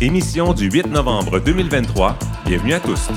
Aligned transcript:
Émission 0.00 0.54
du 0.54 0.70
8 0.70 0.86
novembre 0.86 1.40
2023. 1.40 2.16
Bienvenue 2.46 2.74
à 2.74 2.78
tous. 2.78 3.08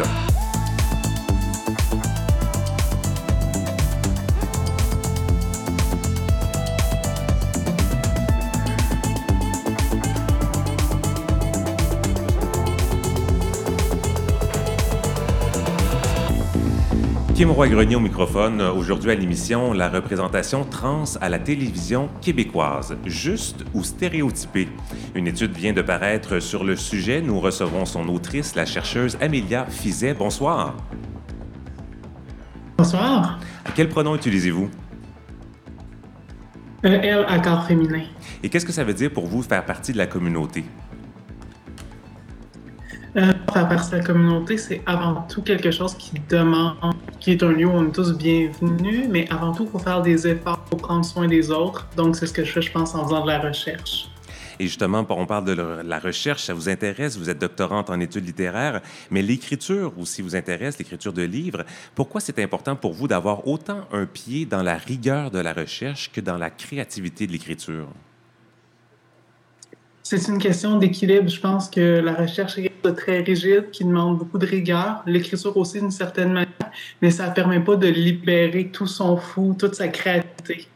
Kim 17.41 17.49
Roy-Grenier 17.49 17.95
au 17.95 17.99
microphone. 17.99 18.61
Aujourd'hui 18.61 19.09
à 19.09 19.15
l'émission, 19.15 19.73
la 19.73 19.89
représentation 19.89 20.63
trans 20.63 21.05
à 21.21 21.27
la 21.27 21.39
télévision 21.39 22.07
québécoise, 22.21 22.95
juste 23.03 23.65
ou 23.73 23.83
stéréotypée. 23.83 24.69
Une 25.15 25.25
étude 25.25 25.51
vient 25.57 25.73
de 25.73 25.81
paraître 25.81 26.37
sur 26.37 26.63
le 26.63 26.75
sujet. 26.75 27.19
Nous 27.19 27.39
recevons 27.39 27.85
son 27.85 28.07
autrice, 28.09 28.53
la 28.53 28.67
chercheuse 28.67 29.17
Amélia 29.21 29.65
Fizet. 29.65 30.13
Bonsoir. 30.13 30.77
Bonsoir. 32.77 33.39
À 33.65 33.71
quel 33.71 33.89
pronom 33.89 34.15
utilisez-vous? 34.15 34.69
Euh, 36.85 36.99
elle, 37.01 37.25
accord 37.27 37.65
féminin. 37.65 38.03
Et 38.43 38.49
qu'est-ce 38.49 38.67
que 38.67 38.71
ça 38.71 38.83
veut 38.83 38.93
dire 38.93 39.11
pour 39.11 39.25
vous 39.25 39.41
faire 39.41 39.65
partie 39.65 39.93
de 39.93 39.97
la 39.97 40.05
communauté? 40.05 40.63
Euh, 43.17 43.33
faire 43.51 43.67
partie 43.67 43.91
de 43.91 43.97
la 43.97 44.03
communauté, 44.03 44.57
c'est 44.57 44.81
avant 44.85 45.23
tout 45.23 45.41
quelque 45.41 45.69
chose 45.69 45.95
qui 45.95 46.13
demande, 46.29 46.75
qui 47.21 47.31
est 47.31 47.43
un 47.43 47.51
lieu 47.51 47.67
où 47.67 47.71
on 47.71 47.87
est 47.87 47.91
tous 47.91 48.17
bienvenus, 48.17 49.05
mais 49.07 49.29
avant 49.29 49.53
tout, 49.53 49.63
il 49.63 49.69
faut 49.69 49.79
faire 49.79 50.01
des 50.01 50.27
efforts 50.27 50.59
pour 50.65 50.79
prendre 50.79 51.05
soin 51.05 51.27
des 51.27 51.51
autres. 51.51 51.87
Donc, 51.95 52.15
c'est 52.15 52.25
ce 52.25 52.33
que 52.33 52.43
je 52.43 52.51
fais, 52.51 52.63
je 52.63 52.71
pense, 52.71 52.95
en 52.95 53.05
faisant 53.05 53.21
de 53.21 53.27
la 53.27 53.39
recherche. 53.39 54.09
Et 54.59 54.65
justement, 54.65 55.05
on 55.07 55.25
parle 55.25 55.45
de 55.45 55.53
la 55.53 55.99
recherche, 55.99 56.43
ça 56.43 56.53
vous 56.53 56.67
intéresse, 56.67 57.17
vous 57.17 57.29
êtes 57.29 57.39
doctorante 57.39 57.89
en 57.89 57.99
études 57.99 58.25
littéraires, 58.25 58.81
mais 59.09 59.21
l'écriture 59.21 59.93
aussi 59.97 60.21
vous 60.21 60.35
intéresse, 60.35 60.77
l'écriture 60.77 61.13
de 61.13 61.23
livres. 61.23 61.63
Pourquoi 61.95 62.21
c'est 62.21 62.37
important 62.39 62.75
pour 62.75 62.93
vous 62.93 63.07
d'avoir 63.07 63.47
autant 63.47 63.87
un 63.91 64.05
pied 64.05 64.45
dans 64.45 64.61
la 64.61 64.75
rigueur 64.75 65.31
de 65.31 65.39
la 65.39 65.53
recherche 65.53 66.11
que 66.11 66.21
dans 66.21 66.37
la 66.37 66.49
créativité 66.49 67.25
de 67.25 67.31
l'écriture? 67.31 67.87
C'est 70.03 70.27
une 70.27 70.39
question 70.39 70.77
d'équilibre. 70.77 71.29
Je 71.29 71.39
pense 71.39 71.69
que 71.69 71.99
la 71.99 72.13
recherche 72.13 72.57
est 72.57 72.70
très 72.89 73.21
rigide, 73.21 73.69
qui 73.71 73.83
demande 73.83 74.17
beaucoup 74.17 74.37
de 74.37 74.45
rigueur. 74.45 75.03
L'écriture 75.05 75.55
aussi, 75.57 75.79
d'une 75.79 75.91
certaine 75.91 76.33
manière, 76.33 76.71
mais 77.01 77.11
ça 77.11 77.29
ne 77.29 77.33
permet 77.33 77.59
pas 77.59 77.75
de 77.75 77.87
libérer 77.87 78.69
tout 78.69 78.87
son 78.87 79.17
fou, 79.17 79.55
toute 79.57 79.75
sa 79.75 79.87
créativité. 79.87 80.70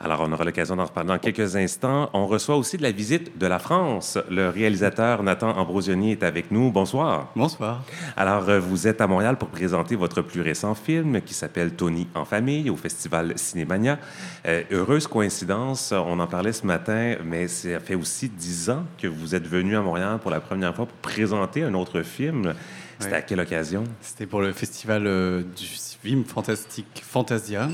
Alors, 0.00 0.20
on 0.22 0.32
aura 0.32 0.44
l'occasion 0.44 0.76
d'en 0.76 0.84
reparler 0.84 1.08
dans 1.08 1.18
quelques 1.18 1.56
instants. 1.56 2.10
On 2.12 2.26
reçoit 2.26 2.56
aussi 2.56 2.76
de 2.76 2.82
la 2.82 2.90
visite 2.90 3.38
de 3.38 3.46
la 3.46 3.58
France. 3.58 4.18
Le 4.28 4.48
réalisateur 4.48 5.22
Nathan 5.22 5.50
Ambrosioni 5.56 6.12
est 6.12 6.22
avec 6.22 6.50
nous. 6.50 6.70
Bonsoir. 6.72 7.30
Bonsoir. 7.36 7.82
Alors, 8.16 8.48
euh, 8.48 8.58
vous 8.58 8.86
êtes 8.86 9.00
à 9.00 9.06
Montréal 9.06 9.38
pour 9.38 9.48
présenter 9.48 9.96
votre 9.96 10.20
plus 10.20 10.40
récent 10.40 10.74
film 10.74 11.20
qui 11.22 11.32
s'appelle 11.32 11.74
Tony 11.74 12.08
en 12.14 12.24
famille 12.24 12.70
au 12.70 12.76
Festival 12.76 13.32
Cinémania. 13.36 13.98
Euh, 14.46 14.62
heureuse 14.72 15.06
coïncidence, 15.06 15.92
on 15.92 16.18
en 16.18 16.26
parlait 16.26 16.52
ce 16.52 16.66
matin, 16.66 17.16
mais 17.24 17.48
ça 17.48 17.78
fait 17.80 17.94
aussi 17.94 18.28
dix 18.28 18.70
ans 18.70 18.84
que 19.00 19.06
vous 19.06 19.34
êtes 19.34 19.46
venu 19.46 19.76
à 19.76 19.80
Montréal 19.80 20.18
pour 20.20 20.30
la 20.30 20.40
première 20.40 20.74
fois 20.74 20.86
pour 20.86 20.96
présenter 20.96 21.62
un 21.62 21.74
autre 21.74 22.02
film. 22.02 22.52
C'était 22.98 23.16
à 23.16 23.22
quelle 23.22 23.40
occasion? 23.40 23.84
C'était 24.00 24.26
pour 24.26 24.40
le 24.40 24.52
festival 24.52 25.06
euh, 25.06 25.42
du 25.42 25.66
film 25.66 26.24
fantastique 26.24 27.02
Fantasia 27.02 27.68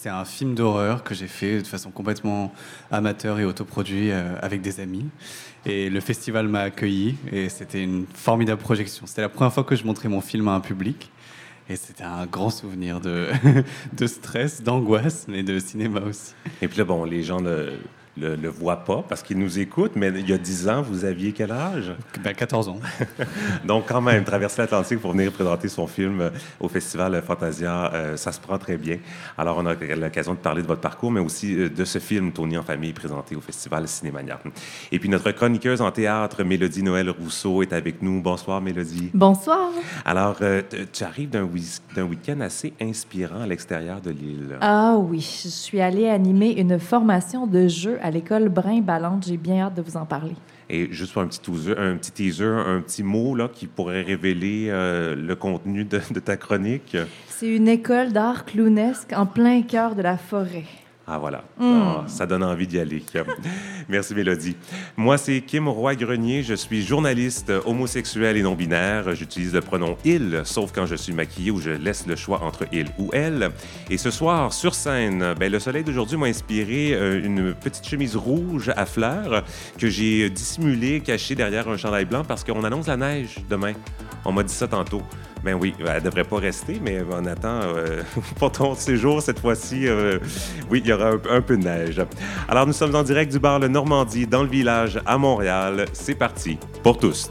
c'est 0.00 0.08
un 0.08 0.24
film 0.24 0.54
d'horreur 0.54 1.02
que 1.02 1.12
j'ai 1.12 1.26
fait 1.26 1.60
de 1.60 1.66
façon 1.66 1.90
complètement 1.90 2.52
amateur 2.92 3.40
et 3.40 3.44
autoproduit 3.44 4.12
euh, 4.12 4.36
avec 4.40 4.60
des 4.60 4.78
amis. 4.78 5.06
Et 5.66 5.90
le 5.90 5.98
festival 5.98 6.46
m'a 6.46 6.60
accueilli 6.60 7.16
et 7.32 7.48
c'était 7.48 7.82
une 7.82 8.06
formidable 8.14 8.60
projection. 8.60 9.06
C'était 9.06 9.22
la 9.22 9.28
première 9.28 9.52
fois 9.52 9.64
que 9.64 9.74
je 9.74 9.84
montrais 9.84 10.08
mon 10.08 10.20
film 10.20 10.46
à 10.46 10.52
un 10.52 10.60
public. 10.60 11.10
Et 11.68 11.74
c'était 11.74 12.04
un 12.04 12.26
grand 12.26 12.50
souvenir 12.50 13.00
de, 13.00 13.26
de 13.92 14.06
stress, 14.06 14.62
d'angoisse, 14.62 15.26
mais 15.26 15.42
de 15.42 15.58
cinéma 15.58 16.00
aussi. 16.02 16.32
Et 16.62 16.68
puis 16.68 16.78
là, 16.78 16.84
bon, 16.84 17.02
les 17.02 17.24
gens 17.24 17.40
le, 18.20 18.36
le 18.36 18.48
voit 18.48 18.84
pas 18.84 19.04
parce 19.08 19.22
qu'il 19.22 19.38
nous 19.38 19.58
écoute, 19.58 19.92
mais 19.94 20.08
il 20.08 20.28
y 20.28 20.32
a 20.32 20.38
10 20.38 20.68
ans, 20.68 20.82
vous 20.82 21.04
aviez 21.04 21.32
quel 21.32 21.52
âge? 21.52 21.92
Ben, 22.22 22.34
14 22.34 22.68
ans. 22.68 22.80
Donc, 23.64 23.86
quand 23.88 24.00
même, 24.00 24.24
traverser 24.24 24.62
l'Atlantique 24.62 25.00
pour 25.00 25.12
venir 25.12 25.32
présenter 25.32 25.68
son 25.68 25.86
film 25.86 26.20
euh, 26.20 26.30
au 26.60 26.68
Festival 26.68 27.20
Fantasia, 27.22 27.92
euh, 27.92 28.16
ça 28.16 28.32
se 28.32 28.40
prend 28.40 28.58
très 28.58 28.76
bien. 28.76 28.98
Alors, 29.36 29.58
on 29.58 29.66
a 29.66 29.74
l'occasion 29.74 30.34
de 30.34 30.38
parler 30.38 30.62
de 30.62 30.66
votre 30.66 30.80
parcours, 30.80 31.10
mais 31.10 31.20
aussi 31.20 31.54
euh, 31.54 31.68
de 31.68 31.84
ce 31.84 31.98
film, 31.98 32.32
Tony 32.32 32.56
en 32.58 32.62
famille, 32.62 32.92
présenté 32.92 33.36
au 33.36 33.40
Festival 33.40 33.86
Cinémania. 33.88 34.40
Et 34.92 34.98
puis, 34.98 35.08
notre 35.08 35.30
chroniqueuse 35.30 35.80
en 35.80 35.90
théâtre, 35.90 36.42
Mélodie 36.42 36.82
Noël 36.82 37.10
Rousseau, 37.10 37.62
est 37.62 37.72
avec 37.72 38.02
nous. 38.02 38.20
Bonsoir, 38.20 38.60
Mélodie. 38.60 39.10
Bonsoir. 39.14 39.70
Alors, 40.04 40.36
tu 40.92 41.04
arrives 41.04 41.30
d'un 41.30 41.44
week-end 41.44 42.40
assez 42.40 42.72
inspirant 42.80 43.42
à 43.42 43.46
l'extérieur 43.46 44.00
de 44.00 44.10
l'île. 44.10 44.58
Ah 44.60 44.96
oui, 44.98 45.20
je 45.20 45.48
suis 45.48 45.80
allée 45.80 46.08
animer 46.08 46.52
une 46.52 46.78
formation 46.78 47.46
de 47.46 47.68
jeu 47.68 47.98
à 48.02 48.07
l'école 48.10 48.48
Brin-Ballante. 48.48 49.26
J'ai 49.26 49.36
bien 49.36 49.66
hâte 49.66 49.74
de 49.74 49.82
vous 49.82 49.96
en 49.96 50.06
parler. 50.06 50.34
Et 50.70 50.88
juste 50.90 51.12
pour 51.12 51.22
un 51.22 51.26
petit 51.26 51.40
teaser, 51.40 51.74
un 51.78 51.96
petit, 51.96 52.12
teaser, 52.12 52.44
un 52.44 52.80
petit 52.80 53.02
mot 53.02 53.34
là, 53.34 53.48
qui 53.52 53.66
pourrait 53.66 54.02
révéler 54.02 54.68
euh, 54.68 55.14
le 55.14 55.34
contenu 55.34 55.84
de, 55.84 56.00
de 56.10 56.20
ta 56.20 56.36
chronique. 56.36 56.96
C'est 57.28 57.48
une 57.48 57.68
école 57.68 58.12
d'art 58.12 58.44
clownesque 58.44 59.12
en 59.14 59.26
plein 59.26 59.62
cœur 59.62 59.94
de 59.94 60.02
la 60.02 60.18
forêt. 60.18 60.64
Ah 61.10 61.18
voilà, 61.18 61.42
mm. 61.58 61.64
ah, 61.64 62.04
ça 62.06 62.26
donne 62.26 62.42
envie 62.42 62.66
d'y 62.66 62.78
aller. 62.78 63.02
Merci 63.88 64.14
Mélodie. 64.14 64.56
Moi, 64.94 65.16
c'est 65.16 65.40
Kim 65.40 65.66
Roy-Grenier. 65.66 66.42
Je 66.42 66.52
suis 66.52 66.84
journaliste 66.84 67.50
homosexuel 67.64 68.36
et 68.36 68.42
non-binaire. 68.42 69.14
J'utilise 69.14 69.54
le 69.54 69.62
pronom 69.62 69.96
il, 70.04 70.42
sauf 70.44 70.70
quand 70.70 70.84
je 70.84 70.96
suis 70.96 71.14
maquillé 71.14 71.50
ou 71.50 71.60
je 71.60 71.70
laisse 71.70 72.06
le 72.06 72.14
choix 72.14 72.42
entre 72.42 72.66
il 72.72 72.88
ou 72.98 73.08
elle. 73.14 73.50
Et 73.88 73.96
ce 73.96 74.10
soir, 74.10 74.52
sur 74.52 74.74
scène, 74.74 75.34
ben, 75.40 75.50
le 75.50 75.58
soleil 75.58 75.82
d'aujourd'hui 75.82 76.18
m'a 76.18 76.26
inspiré 76.26 76.92
euh, 76.92 77.24
une 77.24 77.54
petite 77.54 77.88
chemise 77.88 78.14
rouge 78.14 78.70
à 78.76 78.84
fleurs 78.84 79.44
que 79.78 79.88
j'ai 79.88 80.28
dissimulée, 80.28 81.00
cachée 81.00 81.34
derrière 81.34 81.68
un 81.68 81.78
chandail 81.78 82.04
blanc 82.04 82.22
parce 82.22 82.44
qu'on 82.44 82.64
annonce 82.64 82.86
la 82.86 82.98
neige 82.98 83.36
demain. 83.48 83.72
On 84.24 84.32
m'a 84.32 84.42
dit 84.42 84.54
ça 84.54 84.68
tantôt. 84.68 85.02
Ben 85.44 85.54
oui, 85.54 85.74
elle 85.78 85.94
ne 85.94 86.00
devrait 86.00 86.24
pas 86.24 86.38
rester, 86.38 86.80
mais 86.82 87.00
on 87.10 87.24
attend 87.24 87.60
euh, 87.62 88.02
pour 88.36 88.50
ton 88.50 88.74
séjour 88.74 89.22
cette 89.22 89.38
fois-ci. 89.38 89.86
Euh, 89.86 90.18
oui, 90.70 90.82
il 90.84 90.88
y 90.88 90.92
aura 90.92 91.12
un, 91.30 91.40
peu 91.40 91.56
de 91.56 91.62
neige. 91.62 92.02
Alors, 92.48 92.66
nous 92.66 92.72
sommes 92.72 92.94
en 92.94 93.02
direct 93.02 93.30
du 93.30 93.38
bar 93.38 93.58
Le 93.58 93.68
Normandie 93.68 94.26
dans 94.26 94.42
le 94.42 94.48
village 94.48 95.00
à 95.06 95.16
Montréal. 95.16 95.84
C'est 95.92 96.16
parti 96.16 96.58
pour 96.82 96.98
tous. 96.98 97.30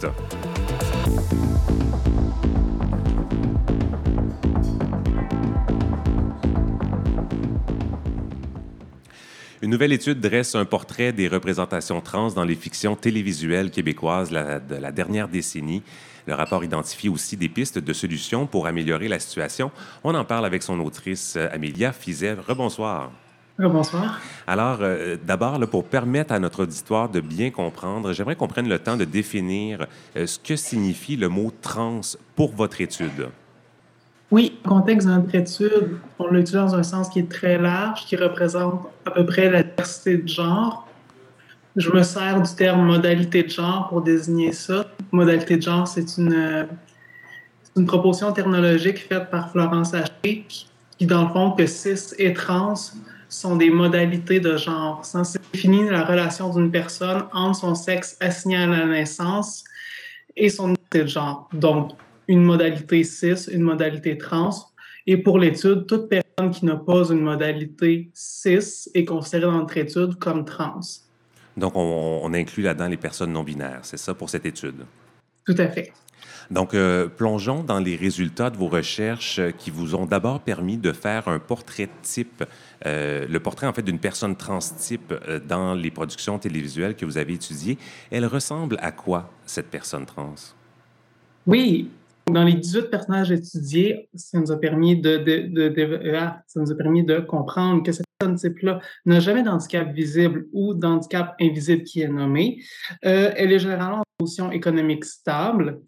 Une 9.61 9.71
nouvelle 9.71 9.91
étude 9.91 10.21
dresse 10.21 10.55
un 10.55 10.65
portrait 10.65 11.11
des 11.11 11.27
représentations 11.27 11.99
trans 11.99 12.29
dans 12.29 12.45
les 12.45 12.55
fictions 12.55 12.95
télévisuelles 12.95 13.71
québécoises 13.71 14.29
de 14.29 14.75
la 14.75 14.91
dernière 14.91 15.27
décennie. 15.27 15.83
Le 16.27 16.33
rapport 16.33 16.61
identifie 16.63 17.07
aussi 17.07 17.37
des 17.37 17.47
pistes 17.47 17.79
de 17.79 17.93
solutions 17.93 18.47
pour 18.47 18.67
améliorer 18.67 19.07
la 19.07 19.17
situation. 19.17 19.71
On 20.03 20.13
en 20.13 20.25
parle 20.25 20.45
avec 20.45 20.61
son 20.61 20.77
autrice 20.81 21.35
euh, 21.37 21.47
Amélia 21.53 21.93
Fizet. 21.93 22.35
Rebonsoir. 22.45 23.11
Bonsoir. 23.57 24.19
Alors, 24.45 24.79
euh, 24.81 25.15
d'abord, 25.25 25.57
pour 25.67 25.85
permettre 25.85 26.33
à 26.33 26.39
notre 26.39 26.63
auditoire 26.63 27.09
de 27.09 27.21
bien 27.21 27.49
comprendre, 27.49 28.11
j'aimerais 28.13 28.35
qu'on 28.35 28.47
prenne 28.47 28.67
le 28.67 28.77
temps 28.77 28.97
de 28.97 29.05
définir 29.05 29.87
euh, 30.15 30.27
ce 30.27 30.37
que 30.37 30.55
signifie 30.57 31.15
le 31.15 31.29
mot 31.29 31.51
trans 31.61 32.01
pour 32.35 32.53
votre 32.53 32.81
étude. 32.81 33.29
Oui, 34.29 34.59
le 34.63 34.69
contexte 34.69 35.07
de 35.07 35.13
notre 35.13 35.33
étude, 35.33 35.97
on 36.19 36.27
l'utilise 36.27 36.51
dans 36.51 36.75
un 36.75 36.83
sens 36.83 37.07
qui 37.07 37.19
est 37.19 37.31
très 37.31 37.57
large, 37.57 38.05
qui 38.05 38.17
représente 38.17 38.85
à 39.05 39.11
peu 39.11 39.25
près 39.25 39.49
la 39.49 39.63
diversité 39.63 40.17
de 40.17 40.27
genre, 40.27 40.87
je 41.77 41.89
me 41.89 42.03
sers 42.03 42.41
du 42.41 42.53
terme 42.53 42.85
modalité 42.85 43.43
de 43.43 43.49
genre 43.49 43.87
pour 43.87 44.01
désigner 44.01 44.51
ça. 44.51 44.85
Modalité 45.11 45.57
de 45.57 45.61
genre, 45.61 45.87
c'est 45.87 46.17
une, 46.17 46.67
proposition 47.85 48.33
technologique 48.33 48.99
faite 48.99 49.29
par 49.29 49.51
Florence 49.51 49.93
Haché 49.93 50.45
qui, 50.97 51.05
dans 51.05 51.27
le 51.27 51.29
fond, 51.29 51.51
que 51.51 51.65
cis 51.67 52.13
et 52.17 52.33
trans 52.33 52.73
sont 53.29 53.55
des 53.55 53.69
modalités 53.69 54.39
de 54.39 54.57
genre. 54.57 55.05
Ça 55.05 55.21
définit 55.53 55.87
la 55.89 56.03
relation 56.03 56.53
d'une 56.53 56.71
personne 56.71 57.23
entre 57.33 57.59
son 57.59 57.75
sexe 57.75 58.17
assigné 58.19 58.57
à 58.57 58.67
la 58.67 58.85
naissance 58.85 59.63
et 60.35 60.49
son 60.49 60.69
identité 60.69 61.03
de 61.03 61.07
genre. 61.07 61.49
Donc, 61.53 61.91
une 62.27 62.43
modalité 62.43 63.03
cis, 63.03 63.49
une 63.51 63.61
modalité 63.61 64.17
trans. 64.17 64.71
Et 65.05 65.17
pour 65.17 65.39
l'étude, 65.39 65.85
toute 65.87 66.09
personne 66.09 66.51
qui 66.51 66.65
n'a 66.65 66.75
pas 66.75 67.09
une 67.09 67.21
modalité 67.21 68.09
cis 68.13 68.89
est 68.93 69.05
considérée 69.05 69.45
dans 69.51 69.59
notre 69.59 69.77
étude 69.77 70.15
comme 70.19 70.45
trans. 70.45 70.81
Donc, 71.57 71.73
on, 71.75 72.33
inclut 72.33 72.63
là-dedans 72.63 72.87
les 72.87 72.97
personnes 72.97 73.33
non 73.33 73.43
binaires, 73.43 73.79
c'est 73.81 73.97
ça 73.97 74.13
pour 74.13 74.29
cette 74.29 74.45
étude? 74.45 74.85
Tout 75.45 75.55
à 75.57 75.67
fait. 75.67 75.91
Donc, 76.51 76.73
euh, 76.73 77.07
plongeons 77.07 77.63
dans 77.63 77.79
les 77.79 77.95
résultats 77.95 78.49
de 78.49 78.57
vos 78.57 78.67
recherches 78.67 79.41
qui 79.57 79.71
vous 79.71 79.95
ont 79.95 80.05
d'abord 80.05 80.39
permis 80.39 80.77
de 80.77 80.93
faire 80.93 81.27
un 81.27 81.39
portrait 81.39 81.89
type, 82.03 82.43
euh, 82.85 83.27
le 83.27 83.39
portrait 83.39 83.67
en 83.67 83.73
fait 83.73 83.81
d'une 83.81 83.99
personne 83.99 84.35
trans 84.35 84.59
type 84.59 85.13
euh, 85.27 85.39
dans 85.39 85.73
les 85.73 85.91
productions 85.91 86.39
télévisuelles 86.39 86.95
que 86.95 87.05
vous 87.05 87.17
avez 87.17 87.33
étudiées. 87.33 87.77
Elle 88.11 88.25
ressemble 88.25 88.77
à 88.81 88.91
quoi, 88.91 89.29
cette 89.45 89.69
personne 89.69 90.05
trans? 90.05 90.35
Oui, 91.47 91.89
dans 92.29 92.43
les 92.43 92.53
18 92.53 92.89
personnages 92.89 93.31
étudiés, 93.31 94.09
ça 94.13 94.39
nous 94.39 94.51
a 94.51 94.59
permis 94.59 94.99
de, 94.99 95.17
de, 95.17 96.15
ah, 96.15 96.43
comprendre 97.27 97.83
que 97.83 97.91
cette 97.91 98.05
personne 98.19 98.35
type-là 98.35 98.79
n'a 99.05 99.19
jamais 99.19 99.43
d'handicap 99.43 99.93
visible 99.93 100.47
ou 100.53 100.73
d'handicap 100.73 101.35
invisible 101.39 101.83
qui 101.83 102.01
est 102.01 102.07
nommé. 102.07 102.61
Euh, 103.05 103.31
elle 103.35 103.51
est 103.51 103.59
généralement 103.59 103.99
en 103.99 104.03
position 104.19 104.51
économique 104.51 105.05
stable. 105.05 105.81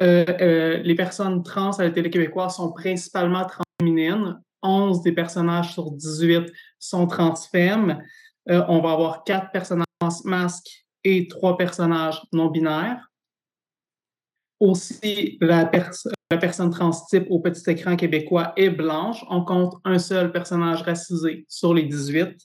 Euh, 0.00 0.24
euh, 0.40 0.76
les 0.78 0.94
personnes 0.94 1.42
trans 1.42 1.72
à 1.72 1.84
la 1.84 1.90
télé 1.90 2.10
québécoise 2.10 2.56
sont 2.56 2.72
principalement 2.72 3.44
transféminines. 3.44 4.40
11 4.62 5.02
des 5.02 5.12
personnages 5.12 5.72
sur 5.72 5.90
18 5.90 6.52
sont 6.78 7.06
transfemmes. 7.06 8.02
Euh, 8.50 8.64
on 8.68 8.80
va 8.80 8.92
avoir 8.92 9.24
quatre 9.24 9.50
personnages 9.52 9.86
masques 10.24 10.86
et 11.04 11.28
trois 11.28 11.56
personnages 11.56 12.20
non 12.32 12.46
binaires. 12.46 13.07
Aussi, 14.60 15.38
la, 15.40 15.66
personne 15.66 16.70
trans 16.70 16.90
type 17.08 17.26
au 17.30 17.40
petit 17.40 17.70
écran 17.70 17.96
québécois 17.96 18.52
est 18.56 18.70
blanche. 18.70 19.24
On 19.30 19.44
compte 19.44 19.74
un 19.84 19.98
seul 19.98 20.32
personnage 20.32 20.82
racisé 20.82 21.44
sur 21.48 21.74
les 21.74 21.84
18. 21.84 22.36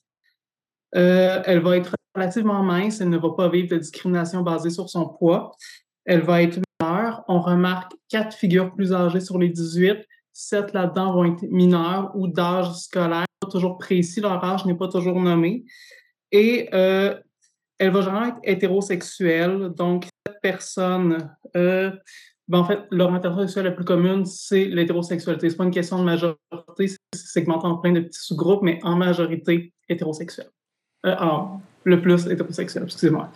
Euh, 0.95 1.41
elle 1.45 1.59
va 1.59 1.77
être 1.77 1.95
relativement 2.13 2.61
mince, 2.61 3.01
elle 3.01 3.09
ne 3.09 3.17
va 3.17 3.31
pas 3.35 3.49
vivre 3.49 3.69
de 3.69 3.77
discrimination 3.77 4.41
basée 4.41 4.69
sur 4.69 4.89
son 4.89 5.09
poids. 5.09 5.51
Elle 6.05 6.21
va 6.21 6.43
être 6.43 6.59
on 7.27 7.39
remarque 7.39 7.93
quatre 8.09 8.35
figures 8.35 8.73
plus 8.73 8.93
âgées 8.93 9.19
sur 9.19 9.37
les 9.37 9.49
18. 9.49 10.05
Sept 10.33 10.73
là-dedans 10.73 11.13
vont 11.13 11.25
être 11.25 11.43
mineurs 11.43 12.11
ou 12.15 12.27
d'âge 12.27 12.73
scolaire, 12.73 13.25
pas 13.39 13.47
toujours 13.49 13.77
précis, 13.77 14.19
leur 14.19 14.43
âge 14.43 14.65
n'est 14.65 14.75
pas 14.75 14.87
toujours 14.87 15.21
nommé. 15.21 15.63
Et 16.31 16.69
euh, 16.73 17.15
elle 17.83 17.91
va 17.91 18.01
généralement 18.01 18.27
être 18.27 18.39
hétérosexuelle, 18.43 19.69
donc 19.75 20.05
cette 20.25 20.41
personne, 20.41 21.29
euh, 21.57 21.91
ben 22.47 22.59
en 22.59 22.65
fait, 22.65 22.79
l'orientation 22.91 23.41
sexuelle 23.41 23.65
la 23.65 23.71
plus 23.71 23.83
commune, 23.83 24.25
c'est 24.25 24.65
l'hétérosexualité. 24.65 25.49
C'est 25.49 25.57
pas 25.57 25.65
une 25.65 25.71
question 25.71 25.99
de 25.99 26.03
majorité, 26.03 26.87
c'est 26.87 26.97
segmenté 27.13 27.67
en 27.67 27.77
plein 27.77 27.91
de 27.91 27.99
petits 27.99 28.19
sous-groupes, 28.21 28.61
mais 28.63 28.79
en 28.83 28.95
majorité 28.95 29.73
hétérosexuelle. 29.89 30.49
Euh, 31.05 31.15
alors, 31.17 31.59
le 31.83 32.01
plus 32.01 32.25
hétérosexuel, 32.27 32.83
excusez-moi. 32.83 33.29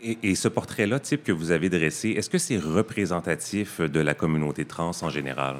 Et, 0.00 0.34
ce 0.34 0.48
portrait-là, 0.48 0.98
type 0.98 1.22
que 1.22 1.30
vous 1.30 1.52
avez 1.52 1.68
dressé, 1.68 2.10
est-ce 2.10 2.28
que 2.28 2.38
c'est 2.38 2.58
représentatif 2.58 3.80
de 3.80 4.00
la 4.00 4.14
communauté 4.14 4.64
trans 4.64 4.90
en 5.00 5.10
général? 5.10 5.58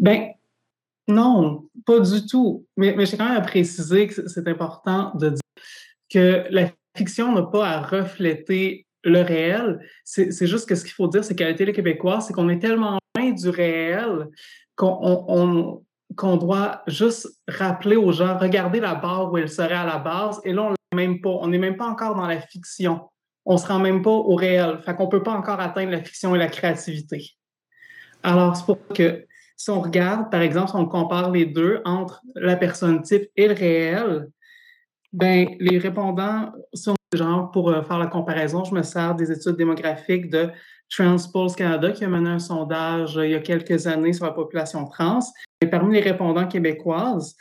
Ben 0.00 0.30
non, 1.06 1.68
pas 1.86 2.00
du 2.00 2.26
tout. 2.26 2.66
Mais, 2.76 2.94
mais 2.96 3.06
j'ai 3.06 3.16
quand 3.16 3.28
même 3.28 3.36
à 3.36 3.40
préciser 3.40 4.08
que 4.08 4.28
c'est 4.28 4.48
important 4.48 5.12
de 5.14 5.30
dire 5.30 5.40
que 6.12 6.44
la 6.50 6.72
fiction 6.96 7.32
n'a 7.32 7.42
pas 7.42 7.66
à 7.68 7.80
refléter 7.82 8.86
le 9.04 9.20
réel. 9.22 9.80
C'est 10.04 10.46
juste 10.46 10.68
que 10.68 10.74
ce 10.74 10.84
qu'il 10.84 10.92
faut 10.92 11.08
dire, 11.08 11.24
c'est 11.24 11.34
qu'à 11.34 11.46
la 11.46 11.54
télé 11.54 11.72
québécoise, 11.72 12.26
c'est 12.26 12.32
qu'on 12.32 12.48
est 12.48 12.58
tellement 12.60 12.98
loin 13.16 13.30
du 13.30 13.48
réel 13.48 14.28
qu'on 14.76 16.36
doit 16.36 16.82
juste 16.86 17.28
rappeler 17.46 17.96
aux 17.96 18.12
gens, 18.12 18.38
regardez 18.38 18.80
la 18.80 18.94
barre 18.94 19.32
où 19.32 19.38
elle 19.38 19.48
serait 19.48 19.74
à 19.74 19.86
la 19.86 19.98
base, 19.98 20.40
et 20.44 20.52
là, 20.52 20.62
on 20.62 20.70
n'est 20.70 21.06
même 21.06 21.20
pas, 21.20 21.30
on 21.30 21.48
n'est 21.48 21.58
même 21.58 21.76
pas 21.76 21.86
encore 21.86 22.14
dans 22.14 22.26
la 22.26 22.40
fiction 22.40 23.02
on 23.44 23.56
se 23.56 23.66
rend 23.66 23.78
même 23.78 24.02
pas 24.02 24.10
au 24.10 24.34
réel. 24.34 24.80
Fait 24.84 24.94
qu'on 24.94 25.08
peut 25.08 25.22
pas 25.22 25.32
encore 25.32 25.60
atteindre 25.60 25.90
la 25.90 26.02
fiction 26.02 26.34
et 26.34 26.38
la 26.38 26.48
créativité. 26.48 27.30
Alors, 28.22 28.56
c'est 28.56 28.64
pour 28.64 28.78
que 28.88 29.26
si 29.56 29.70
on 29.70 29.80
regarde, 29.80 30.30
par 30.30 30.42
exemple, 30.42 30.70
si 30.70 30.76
on 30.76 30.86
compare 30.86 31.30
les 31.30 31.46
deux 31.46 31.80
entre 31.84 32.22
la 32.34 32.56
personne 32.56 33.02
type 33.02 33.28
et 33.36 33.48
le 33.48 33.54
réel, 33.54 34.28
ben 35.12 35.48
les 35.60 35.78
répondants, 35.78 36.52
si 36.72 36.88
on, 36.88 36.94
genre, 37.14 37.50
pour 37.50 37.70
euh, 37.70 37.82
faire 37.82 37.98
la 37.98 38.06
comparaison, 38.06 38.64
je 38.64 38.74
me 38.74 38.82
sers 38.82 39.14
des 39.14 39.30
études 39.30 39.56
démographiques 39.56 40.30
de 40.30 40.50
Transpulse 40.88 41.56
Canada 41.56 41.90
qui 41.90 42.04
a 42.04 42.08
mené 42.08 42.30
un 42.30 42.38
sondage 42.38 43.16
euh, 43.16 43.26
il 43.26 43.32
y 43.32 43.34
a 43.34 43.40
quelques 43.40 43.86
années 43.86 44.12
sur 44.12 44.26
la 44.26 44.32
population 44.32 44.84
trans. 44.86 45.20
Et 45.60 45.66
parmi 45.66 45.94
les 45.94 46.00
répondants 46.00 46.46
québécoises, 46.46 47.34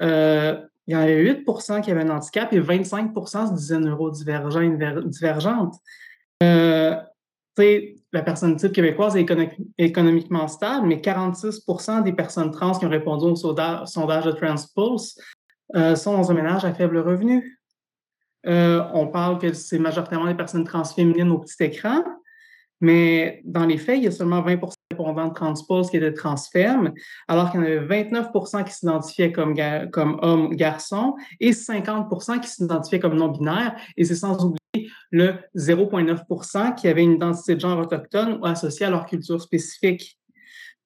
euh, 0.00 0.56
il 0.86 0.94
y 0.94 0.96
en 0.96 1.00
avait 1.00 1.22
8% 1.22 1.82
qui 1.82 1.90
avaient 1.90 2.02
un 2.02 2.16
handicap 2.16 2.52
et 2.52 2.60
25% 2.60 3.48
se 3.48 3.52
disaient 3.54 3.78
neurodivergents 3.78 4.76
divergentes. 5.06 5.74
Euh, 6.42 6.96
la 8.12 8.22
personne 8.22 8.56
type 8.56 8.72
québécoise 8.72 9.16
est 9.16 9.26
économiquement 9.78 10.46
stable, 10.46 10.86
mais 10.86 10.96
46% 10.96 12.02
des 12.02 12.12
personnes 12.12 12.50
trans 12.50 12.72
qui 12.72 12.84
ont 12.84 12.90
répondu 12.90 13.24
au 13.24 13.34
sondage 13.34 14.24
de 14.24 14.32
Transpulse 14.32 15.18
sont 15.74 16.12
dans 16.12 16.30
un 16.30 16.34
ménage 16.34 16.64
à 16.64 16.72
faible 16.72 16.98
revenu. 16.98 17.56
Euh, 18.46 18.82
on 18.92 19.08
parle 19.08 19.38
que 19.38 19.52
c'est 19.52 19.78
majoritairement 19.78 20.26
des 20.26 20.34
personnes 20.34 20.64
trans 20.64 20.84
féminines 20.84 21.30
au 21.30 21.38
petit 21.38 21.62
écran, 21.64 22.04
mais 22.80 23.42
dans 23.44 23.64
les 23.64 23.78
faits, 23.78 23.98
il 23.98 24.04
y 24.04 24.06
a 24.06 24.12
seulement 24.12 24.42
20% 24.42 24.72
répondants 24.90 25.28
de 25.28 25.34
transpose 25.34 25.90
qui 25.90 25.96
étaient 25.96 26.12
transfermes, 26.12 26.92
alors 27.26 27.50
qu'il 27.50 27.60
y 27.60 27.62
en 27.64 27.66
avait 27.66 28.04
29% 28.04 28.64
qui 28.64 28.72
s'identifiaient 28.72 29.32
comme, 29.32 29.54
comme 29.90 30.18
hommes, 30.22 30.54
garçons, 30.54 31.16
et 31.40 31.50
50% 31.50 32.40
qui 32.40 32.48
s'identifiaient 32.48 33.00
comme 33.00 33.16
non-binaires. 33.16 33.74
Et 33.96 34.04
c'est 34.04 34.14
sans 34.14 34.36
oublier 34.44 34.90
le 35.10 35.34
0,9% 35.56 36.74
qui 36.74 36.86
avait 36.86 37.02
une 37.02 37.14
identité 37.14 37.56
de 37.56 37.60
genre 37.60 37.78
autochtone 37.78 38.38
ou 38.40 38.46
associée 38.46 38.86
à 38.86 38.90
leur 38.90 39.06
culture 39.06 39.40
spécifique. 39.40 40.18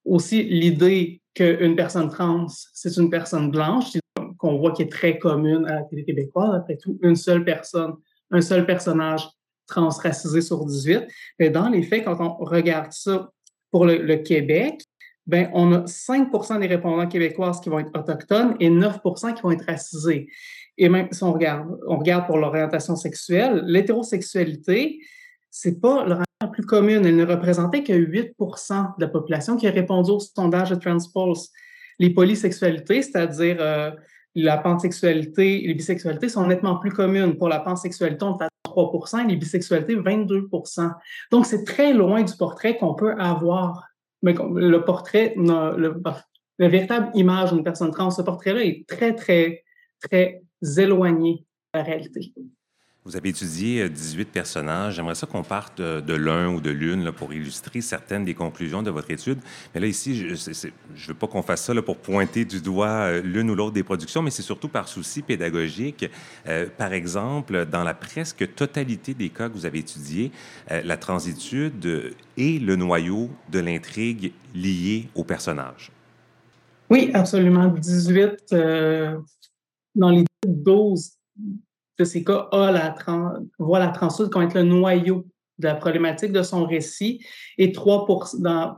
Aussi, 0.04 0.44
l'idée 0.44 1.20
qu'une 1.34 1.76
personne 1.76 2.08
trans, 2.08 2.46
c'est 2.48 2.96
une 2.96 3.10
personne 3.10 3.50
blanche, 3.50 3.92
qu'on 4.40 4.56
voit 4.56 4.72
qui 4.72 4.82
est 4.82 4.90
très 4.90 5.18
commune 5.18 5.66
à 5.66 5.76
la 5.76 5.82
télé 5.82 6.04
québécoise, 6.04 6.54
après 6.54 6.76
tout, 6.76 6.98
une 7.02 7.16
seule 7.16 7.44
personne, 7.44 7.94
un 8.30 8.40
seul 8.40 8.64
personnage 8.64 9.28
transracisé 9.66 10.40
sur 10.40 10.64
18. 10.64 11.06
Mais 11.38 11.50
dans 11.50 11.68
les 11.68 11.82
faits, 11.82 12.04
quand 12.04 12.20
on 12.20 12.44
regarde 12.44 12.92
ça 12.92 13.30
pour 13.70 13.84
le, 13.84 14.16
Québec, 14.16 14.82
ben, 15.26 15.50
on 15.52 15.72
a 15.72 15.86
5 15.86 16.58
des 16.58 16.66
répondants 16.66 17.06
québécoises 17.06 17.60
qui 17.60 17.68
vont 17.68 17.78
être 17.78 17.96
autochtones 17.96 18.56
et 18.58 18.70
9 18.70 18.98
qui 19.36 19.42
vont 19.42 19.52
être 19.52 19.66
racisés. 19.66 20.28
Et 20.76 20.88
même 20.88 21.08
si 21.12 21.22
on 21.22 21.32
regarde, 21.32 21.68
on 21.86 21.98
regarde 21.98 22.26
pour 22.26 22.38
l'orientation 22.38 22.96
sexuelle, 22.96 23.62
l'hétérosexualité, 23.66 24.98
c'est 25.50 25.80
pas 25.80 26.06
la 26.06 26.24
plus 26.48 26.64
commune. 26.64 27.04
Elle 27.04 27.16
ne 27.16 27.26
représentait 27.26 27.82
que 27.82 27.92
8% 27.92 28.96
de 28.98 29.04
la 29.04 29.08
population 29.08 29.56
qui 29.56 29.68
a 29.68 29.70
répondu 29.70 30.10
au 30.10 30.20
sondage 30.20 30.70
de 30.70 30.76
Transpulse. 30.76 31.50
Les 31.98 32.10
polysexualités, 32.10 33.02
c'est-à-dire 33.02 33.58
euh, 33.60 33.90
la 34.34 34.58
pansexualité 34.58 35.64
et 35.64 35.66
les 35.66 35.74
bisexualités 35.74 36.28
sont 36.28 36.46
nettement 36.46 36.76
plus 36.76 36.92
communes. 36.92 37.36
Pour 37.36 37.48
la 37.48 37.60
pansexualité, 37.60 38.24
on 38.24 38.38
est 38.38 38.44
à 38.44 38.48
3 38.64 38.92
et 39.24 39.28
les 39.28 39.36
bisexualités, 39.36 39.96
22% 39.96 40.92
Donc, 41.30 41.46
c'est 41.46 41.64
très 41.64 41.92
loin 41.92 42.22
du 42.22 42.34
portrait 42.36 42.76
qu'on 42.76 42.94
peut 42.94 43.14
avoir. 43.18 43.88
Mais 44.22 44.34
le 44.34 44.84
portrait, 44.84 45.34
le, 45.36 46.00
la 46.58 46.68
véritable 46.68 47.10
image 47.14 47.52
d'une 47.52 47.64
personne 47.64 47.90
trans, 47.90 48.10
ce 48.10 48.22
portrait-là 48.22 48.62
est 48.62 48.86
très, 48.86 49.14
très, 49.14 49.64
très 50.00 50.42
éloigné 50.76 51.44
de 51.72 51.78
la 51.78 51.84
réalité. 51.84 52.32
Vous 53.06 53.16
avez 53.16 53.30
étudié 53.30 53.88
18 53.88 54.20
euh, 54.20 54.30
personnages. 54.30 54.96
J'aimerais 54.96 55.14
ça 55.14 55.26
qu'on 55.26 55.42
parte 55.42 55.80
de, 55.80 56.14
l'un 56.14 56.48
ou 56.48 56.60
de 56.60 56.68
l'une 56.68 57.12
pour 57.12 57.32
illustrer 57.32 57.80
certaines 57.80 58.26
des 58.26 58.34
conclusions 58.34 58.82
de 58.82 58.90
votre 58.90 59.10
étude. 59.10 59.38
Mais 59.74 59.80
là, 59.80 59.86
ici, 59.86 60.14
je 60.14 60.34
ne 60.34 61.06
veux 61.08 61.14
pas 61.14 61.26
qu'on 61.26 61.40
fasse 61.40 61.64
ça 61.64 61.72
pour 61.80 61.96
pointer 61.96 62.44
du 62.44 62.60
doigt 62.60 62.88
euh, 62.88 63.22
l'une 63.22 63.50
ou 63.50 63.54
l'autre 63.54 63.72
des 63.72 63.82
productions, 63.82 64.20
mais 64.20 64.30
c'est 64.30 64.42
surtout 64.42 64.68
par 64.68 64.86
souci 64.86 65.22
pédagogique. 65.22 66.10
Euh, 66.46 66.66
par 66.76 66.92
exemple, 66.92 67.64
dans 67.64 67.84
la 67.84 67.94
presque 67.94 68.54
totalité 68.54 69.14
des 69.14 69.30
cas 69.30 69.48
que 69.48 69.54
vous 69.54 69.64
avez 69.64 69.78
étudiés, 69.78 70.30
la 70.68 70.96
transitude 70.98 72.14
est 72.36 72.62
le 72.62 72.76
noyau 72.76 73.30
de 73.50 73.60
l'intrigue 73.60 74.32
liée 74.54 75.08
au 75.14 75.24
personnage. 75.24 75.90
Oui, 76.90 77.10
absolument. 77.14 77.68
18 77.68 78.54
dans 79.94 80.10
les 80.10 80.24
12 80.46 81.12
cas 82.04 82.48
a 82.52 82.70
la 82.70 82.94
voit 83.58 83.78
la 83.78 83.88
transfuge 83.88 84.28
comme 84.28 84.42
être 84.42 84.54
le 84.54 84.62
noyau 84.62 85.26
de 85.60 85.66
la 85.66 85.74
problématique 85.74 86.32
de 86.32 86.42
son 86.42 86.64
récit. 86.64 87.24
Et 87.58 87.72
trois 87.72 88.06
pour, 88.06 88.28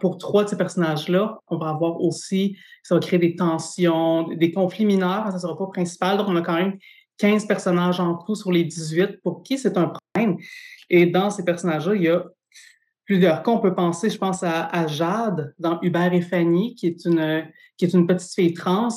pour 0.01 0.19
trois 0.19 0.45
de 0.45 0.49
ces 0.49 0.57
personnages-là, 0.57 1.39
on 1.49 1.57
va 1.57 1.71
avoir 1.71 2.01
aussi, 2.01 2.57
ça 2.83 2.95
va 2.95 3.01
créer 3.01 3.19
des 3.19 3.37
tensions, 3.37 4.29
des 4.29 4.53
conflits 4.53 4.85
mineurs, 4.85 5.27
ça 5.29 5.35
ne 5.35 5.39
sera 5.39 5.57
pas 5.57 5.69
principal. 5.69 6.19
Donc, 6.19 6.29
on 6.29 6.37
a 6.37 6.43
quand 6.43 6.57
même 6.57 6.77
15 7.19 7.47
personnages 7.47 8.01
en 8.01 8.17
tout 8.17 8.35
sur 8.35 8.51
les 8.51 8.65
18 8.65 9.23
pour 9.23 9.43
qui 9.43 9.59
c'est 9.59 9.77
un 9.77 9.93
problème? 10.15 10.39
Et 10.91 11.07
dans 11.07 11.31
ces 11.31 11.45
personnages-là, 11.45 11.95
il 11.95 12.03
y 12.03 12.09
a 12.09 12.25
plusieurs 13.05 13.43
cas. 13.43 13.51
On 13.53 13.61
peut 13.61 13.75
penser, 13.75 14.11
je 14.11 14.19
pense, 14.19 14.43
à, 14.43 14.87
Jade 14.87 15.55
dans 15.59 15.79
Hubert 15.83 16.13
et 16.13 16.21
Fanny, 16.21 16.75
qui 16.75 16.89
est 16.89 17.05
une, 17.05 17.47
qui 17.77 17.85
est 17.85 17.95
une 17.95 18.07
petite 18.07 18.33
fille 18.33 18.55
trans 18.55 18.89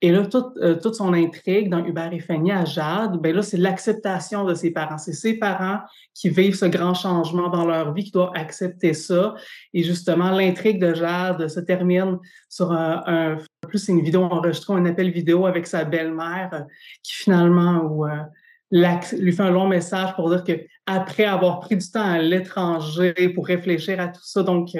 Et 0.00 0.12
là, 0.12 0.24
toute, 0.26 0.56
euh, 0.58 0.76
toute 0.80 0.94
son 0.94 1.12
intrigue 1.12 1.68
dans 1.70 1.84
Hubert 1.84 2.12
et 2.12 2.20
Fanny 2.20 2.52
à 2.52 2.64
Jade, 2.64 3.20
ben 3.20 3.34
là, 3.34 3.42
c'est 3.42 3.56
l'acceptation 3.56 4.44
de 4.44 4.54
ses 4.54 4.70
parents. 4.70 4.98
C'est 4.98 5.12
ses 5.12 5.34
parents 5.34 5.80
qui 6.14 6.28
vivent 6.28 6.54
ce 6.54 6.66
grand 6.66 6.94
changement 6.94 7.48
dans 7.48 7.66
leur 7.66 7.92
vie, 7.92 8.04
qui 8.04 8.12
doivent 8.12 8.30
accepter 8.34 8.94
ça. 8.94 9.34
Et 9.74 9.82
justement, 9.82 10.30
l'intrigue 10.30 10.80
de 10.80 10.94
Jade 10.94 11.48
se 11.48 11.58
termine 11.58 12.18
sur 12.48 12.70
un, 12.70 13.02
un 13.06 13.38
plus 13.66 13.88
une 13.88 14.00
vidéo 14.00 14.22
enregistrée, 14.22 14.74
un 14.74 14.86
appel 14.86 15.10
vidéo 15.10 15.46
avec 15.46 15.66
sa 15.66 15.84
belle-mère, 15.84 16.50
euh, 16.52 16.60
qui 17.02 17.14
finalement, 17.14 17.82
où, 17.82 18.06
euh, 18.06 18.22
lui 18.70 19.32
fait 19.32 19.42
un 19.42 19.50
long 19.50 19.66
message 19.66 20.14
pour 20.14 20.30
dire 20.30 20.44
que 20.44 20.52
après 20.86 21.24
avoir 21.24 21.58
pris 21.60 21.76
du 21.76 21.90
temps 21.90 22.04
à 22.04 22.18
l'étranger 22.18 23.14
pour 23.34 23.46
réfléchir 23.46 23.98
à 23.98 24.08
tout 24.08 24.20
ça, 24.22 24.42
donc 24.42 24.70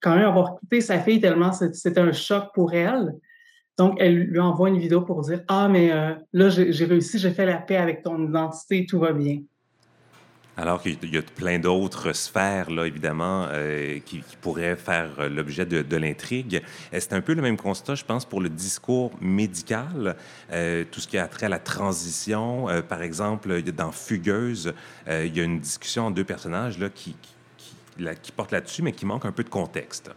quand 0.00 0.14
même 0.16 0.26
avoir 0.26 0.54
écouté 0.56 0.80
sa 0.80 0.98
fille 0.98 1.20
tellement 1.20 1.52
c'était 1.52 2.00
un 2.00 2.12
choc 2.12 2.44
pour 2.54 2.72
elle, 2.72 3.12
donc, 3.76 3.96
elle 3.98 4.16
lui 4.24 4.38
envoie 4.38 4.68
une 4.68 4.78
vidéo 4.78 5.00
pour 5.00 5.22
dire 5.22 5.42
Ah, 5.48 5.68
mais 5.68 5.90
euh, 5.90 6.14
là, 6.32 6.48
j'ai 6.48 6.84
réussi, 6.84 7.18
j'ai 7.18 7.32
fait 7.32 7.46
la 7.46 7.56
paix 7.56 7.76
avec 7.76 8.02
ton 8.02 8.24
identité, 8.24 8.86
tout 8.86 9.00
va 9.00 9.12
bien. 9.12 9.40
Alors 10.56 10.80
qu'il 10.80 11.12
y 11.12 11.18
a 11.18 11.22
plein 11.22 11.58
d'autres 11.58 12.12
sphères, 12.12 12.70
là, 12.70 12.86
évidemment, 12.86 13.48
euh, 13.50 13.98
qui, 13.98 14.22
pourraient 14.40 14.76
faire 14.76 15.28
l'objet 15.28 15.66
de, 15.66 15.96
l'intrigue. 15.96 16.62
Euh, 16.92 16.98
c'est 17.00 17.12
un 17.12 17.20
peu 17.20 17.34
le 17.34 17.42
même 17.42 17.56
constat, 17.56 17.96
je 17.96 18.04
pense, 18.04 18.24
pour 18.24 18.40
le 18.40 18.48
discours 18.48 19.10
médical, 19.20 20.14
tout 20.92 21.00
ce 21.00 21.08
qui 21.08 21.18
a 21.18 21.26
trait 21.26 21.46
à 21.46 21.48
la 21.48 21.58
transition. 21.58 22.66
par 22.88 23.02
exemple, 23.02 23.60
dans 23.72 23.90
Fugueuse, 23.90 24.72
il 25.08 25.36
y 25.36 25.40
a 25.40 25.42
une 25.42 25.58
discussion 25.58 26.06
entre 26.06 26.14
deux 26.14 26.24
personnages 26.24 26.78
là, 26.78 26.88
qui 26.88 27.16
porte 28.36 28.52
là-dessus, 28.52 28.82
mais 28.82 28.92
qui 28.92 29.06
manque 29.06 29.24
un 29.24 29.32
peu 29.32 29.42
de 29.42 29.48
contexte. 29.48 30.12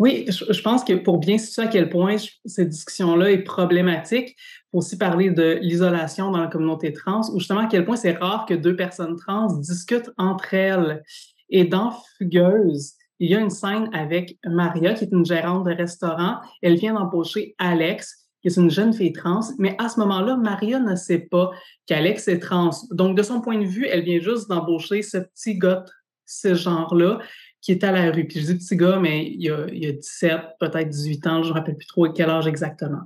Oui, 0.00 0.24
je, 0.28 0.62
pense 0.62 0.82
que 0.82 0.94
pour 0.94 1.18
bien 1.18 1.36
situer 1.36 1.60
à 1.60 1.66
quel 1.66 1.90
point 1.90 2.16
cette 2.46 2.70
discussion-là 2.70 3.32
est 3.32 3.42
problématique, 3.42 4.30
il 4.30 4.68
faut 4.70 4.78
aussi 4.78 4.96
parler 4.96 5.28
de 5.28 5.58
l'isolation 5.60 6.30
dans 6.30 6.40
la 6.40 6.46
communauté 6.46 6.94
trans, 6.94 7.20
ou 7.34 7.38
justement 7.38 7.60
à 7.60 7.66
quel 7.66 7.84
point 7.84 7.96
c'est 7.96 8.16
rare 8.16 8.46
que 8.46 8.54
deux 8.54 8.74
personnes 8.74 9.16
trans 9.16 9.52
discutent 9.58 10.10
entre 10.16 10.54
elles. 10.54 11.02
Et 11.50 11.64
dans 11.64 11.92
Fugueuse, 12.16 12.94
il 13.18 13.30
y 13.30 13.34
a 13.34 13.40
une 13.40 13.50
scène 13.50 13.90
avec 13.92 14.38
Maria, 14.46 14.94
qui 14.94 15.04
est 15.04 15.12
une 15.12 15.26
gérante 15.26 15.66
de 15.66 15.72
restaurant. 15.74 16.36
Elle 16.62 16.76
vient 16.76 16.94
d'embaucher 16.94 17.54
Alex, 17.58 18.26
qui 18.40 18.48
est 18.48 18.56
une 18.56 18.70
jeune 18.70 18.94
fille 18.94 19.12
trans, 19.12 19.42
mais 19.58 19.76
à 19.78 19.90
ce 19.90 20.00
moment-là, 20.00 20.38
Maria 20.38 20.78
ne 20.78 20.96
sait 20.96 21.28
pas 21.30 21.50
qu'Alex 21.84 22.26
est 22.28 22.38
trans. 22.38 22.70
Donc, 22.90 23.18
de 23.18 23.22
son 23.22 23.42
point 23.42 23.58
de 23.58 23.66
vue, 23.66 23.86
elle 23.86 24.04
vient 24.04 24.20
juste 24.20 24.48
d'embaucher 24.48 25.02
ce 25.02 25.18
petit 25.18 25.58
gars, 25.58 25.84
ce 26.24 26.54
genre-là, 26.54 27.18
qui 27.60 27.72
est 27.72 27.84
à 27.84 27.92
la 27.92 28.10
rue. 28.10 28.26
Puis 28.26 28.40
je 28.40 28.52
dis 28.52 28.54
petit 28.56 28.76
gars, 28.76 28.98
mais 28.98 29.26
il 29.26 29.42
y 29.42 29.50
a, 29.50 29.66
il 29.72 29.86
a 29.86 29.92
17, 29.92 30.40
peut-être 30.58 30.88
18 30.88 31.26
ans, 31.26 31.42
je 31.42 31.48
ne 31.48 31.54
me 31.54 31.58
rappelle 31.58 31.76
plus 31.76 31.86
trop 31.86 32.08
quel 32.10 32.30
âge 32.30 32.46
exactement. 32.46 33.02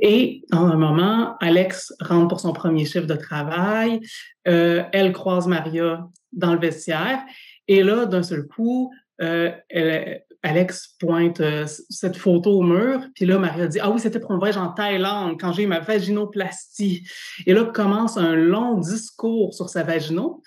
Et 0.00 0.42
en 0.52 0.66
un 0.66 0.76
moment, 0.76 1.36
Alex 1.40 1.94
rentre 2.00 2.28
pour 2.28 2.40
son 2.40 2.52
premier 2.52 2.84
chiffre 2.84 3.06
de 3.06 3.14
travail. 3.14 4.00
Euh, 4.48 4.82
elle 4.92 5.12
croise 5.12 5.46
Maria 5.46 6.06
dans 6.32 6.52
le 6.52 6.60
vestiaire. 6.60 7.20
Et 7.68 7.82
là, 7.82 8.06
d'un 8.06 8.22
seul 8.22 8.46
coup, 8.46 8.92
euh, 9.22 9.52
Alex 10.44 10.96
pointe 11.00 11.40
euh, 11.40 11.64
cette 11.88 12.16
photo 12.16 12.58
au 12.58 12.62
mur, 12.62 13.00
puis 13.14 13.24
là, 13.24 13.38
Maria 13.38 13.66
dit 13.66 13.80
Ah 13.80 13.90
oui, 13.90 13.98
c'était 13.98 14.20
pour 14.20 14.32
un 14.32 14.38
voyage 14.38 14.58
en 14.58 14.68
Thaïlande 14.68 15.40
quand 15.40 15.52
j'ai 15.52 15.62
eu 15.62 15.66
ma 15.66 15.80
vaginoplastie. 15.80 17.08
Et 17.46 17.54
là 17.54 17.64
commence 17.64 18.18
un 18.18 18.34
long 18.34 18.78
discours 18.78 19.54
sur 19.54 19.70
sa 19.70 19.82
vagino 19.82 20.42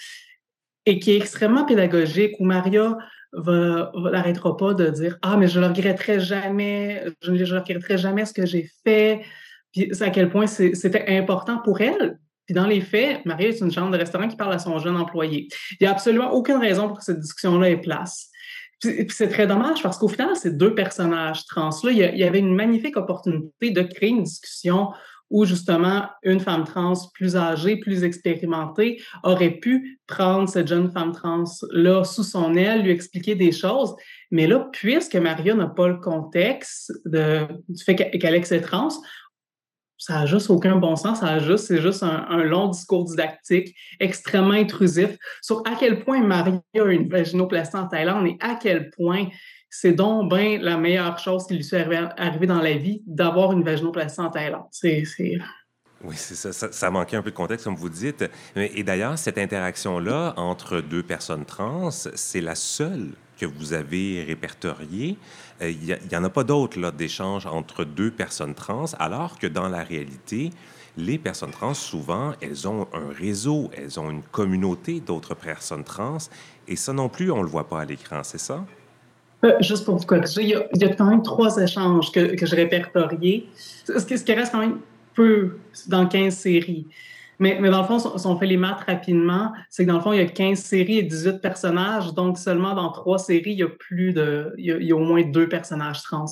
et 0.86 1.00
qui 1.00 1.12
est 1.12 1.18
extrêmement 1.18 1.66
pédagogique, 1.66 2.36
où 2.40 2.46
Maria 2.46 2.98
va, 3.34 3.92
n'arrêtera 3.96 4.56
pas 4.58 4.74
de 4.74 4.90
dire 4.90 5.18
Ah, 5.22 5.38
mais 5.38 5.48
je 5.48 5.60
ne 5.60 5.68
regretterai 5.68 6.20
jamais, 6.20 7.06
je 7.22 7.32
ne 7.32 7.60
regretterai 7.60 7.98
jamais 7.98 8.26
ce 8.26 8.34
que 8.34 8.46
j'ai 8.46 8.70
fait. 8.86 9.22
Puis 9.72 9.92
à 10.02 10.10
quel 10.10 10.30
point 10.30 10.48
c'était 10.48 11.06
important 11.18 11.60
pour 11.60 11.82
elle. 11.82 12.20
Puis 12.46 12.56
dans 12.56 12.66
les 12.66 12.82
faits, 12.82 13.26
Marie 13.26 13.46
est 13.46 13.60
une 13.60 13.72
chambre 13.72 13.92
de 13.92 13.98
restaurant 13.98 14.28
qui 14.28 14.38
parle 14.38 14.54
à 14.54 14.60
son 14.60 14.80
jeune 14.80 14.96
employé. 14.96 15.50
Il 15.72 15.78
n'y 15.82 15.88
a 15.88 15.92
absolument 15.92 16.32
aucune 16.32 16.58
raison 16.58 16.88
pour 16.88 17.00
que 17.00 17.04
cette 17.04 17.20
discussion-là 17.20 17.70
ait 17.70 17.82
place. 17.82 18.30
Puis, 18.80 19.08
c'est 19.10 19.28
très 19.28 19.48
dommage 19.48 19.82
parce 19.82 19.98
qu'au 19.98 20.08
final, 20.08 20.36
ces 20.36 20.52
deux 20.52 20.74
personnages 20.74 21.46
trans-là, 21.48 21.92
il 21.92 22.18
y 22.18 22.24
avait 22.24 22.40
une 22.40 22.56
magnifique 22.56 22.96
opportunité 22.96 23.72
de 23.72 23.82
créer 23.82 24.10
une 24.10 24.24
discussion 24.24 24.90
où 25.30 25.46
justement 25.46 26.08
une 26.24 26.40
femme 26.40 26.64
trans 26.64 26.94
plus 27.14 27.36
âgée, 27.36 27.78
plus 27.78 28.04
expérimentée 28.04 29.02
aurait 29.24 29.52
pu 29.52 30.00
prendre 30.08 30.48
cette 30.48 30.68
jeune 30.68 30.90
femme 30.92 31.12
trans-là 31.12 32.04
sous 32.04 32.24
son 32.24 32.56
aile, 32.56 32.84
lui 32.84 32.92
expliquer 32.92 33.36
des 33.36 33.52
choses. 33.52 33.96
Mais 34.32 34.48
là, 34.48 34.70
puisque 34.72 35.16
Maria 35.16 35.54
n'a 35.54 35.68
pas 35.68 35.88
le 35.88 35.98
contexte 35.98 36.92
du 37.06 37.84
fait 37.84 37.96
qu'Alex 37.96 38.52
est 38.52 38.62
trans, 38.62 38.90
ça 39.98 40.20
n'a 40.20 40.26
juste 40.26 40.50
aucun 40.50 40.76
bon 40.76 40.96
sens, 40.96 41.20
ça 41.20 41.28
a 41.28 41.40
juste, 41.40 41.66
c'est 41.66 41.82
juste 41.82 42.04
un, 42.04 42.44
long 42.44 42.68
discours 42.70 43.06
didactique 43.06 43.76
extrêmement 44.00 44.54
intrusif 44.54 45.18
sur 45.42 45.64
à 45.66 45.76
quel 45.78 46.04
point 46.04 46.22
Maria 46.22 46.62
a 46.76 46.84
une 46.84 47.10
vaginoplastie 47.10 47.76
en 47.76 47.88
Thaïlande 47.88 48.28
et 48.28 48.38
à 48.40 48.56
quel 48.56 48.92
point 48.92 49.28
c'est 49.70 49.94
donc 49.94 50.32
bien 50.34 50.58
la 50.60 50.78
meilleure 50.78 51.18
chose 51.20 51.46
qui 51.48 51.56
lui 51.56 51.64
soit 51.64 51.86
arrivée 52.18 52.48
dans 52.48 52.62
la 52.62 52.74
vie 52.74 53.02
d'avoir 53.06 53.52
une 53.52 53.64
vaginoplastie 53.64 54.22
en 54.22 54.30
Thaïlande. 54.30 54.68
C'est, 54.72 55.04
Oui, 56.04 56.16
c'est 56.16 56.36
ça, 56.36 56.72
ça, 56.72 56.92
manquait 56.92 57.18
un 57.18 57.22
peu 57.22 57.32
de 57.32 57.36
contexte, 57.36 57.66
comme 57.66 57.76
vous 57.76 57.90
dites. 57.90 58.26
Et 58.56 58.84
d'ailleurs, 58.84 59.18
cette 59.18 59.38
interaction-là 59.38 60.34
entre 60.38 60.82
deux 60.82 61.04
personnes 61.04 61.46
trans, 61.46 61.92
c'est 61.92 62.42
la 62.42 62.56
seule 62.56 63.12
que 63.38 63.46
vous 63.46 63.74
avez 63.74 64.24
répertoriée. 64.24 65.18
Euh, 65.62 65.70
il 65.70 65.98
n'y 66.10 66.16
en 66.16 66.24
a 66.24 66.30
pas 66.30 66.44
d'autres 66.44 66.92
d'échanges 66.92 67.46
entre 67.46 67.84
deux 67.84 68.12
personnes 68.12 68.56
trans, 68.56 68.86
alors 69.00 69.38
que 69.38 69.48
dans 69.48 69.68
la 69.68 69.84
réalité, 69.84 70.52
les 70.98 71.20
personnes 71.20 71.52
trans, 71.52 71.74
souvent, 71.74 72.34
elles 72.42 72.68
ont 72.68 72.88
un 72.94 73.10
réseau, 73.14 73.70
elles 73.76 74.00
ont 74.00 74.10
une 74.10 74.24
communauté 74.24 75.00
d'autres 75.00 75.36
personnes 75.36 75.84
trans, 75.84 76.18
et 76.68 76.76
ça 76.76 76.94
non 76.94 77.10
plus, 77.10 77.32
on 77.32 77.38
ne 77.38 77.44
le 77.44 77.50
voit 77.50 77.70
pas 77.70 77.82
à 77.82 77.86
l'écran, 77.86 78.24
c'est 78.24 78.40
ça? 78.40 78.66
Euh, 79.46 79.54
juste 79.62 79.86
pour 79.86 79.98
vous 79.98 80.06
corriger, 80.06 80.42
il 80.42 80.82
y, 80.82 80.84
a, 80.84 80.96
quand 80.96 81.06
même 81.06 81.22
trois 81.22 81.58
échanges 81.58 82.12
que, 82.12 82.36
que 82.36 82.46
je 82.46 82.56
répertoriais, 82.56 83.46
ce 83.86 84.04
qui, 84.04 84.34
reste 84.34 84.52
quand 84.52 84.60
même 84.60 84.80
peu 85.14 85.58
dans 85.88 86.08
15 86.08 86.36
séries. 86.36 86.88
Mais, 87.40 87.60
mais, 87.62 87.70
dans 87.70 87.82
le 87.82 87.88
fond, 87.88 88.00
si 88.00 88.26
on 88.26 88.40
fait 88.40 88.48
les 88.48 88.58
maths 88.58 88.82
rapidement, 88.88 89.54
c'est 89.70 89.86
que 89.86 89.90
dans 89.90 89.98
le 89.98 90.02
fond, 90.02 90.12
il 90.12 90.18
y 90.18 90.24
a 90.24 90.26
15 90.26 90.58
séries 90.58 90.98
et 90.98 91.04
18 91.04 91.40
personnages. 91.40 92.16
Donc, 92.16 92.40
seulement 92.40 92.74
dans 92.74 92.92
trois 92.92 93.20
séries, 93.20 93.52
il 93.52 93.60
y 93.60 93.64
a 93.64 93.68
plus 93.68 94.12
de. 94.12 94.56
Il 94.58 94.66
y 94.66 94.72
a, 94.72 94.78
il 94.78 94.88
y 94.88 94.92
a 94.92 94.96
au 94.96 95.04
moins 95.06 95.22
deux 95.22 95.48
personnages 95.48 96.02
trans. 96.02 96.26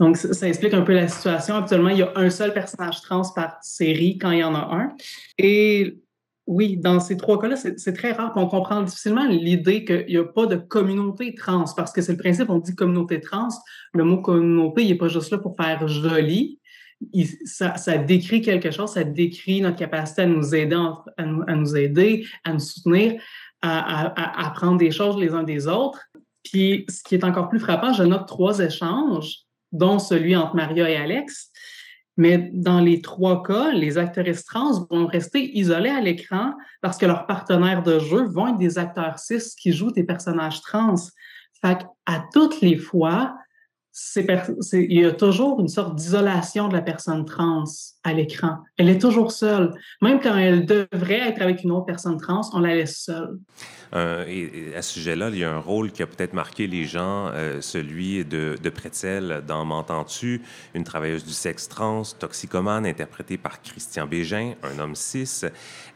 Donc, 0.00 0.16
ça, 0.16 0.32
ça, 0.32 0.48
explique 0.48 0.72
un 0.72 0.80
peu 0.80 0.94
la 0.94 1.06
situation. 1.06 1.54
Actuellement, 1.56 1.90
il 1.90 1.98
y 1.98 2.02
a 2.02 2.12
un 2.16 2.30
seul 2.30 2.54
personnage 2.54 3.02
trans 3.02 3.30
par 3.34 3.58
série 3.60 4.16
quand 4.16 4.30
il 4.30 4.38
y 4.38 4.44
en 4.44 4.54
a 4.54 4.74
un. 4.74 4.92
Et 5.36 5.98
oui, 6.48 6.78
dans 6.78 6.98
ces 6.98 7.18
trois 7.18 7.38
cas-là, 7.38 7.56
c'est 7.56 7.92
très 7.92 8.12
rare. 8.12 8.32
On 8.34 8.46
comprend 8.46 8.80
difficilement 8.80 9.26
l'idée 9.26 9.84
qu'il 9.84 10.06
n'y 10.08 10.16
a 10.16 10.24
pas 10.24 10.46
de 10.46 10.56
communauté 10.56 11.34
trans, 11.34 11.66
parce 11.76 11.92
que 11.92 12.00
c'est 12.00 12.12
le 12.12 12.18
principe, 12.18 12.48
on 12.48 12.58
dit 12.58 12.74
communauté 12.74 13.20
trans. 13.20 13.48
Le 13.92 14.02
mot 14.02 14.22
communauté, 14.22 14.82
il 14.82 14.88
n'est 14.88 14.96
pas 14.96 15.08
juste 15.08 15.30
là 15.30 15.36
pour 15.36 15.54
faire 15.56 15.86
joli. 15.86 16.58
ça, 17.44 17.98
décrit 17.98 18.40
quelque 18.40 18.70
chose, 18.70 18.92
ça 18.92 19.04
décrit 19.04 19.60
notre 19.60 19.76
capacité 19.76 20.22
à 20.22 20.26
nous 20.26 20.54
aider, 20.54 20.74
à 21.18 21.54
nous, 21.54 21.76
aider, 21.76 22.24
à 22.44 22.54
nous 22.54 22.60
soutenir, 22.60 23.20
à, 23.60 24.46
apprendre 24.46 24.78
des 24.78 24.90
choses 24.90 25.18
les 25.18 25.34
uns 25.34 25.42
des 25.42 25.68
autres. 25.68 26.00
Puis, 26.42 26.86
ce 26.88 27.02
qui 27.02 27.14
est 27.14 27.24
encore 27.24 27.50
plus 27.50 27.60
frappant, 27.60 27.92
je 27.92 28.04
note 28.04 28.26
trois 28.26 28.60
échanges, 28.60 29.40
dont 29.70 29.98
celui 29.98 30.34
entre 30.34 30.56
Maria 30.56 30.88
et 30.88 30.96
Alex, 30.96 31.50
mais 32.18 32.50
dans 32.52 32.80
les 32.80 33.00
trois 33.00 33.44
cas, 33.44 33.70
les 33.70 33.96
actrices 33.96 34.44
trans 34.44 34.86
vont 34.90 35.06
rester 35.06 35.56
isolées 35.56 35.88
à 35.88 36.00
l'écran 36.00 36.52
parce 36.82 36.98
que 36.98 37.06
leurs 37.06 37.26
partenaires 37.26 37.84
de 37.84 38.00
jeu 38.00 38.24
vont 38.24 38.48
être 38.48 38.58
des 38.58 38.76
acteurs 38.76 39.20
cis 39.20 39.54
qui 39.56 39.72
jouent 39.72 39.92
des 39.92 40.02
personnages 40.02 40.60
trans. 40.60 40.96
Fait 41.62 41.86
à 42.06 42.24
toutes 42.32 42.60
les 42.60 42.76
fois, 42.76 43.36
il 44.14 44.92
y 44.92 45.04
a 45.04 45.12
toujours 45.12 45.60
une 45.60 45.68
sorte 45.68 45.96
d'isolation 45.96 46.68
de 46.68 46.74
la 46.74 46.82
personne 46.82 47.24
trans 47.24 47.64
à 48.04 48.12
l'écran. 48.12 48.58
Elle 48.76 48.88
est 48.88 49.00
toujours 49.00 49.32
seule. 49.32 49.72
Même 50.02 50.20
quand 50.20 50.36
elle 50.36 50.66
devrait 50.66 51.28
être 51.28 51.42
avec 51.42 51.64
une 51.64 51.72
autre 51.72 51.86
personne 51.86 52.18
trans, 52.18 52.42
on 52.52 52.60
la 52.60 52.74
laisse 52.74 52.98
seule. 52.98 53.38
Euh, 53.94 54.24
et, 54.28 54.76
à 54.76 54.82
ce 54.82 54.94
sujet-là, 54.94 55.30
il 55.30 55.38
y 55.38 55.44
a 55.44 55.52
un 55.52 55.58
rôle 55.58 55.90
qui 55.90 56.02
a 56.02 56.06
peut-être 56.06 56.34
marqué 56.34 56.66
les 56.66 56.84
gens, 56.84 57.30
euh, 57.32 57.60
celui 57.60 58.24
de, 58.24 58.56
de 58.62 58.70
Pretzel 58.70 59.42
dans 59.46 59.64
M'entends-tu, 59.64 60.42
une 60.74 60.84
travailleuse 60.84 61.24
du 61.24 61.32
sexe 61.32 61.68
trans, 61.68 62.02
toxicomane, 62.18 62.86
interprétée 62.86 63.38
par 63.38 63.62
Christian 63.62 64.06
Bégin, 64.06 64.54
un 64.62 64.78
homme 64.78 64.94
cis. 64.94 65.42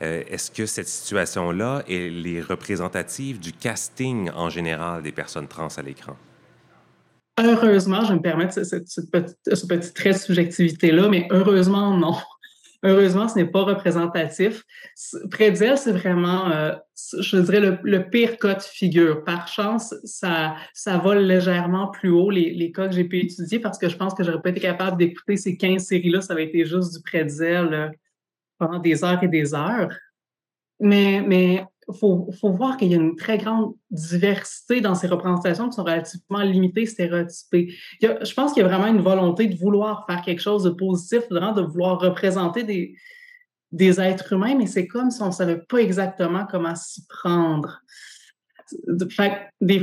Euh, 0.01 0.23
est-ce 0.29 0.51
que 0.51 0.67
cette 0.67 0.89
situation-là, 0.89 1.83
est 1.89 2.41
représentative 2.41 3.39
du 3.39 3.53
casting 3.53 4.31
en 4.35 4.49
général 4.49 5.03
des 5.03 5.13
personnes 5.13 5.49
trans 5.49 5.69
à 5.77 5.83
l'écran? 5.83 6.17
Heureusement, 7.39 8.05
je 8.05 8.13
me 8.13 8.21
permets 8.21 8.51
ce, 8.51 8.61
petit, 9.01 9.93
trait 9.95 10.13
de 10.13 10.17
subjectivité-là, 10.17 11.09
mais 11.09 11.27
heureusement, 11.31 11.97
non. 11.97 12.15
heureusement, 12.83 13.29
ce 13.29 13.37
n'est 13.37 13.47
pas 13.47 13.63
représentatif. 13.63 14.65
D'elle, 15.39 15.79
c'est 15.79 15.93
vraiment, 15.93 16.51
euh, 16.51 16.73
je 17.19 17.39
dirais, 17.39 17.79
le, 17.83 18.11
pire 18.11 18.39
cas 18.39 18.55
de 18.55 18.63
figure. 18.63 19.25
Par 19.25 19.49
chance, 19.49 19.95
ça, 20.05 20.57
ça 20.75 20.99
vole 20.99 21.21
légèrement 21.21 21.89
plus 21.89 22.11
haut 22.11 22.31
les, 22.31 22.53
les 22.53 22.71
cas 22.71 22.89
que 22.89 22.95
j'ai 22.95 23.05
pu 23.05 23.21
étudier 23.21 23.61
parce 23.61 23.79
que 23.79 23.89
je 23.89 23.97
pense 23.97 24.15
que 24.15 24.23
j'aurais 24.25 24.43
pas 24.43 24.51
été 24.51 24.61
capable 24.61 24.99
d'écouter 24.99 25.37
ces 25.37 25.57
15 25.57 25.83
séries-là. 25.83 26.21
Ça 26.21 26.35
avait 26.35 26.47
été 26.47 26.67
juste 26.67 27.03
du 27.03 27.25
d'elle 27.25 27.93
pendant 28.59 28.79
des 28.79 29.05
heures 29.05 29.23
et 29.23 29.29
des 29.29 29.55
heures. 29.55 29.89
Mais, 30.81 31.23
mais 31.27 31.65
faut, 31.91 32.31
faut 32.41 32.53
voir 32.53 32.77
qu'il 32.77 32.89
y 32.89 32.95
a 32.95 32.97
une 32.97 33.17
très 33.17 33.39
grande 33.39 33.75
diversité 33.91 34.81
dans 34.81 34.95
ces 34.95 35.09
représentations 35.09 35.69
qui 35.69 35.77
sont 35.77 35.85
relativement 35.85 36.43
limitées, 36.43 36.87
stéréotypées. 36.87 37.75
je 38.01 38.35
pense 38.35 38.53
qu'il 38.53 38.63
y 38.63 38.65
a 38.65 38.69
vraiment 38.69 38.87
une 38.87 39.03
volonté 39.03 39.47
de 39.47 39.57
vouloir 39.57 40.07
faire 40.07 40.23
quelque 40.23 40.41
chose 40.41 40.63
de 40.63 40.71
positif, 40.71 41.29
de 41.29 41.63
vouloir 41.63 42.01
représenter 42.01 42.63
des, 43.73 44.01
êtres 44.01 44.33
humains, 44.33 44.55
mais 44.57 44.67
c'est 44.67 44.87
comme 44.87 45.11
si 45.11 45.23
on 45.23 45.27
ne 45.27 45.33
savait 45.33 45.63
pas 45.69 45.79
exactement 45.79 46.47
comment 46.49 46.75
s'y 46.75 47.07
prendre. 47.07 47.81
Mais 49.61 49.83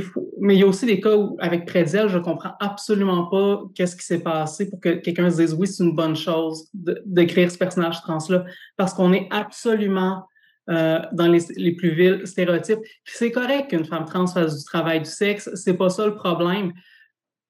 il 0.54 0.58
y 0.58 0.62
a 0.62 0.66
aussi 0.66 0.86
des 0.86 1.00
cas 1.00 1.16
où, 1.16 1.36
avec 1.38 1.66
Prédiel, 1.66 2.08
je 2.08 2.18
ne 2.18 2.22
comprends 2.22 2.54
absolument 2.60 3.26
pas 3.26 3.62
qu'est-ce 3.74 3.94
qui 3.94 4.04
s'est 4.04 4.22
passé 4.22 4.68
pour 4.68 4.80
que 4.80 4.90
quelqu'un 4.94 5.30
se 5.30 5.36
dise 5.36 5.54
oui, 5.54 5.66
c'est 5.66 5.84
une 5.84 5.94
bonne 5.94 6.16
chose 6.16 6.68
d'écrire 6.72 7.50
ce 7.50 7.58
personnage 7.58 8.00
trans-là, 8.00 8.44
parce 8.76 8.94
qu'on 8.94 9.12
est 9.12 9.28
absolument 9.30 10.24
euh, 10.70 11.00
dans 11.12 11.26
les, 11.26 11.40
les, 11.56 11.72
plus 11.72 11.90
vils 11.90 12.26
stéréotypes. 12.26 12.78
c'est 13.04 13.32
correct 13.32 13.70
qu'une 13.70 13.84
femme 13.84 14.04
trans 14.04 14.26
fasse 14.26 14.58
du 14.58 14.64
travail 14.64 15.00
du 15.00 15.10
sexe, 15.10 15.50
c'est 15.54 15.74
pas 15.74 15.90
ça 15.90 16.06
le 16.06 16.14
problème. 16.14 16.72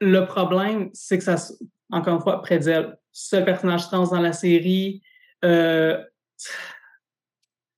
Le 0.01 0.25
problème, 0.25 0.89
c'est 0.95 1.19
que 1.19 1.25
ça, 1.25 1.37
encore 1.91 2.15
une 2.17 2.23
fois, 2.23 2.43
d'elle, 2.49 2.97
seul 3.13 3.45
personnage 3.45 3.83
trans 3.89 4.07
dans 4.07 4.21
la 4.21 4.33
série, 4.33 5.03
euh, 5.45 6.03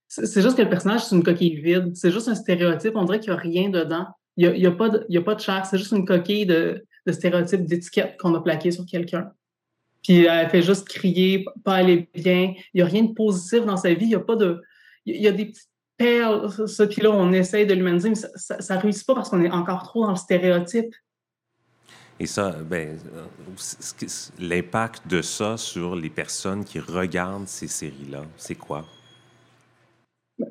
c'est 0.06 0.42
juste 0.42 0.56
que 0.56 0.62
le 0.62 0.68
personnage, 0.68 1.06
c'est 1.06 1.16
une 1.16 1.22
coquille 1.22 1.56
vide. 1.56 1.96
C'est 1.96 2.10
juste 2.10 2.28
un 2.28 2.34
stéréotype. 2.34 2.94
On 2.96 3.04
dirait 3.04 3.18
qu'il 3.18 3.32
n'y 3.32 3.38
a 3.38 3.40
rien 3.40 3.70
dedans. 3.70 4.06
Il 4.36 4.50
n'y 4.52 4.66
a, 4.66 4.68
a, 4.68 4.72
pas 4.72 4.90
de, 4.90 5.06
a 5.10 5.22
pas 5.22 5.34
de 5.34 5.40
chair. 5.40 5.64
C'est 5.64 5.78
juste 5.78 5.92
une 5.92 6.04
coquille 6.04 6.44
de, 6.44 6.84
de 7.06 7.12
stéréotypes, 7.12 7.64
d'étiquettes 7.64 8.16
qu'on 8.18 8.34
a 8.34 8.40
plaqué 8.40 8.70
sur 8.70 8.84
quelqu'un. 8.84 9.32
Puis 10.02 10.26
elle 10.26 10.50
fait 10.50 10.62
juste 10.62 10.86
crier, 10.86 11.46
pas 11.64 11.76
aller 11.76 12.08
bien. 12.14 12.54
Il 12.74 12.76
n'y 12.76 12.82
a 12.82 12.86
rien 12.86 13.04
de 13.04 13.14
positif 13.14 13.64
dans 13.64 13.76
sa 13.76 13.94
vie. 13.94 14.04
Il 14.04 14.08
n'y 14.08 14.14
a 14.14 14.20
pas 14.20 14.36
de 14.36 14.60
il 15.06 15.22
y 15.22 15.28
a 15.28 15.32
des 15.32 15.46
petites 15.46 15.70
perles, 15.96 16.68
ça, 16.68 16.86
puis 16.86 17.02
là, 17.02 17.10
on 17.10 17.32
essaye 17.32 17.66
de 17.66 17.74
l'humaniser, 17.74 18.10
mais 18.10 18.14
ça 18.14 18.76
ne 18.76 18.80
réussit 18.80 19.06
pas 19.06 19.14
parce 19.14 19.28
qu'on 19.30 19.42
est 19.42 19.50
encore 19.50 19.82
trop 19.82 20.04
dans 20.04 20.10
le 20.10 20.16
stéréotype. 20.16 20.94
Et 22.20 22.26
ça, 22.26 22.52
ben, 22.62 22.98
l'impact 24.38 25.08
de 25.08 25.22
ça 25.22 25.56
sur 25.56 25.96
les 25.96 26.10
personnes 26.10 26.64
qui 26.64 26.78
regardent 26.78 27.48
ces 27.48 27.66
séries-là, 27.66 28.24
c'est 28.36 28.54
quoi? 28.54 28.84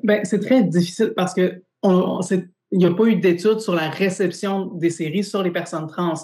Ben, 0.02 0.24
c'est 0.24 0.40
très 0.40 0.62
difficile 0.62 1.12
parce 1.16 1.34
que 1.34 1.62
il 1.84 2.78
n'y 2.78 2.86
a 2.86 2.94
pas 2.94 3.04
eu 3.04 3.16
d'études 3.16 3.60
sur 3.60 3.74
la 3.74 3.90
réception 3.90 4.66
des 4.66 4.90
séries 4.90 5.24
sur 5.24 5.42
les 5.42 5.50
personnes 5.50 5.86
trans. 5.86 6.14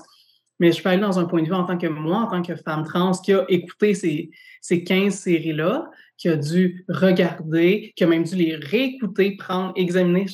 Mais 0.61 0.73
je 0.73 0.83
peux 0.83 0.89
aller 0.89 1.01
dans 1.01 1.19
un 1.19 1.25
point 1.25 1.43
de 1.43 1.47
vue 1.47 1.55
en 1.55 1.65
tant 1.65 1.79
que 1.79 1.87
moi, 1.87 2.19
en 2.19 2.27
tant 2.27 2.43
que 2.43 2.57
femme 2.57 2.85
trans, 2.85 3.13
qui 3.13 3.33
a 3.33 3.45
écouté 3.49 3.95
ces, 3.95 4.31
ces 4.61 4.83
15 4.83 5.15
séries-là, 5.15 5.91
qui 6.19 6.29
a 6.29 6.37
dû 6.37 6.85
regarder, 6.89 7.93
qui 7.97 8.05
a 8.05 8.07
même 8.07 8.25
dû 8.25 8.35
les 8.37 8.57
réécouter, 8.57 9.37
prendre, 9.37 9.73
examiner 9.77 10.27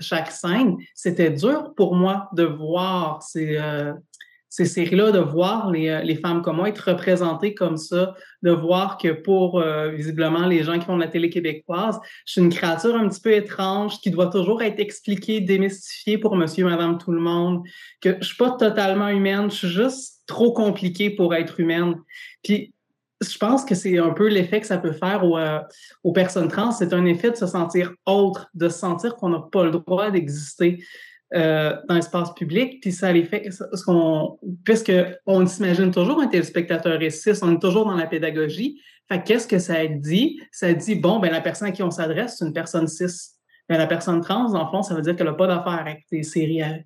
chaque 0.00 0.30
scène. 0.30 0.76
C'était 0.94 1.30
dur 1.30 1.74
pour 1.76 1.94
moi 1.94 2.28
de 2.34 2.44
voir 2.44 3.22
ces, 3.22 3.58
euh, 3.58 3.92
ces 4.48 4.64
séries-là, 4.64 5.12
de 5.12 5.18
voir 5.18 5.70
les, 5.70 5.88
euh, 5.88 6.00
les, 6.02 6.16
femmes 6.16 6.42
comme 6.42 6.56
moi 6.56 6.68
être 6.68 6.90
représentées 6.90 7.54
comme 7.54 7.76
ça, 7.76 8.14
de 8.42 8.50
voir 8.50 8.98
que 8.98 9.12
pour 9.12 9.60
euh, 9.60 9.90
visiblement 9.90 10.46
les 10.46 10.62
gens 10.62 10.78
qui 10.78 10.86
font 10.86 10.96
de 10.96 11.02
la 11.02 11.08
télé 11.08 11.30
québécoise, 11.30 12.00
je 12.26 12.32
suis 12.32 12.40
une 12.40 12.50
créature 12.50 12.96
un 12.96 13.08
petit 13.08 13.20
peu 13.20 13.32
étrange 13.32 13.98
qui 14.00 14.10
doit 14.10 14.28
toujours 14.28 14.62
être 14.62 14.78
expliquée, 14.78 15.40
démystifiée 15.40 16.18
pour 16.18 16.36
monsieur, 16.36 16.64
madame, 16.64 16.98
tout 16.98 17.12
le 17.12 17.20
monde, 17.20 17.62
que 18.00 18.16
je 18.20 18.26
suis 18.26 18.36
pas 18.36 18.50
totalement 18.50 19.08
humaine, 19.08 19.50
je 19.50 19.56
suis 19.56 19.68
juste 19.68 20.22
trop 20.26 20.52
compliquée 20.52 21.10
pour 21.10 21.34
être 21.34 21.60
humaine. 21.60 21.96
Puis 22.42 22.74
je 23.22 23.38
pense 23.38 23.64
que 23.64 23.74
c'est 23.74 23.98
un 23.98 24.10
peu 24.10 24.28
l'effet 24.28 24.60
que 24.60 24.66
ça 24.66 24.78
peut 24.78 24.92
faire 24.92 25.24
aux, 25.24 25.38
euh, 25.38 25.60
aux 26.02 26.12
personnes 26.12 26.48
trans. 26.48 26.72
C'est 26.72 26.92
un 26.92 27.04
effet 27.04 27.30
de 27.30 27.36
se 27.36 27.46
sentir 27.46 27.92
autre, 28.06 28.48
de 28.54 28.68
se 28.68 28.78
sentir 28.78 29.16
qu'on 29.16 29.28
n'a 29.28 29.40
pas 29.40 29.64
le 29.64 29.70
droit 29.70 30.10
d'exister 30.10 30.82
euh, 31.34 31.74
dans 31.88 31.94
l'espace 31.94 32.34
public. 32.34 32.80
Puis 32.82 32.92
ça 32.92 33.10
les 33.12 33.24
fait, 33.24 33.48
puisque 34.64 34.92
on 35.26 35.46
s'imagine 35.46 35.90
toujours 35.90 36.20
un 36.20 36.26
téléspectateur 36.26 37.00
et 37.00 37.10
cis, 37.10 37.32
on 37.42 37.54
est 37.54 37.58
toujours 37.58 37.86
dans 37.86 37.96
la 37.96 38.06
pédagogie. 38.06 38.80
Fait 39.08 39.22
qu'est-ce 39.22 39.46
que 39.46 39.58
ça 39.58 39.86
dit? 39.86 40.40
Ça 40.50 40.72
dit, 40.74 40.94
bon, 40.94 41.20
ben 41.20 41.32
la 41.32 41.40
personne 41.40 41.68
à 41.68 41.72
qui 41.72 41.82
on 41.82 41.90
s'adresse, 41.90 42.36
c'est 42.38 42.44
une 42.44 42.52
personne 42.52 42.86
cis. 42.86 43.06
Ben, 43.68 43.78
la 43.78 43.86
personne 43.86 44.20
trans, 44.20 44.52
le 44.52 44.70
fond, 44.70 44.82
ça 44.82 44.94
veut 44.94 45.02
dire 45.02 45.16
qu'elle 45.16 45.26
n'a 45.26 45.32
pas 45.32 45.46
d'affaire 45.46 45.78
avec 45.80 46.04
des 46.10 46.22
séries 46.22 46.62
euh, 46.62 46.76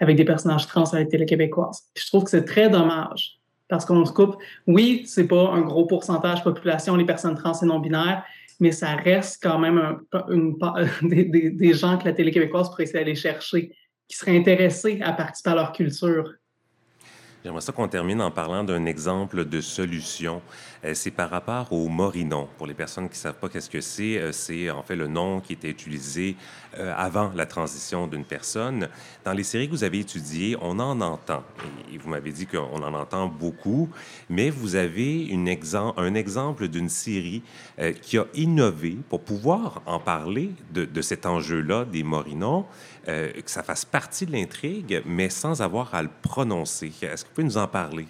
avec 0.00 0.16
des 0.16 0.24
personnages 0.24 0.66
trans 0.66 0.84
à 0.92 0.98
la 0.98 1.06
télé 1.06 1.24
québécoise. 1.24 1.82
Puis 1.94 2.04
je 2.04 2.10
trouve 2.10 2.24
que 2.24 2.30
c'est 2.30 2.44
très 2.44 2.68
dommage 2.68 3.35
parce 3.68 3.84
qu'on 3.84 4.04
se 4.04 4.12
coupe. 4.12 4.36
Oui, 4.66 5.04
c'est 5.06 5.26
pas 5.26 5.50
un 5.50 5.62
gros 5.62 5.86
pourcentage 5.86 6.42
population, 6.42 6.96
les 6.96 7.04
personnes 7.04 7.34
trans 7.34 7.58
et 7.60 7.66
non-binaires, 7.66 8.24
mais 8.60 8.72
ça 8.72 8.94
reste 8.96 9.42
quand 9.42 9.58
même 9.58 9.98
des, 11.02 11.50
des, 11.50 11.74
gens 11.74 11.98
que 11.98 12.04
la 12.04 12.12
télé 12.12 12.30
québécoise 12.30 12.70
pourrait 12.70 12.84
essayer 12.84 13.00
d'aller 13.00 13.14
chercher, 13.14 13.72
qui 14.08 14.16
seraient 14.16 14.36
intéressés 14.36 15.00
à 15.02 15.12
participer 15.12 15.50
à 15.50 15.54
leur 15.54 15.72
culture. 15.72 16.32
J'aimerais 17.44 17.60
ça 17.60 17.72
qu'on 17.72 17.86
termine 17.86 18.20
en 18.22 18.32
parlant 18.32 18.64
d'un 18.64 18.86
exemple 18.86 19.44
de 19.44 19.60
solution. 19.60 20.42
Euh, 20.86 20.94
c'est 20.94 21.10
par 21.10 21.30
rapport 21.30 21.72
au 21.72 21.88
morinon. 21.88 22.48
Pour 22.56 22.66
les 22.66 22.74
personnes 22.74 23.08
qui 23.08 23.16
ne 23.16 23.20
savent 23.20 23.38
pas 23.38 23.48
qu'est-ce 23.48 23.70
que 23.70 23.80
c'est, 23.80 24.18
euh, 24.18 24.32
c'est 24.32 24.70
en 24.70 24.82
fait 24.82 24.96
le 24.96 25.08
nom 25.08 25.40
qui 25.40 25.54
était 25.54 25.70
utilisé 25.70 26.36
euh, 26.78 26.92
avant 26.96 27.32
la 27.34 27.46
transition 27.46 28.06
d'une 28.06 28.24
personne. 28.24 28.88
Dans 29.24 29.32
les 29.32 29.42
séries 29.42 29.66
que 29.66 29.72
vous 29.72 29.84
avez 29.84 30.00
étudiées, 30.00 30.56
on 30.60 30.78
en 30.78 31.00
entend. 31.00 31.42
Et 31.92 31.98
vous 31.98 32.08
m'avez 32.08 32.32
dit 32.32 32.46
qu'on 32.46 32.82
en 32.82 32.94
entend 32.94 33.26
beaucoup, 33.26 33.88
mais 34.28 34.50
vous 34.50 34.76
avez 34.76 35.28
un 35.32 36.14
exemple 36.14 36.68
d'une 36.68 36.88
série 36.88 37.42
qui 38.02 38.18
a 38.18 38.26
innové 38.34 38.96
pour 39.08 39.22
pouvoir 39.22 39.82
en 39.86 39.98
parler 39.98 40.50
de, 40.72 41.02
cet 41.02 41.26
enjeu-là 41.26 41.84
des 41.84 42.02
morinons. 42.02 42.66
Que 43.06 43.30
ça 43.46 43.62
fasse 43.62 43.84
partie 43.84 44.26
de 44.26 44.32
l'intrigue, 44.32 45.02
mais 45.06 45.30
sans 45.30 45.62
avoir 45.62 45.94
à 45.94 46.02
le 46.02 46.10
prononcer. 46.22 46.92
Est-ce 47.02 47.24
que 47.24 47.28
vous 47.28 47.34
pouvez 47.34 47.46
nous 47.46 47.58
en 47.58 47.68
parler? 47.68 48.06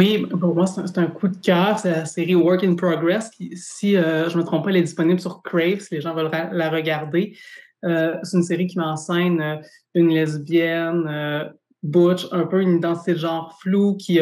Oui, 0.00 0.26
pour 0.26 0.54
moi, 0.54 0.66
c'est 0.66 0.96
un 0.96 1.08
coup 1.08 1.28
de 1.28 1.36
cœur. 1.36 1.78
C'est 1.78 1.90
la 1.90 2.06
série 2.06 2.34
Work 2.34 2.64
in 2.64 2.74
Progress. 2.74 3.30
si 3.52 3.98
euh, 3.98 4.30
je 4.30 4.34
ne 4.34 4.40
me 4.40 4.46
trompe 4.46 4.64
pas, 4.64 4.70
elle 4.70 4.78
est 4.78 4.82
disponible 4.82 5.20
sur 5.20 5.42
Crave, 5.42 5.80
si 5.80 5.94
les 5.94 6.00
gens 6.00 6.14
veulent 6.14 6.30
la 6.30 6.70
regarder. 6.70 7.36
Euh, 7.84 8.16
c'est 8.22 8.38
une 8.38 8.42
série 8.42 8.66
qui 8.66 8.78
m'enseigne 8.78 9.60
une 9.94 10.08
lesbienne, 10.08 11.52
butch, 11.82 12.26
un 12.32 12.46
peu 12.46 12.62
une 12.62 12.78
identité 12.78 13.12
de 13.12 13.18
genre 13.18 13.58
floue 13.60 13.98
qui, 13.98 14.20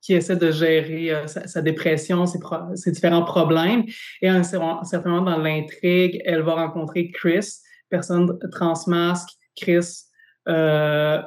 qui 0.00 0.14
essaie 0.14 0.36
de 0.36 0.52
gérer 0.52 1.24
sa, 1.26 1.60
dépression, 1.60 2.24
ses, 2.26 2.92
différents 2.92 3.24
problèmes. 3.24 3.86
Et 4.22 4.28
à 4.28 4.40
dans 4.40 5.38
l'intrigue, 5.38 6.22
elle 6.24 6.42
va 6.42 6.54
rencontrer 6.54 7.10
Chris, 7.10 7.48
personne 7.88 8.38
transmasque, 8.52 9.30
Chris 9.56 10.04
euh, 10.48 11.20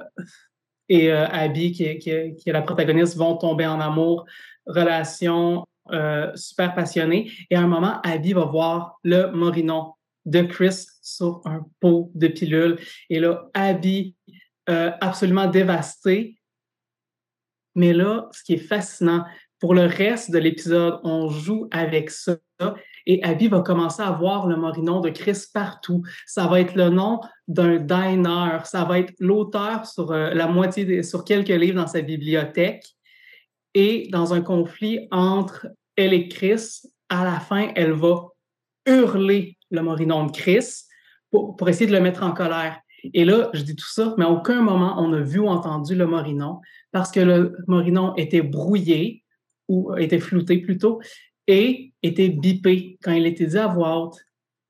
et 0.89 1.11
euh, 1.11 1.27
Abby, 1.27 1.71
qui 1.71 1.83
est, 1.83 2.37
la 2.47 2.61
protagoniste, 2.61 3.17
vont 3.17 3.37
tomber 3.37 3.65
en 3.65 3.79
amour, 3.79 4.25
relation 4.65 5.65
euh, 5.91 6.31
super 6.35 6.73
passionnée. 6.75 7.31
Et 7.49 7.55
à 7.55 7.61
un 7.61 7.67
moment, 7.67 7.99
Abby 8.03 8.33
va 8.33 8.45
voir 8.45 8.99
le 9.03 9.31
morinon 9.31 9.93
de 10.25 10.41
Chris 10.41 10.85
sur 11.01 11.41
un 11.45 11.65
pot 11.79 12.11
de 12.15 12.27
pilule. 12.27 12.79
Et 13.09 13.19
là, 13.19 13.49
Abby, 13.53 14.15
absolument 14.67 15.47
dévastée. 15.47 16.37
Mais 17.75 17.91
là, 17.91 18.29
ce 18.31 18.43
qui 18.43 18.53
est 18.53 18.57
fascinant, 18.57 19.25
pour 19.59 19.73
le 19.73 19.85
reste 19.85 20.31
de 20.31 20.37
l'épisode, 20.37 20.99
on 21.03 21.29
joue 21.29 21.67
avec 21.71 22.09
ça 22.09 22.37
et 23.05 23.23
Abby 23.23 23.47
va 23.47 23.61
commencer 23.61 24.01
à 24.01 24.11
voir 24.11 24.47
le 24.47 24.55
morinon 24.55 25.01
de 25.01 25.09
Chris 25.09 25.45
partout. 25.53 26.03
Ça 26.25 26.47
va 26.47 26.61
être 26.61 26.75
le 26.75 26.89
nom 26.89 27.19
d'un 27.47 27.77
diner, 27.77 28.59
ça 28.63 28.85
va 28.85 28.99
être 28.99 29.13
l'auteur 29.19 29.85
sur 29.85 30.11
euh, 30.11 30.33
la 30.33 30.47
moitié, 30.47 31.03
sur 31.03 31.23
quelques 31.23 31.49
livres 31.49 31.81
dans 31.81 31.87
sa 31.87 32.01
bibliothèque. 32.01 32.85
Et 33.73 34.07
dans 34.11 34.33
un 34.33 34.41
conflit 34.41 35.07
entre 35.11 35.67
elle 35.95 36.13
et 36.13 36.27
Chris, 36.27 36.81
à 37.09 37.23
la 37.23 37.39
fin, 37.39 37.69
elle 37.75 37.93
va 37.93 38.29
hurler 38.85 39.57
le 39.71 39.81
morinon 39.81 40.25
de 40.27 40.31
Chris 40.31 40.83
pour, 41.31 41.55
pour 41.55 41.69
essayer 41.69 41.87
de 41.87 41.91
le 41.91 42.01
mettre 42.01 42.23
en 42.23 42.31
colère. 42.31 42.79
Et 43.13 43.25
là, 43.25 43.49
je 43.53 43.63
dis 43.63 43.75
tout 43.75 43.89
ça, 43.89 44.13
mais 44.17 44.23
à 44.23 44.29
aucun 44.29 44.61
moment 44.61 44.95
on 44.97 45.11
a 45.11 45.19
vu 45.19 45.39
ou 45.39 45.47
entendu 45.47 45.95
le 45.95 46.05
morinon 46.05 46.61
parce 46.91 47.11
que 47.11 47.19
le 47.19 47.57
morinon 47.67 48.15
était 48.15 48.41
brouillé 48.41 49.23
ou 49.67 49.93
était 49.95 50.19
flouté 50.19 50.59
plutôt 50.59 51.01
et 51.47 51.93
était 52.01 52.29
bipé 52.29 52.97
quand 53.03 53.11
il 53.11 53.25
était 53.25 53.45
dit 53.45 53.57
à 53.57 53.67
voix 53.67 53.97
haute. 53.99 54.17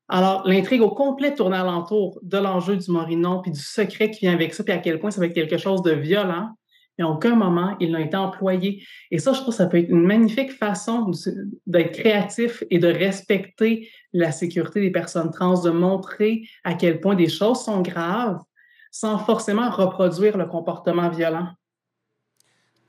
Alors, 0.08 0.46
l'intrigue 0.46 0.82
au 0.82 0.90
complet 0.90 1.34
tournait 1.34 1.56
alentour 1.56 2.18
de 2.22 2.36
l'enjeu 2.36 2.76
du 2.76 2.90
Morinon, 2.90 3.40
puis 3.40 3.50
du 3.50 3.60
secret 3.60 4.10
qui 4.10 4.20
vient 4.20 4.34
avec 4.34 4.52
ça, 4.52 4.62
puis 4.62 4.72
à 4.72 4.78
quel 4.78 4.98
point 4.98 5.10
ça 5.10 5.20
va 5.20 5.26
être 5.26 5.34
quelque 5.34 5.56
chose 5.56 5.82
de 5.82 5.92
violent. 5.92 6.50
mais 6.98 7.04
à 7.04 7.08
aucun 7.08 7.34
moment 7.34 7.74
ils 7.80 7.90
n'ont 7.90 7.98
été 7.98 8.16
employés. 8.16 8.84
Et 9.10 9.18
ça, 9.18 9.32
je 9.32 9.40
trouve 9.40 9.54
que 9.54 9.56
ça 9.56 9.66
peut 9.66 9.78
être 9.78 9.88
une 9.88 10.04
magnifique 10.04 10.52
façon 10.52 11.10
d'être 11.66 11.92
créatif 11.92 12.62
et 12.70 12.78
de 12.78 12.88
respecter 12.88 13.88
la 14.12 14.30
sécurité 14.30 14.80
des 14.80 14.90
personnes 14.90 15.30
trans, 15.30 15.62
de 15.62 15.70
montrer 15.70 16.42
à 16.64 16.74
quel 16.74 17.00
point 17.00 17.14
des 17.14 17.28
choses 17.28 17.64
sont 17.64 17.80
graves 17.80 18.40
sans 18.90 19.18
forcément 19.18 19.70
reproduire 19.70 20.36
le 20.36 20.46
comportement 20.46 21.08
violent. 21.08 21.48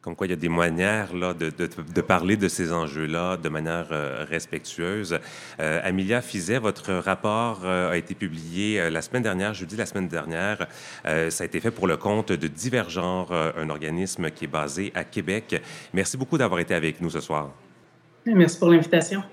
Comme 0.05 0.15
quoi, 0.15 0.27
il 0.27 0.29
y 0.29 0.33
a 0.33 0.35
des 0.35 0.49
manières 0.49 1.15
là, 1.15 1.33
de, 1.33 2.01
parler 2.01 2.37
de 2.37 2.47
ces 2.47 2.71
enjeux-là 2.71 3.37
de 3.37 3.49
manière 3.49 3.87
euh, 3.89 4.23
respectueuse. 4.29 5.17
Euh, 5.59 5.81
Amelia 5.83 6.21
Fizet, 6.21 6.59
votre 6.59 6.93
rapport 6.93 7.61
euh, 7.65 7.89
a 7.89 7.97
été 7.97 8.13
publié 8.13 8.91
la 8.91 9.01
semaine 9.01 9.23
dernière, 9.23 9.55
jeudi 9.55 9.75
la 9.75 9.87
semaine 9.87 10.07
dernière. 10.07 10.67
ça 11.03 11.43
a 11.43 11.45
été 11.45 11.59
fait 11.59 11.71
pour 11.71 11.87
le 11.87 11.97
compte 11.97 12.31
de 12.31 12.47
Divergenre, 12.47 13.31
un 13.31 13.69
organisme 13.71 14.29
qui 14.29 14.45
est 14.45 14.47
basé 14.61 14.91
à 14.93 15.03
Québec. 15.03 15.59
Merci 15.91 16.17
beaucoup 16.17 16.37
d'avoir 16.37 16.59
été 16.59 16.75
avec 16.75 17.01
nous 17.01 17.09
ce 17.09 17.19
soir. 17.19 17.49
Merci 18.27 18.59
pour 18.59 18.69
l'invitation. 18.69 19.23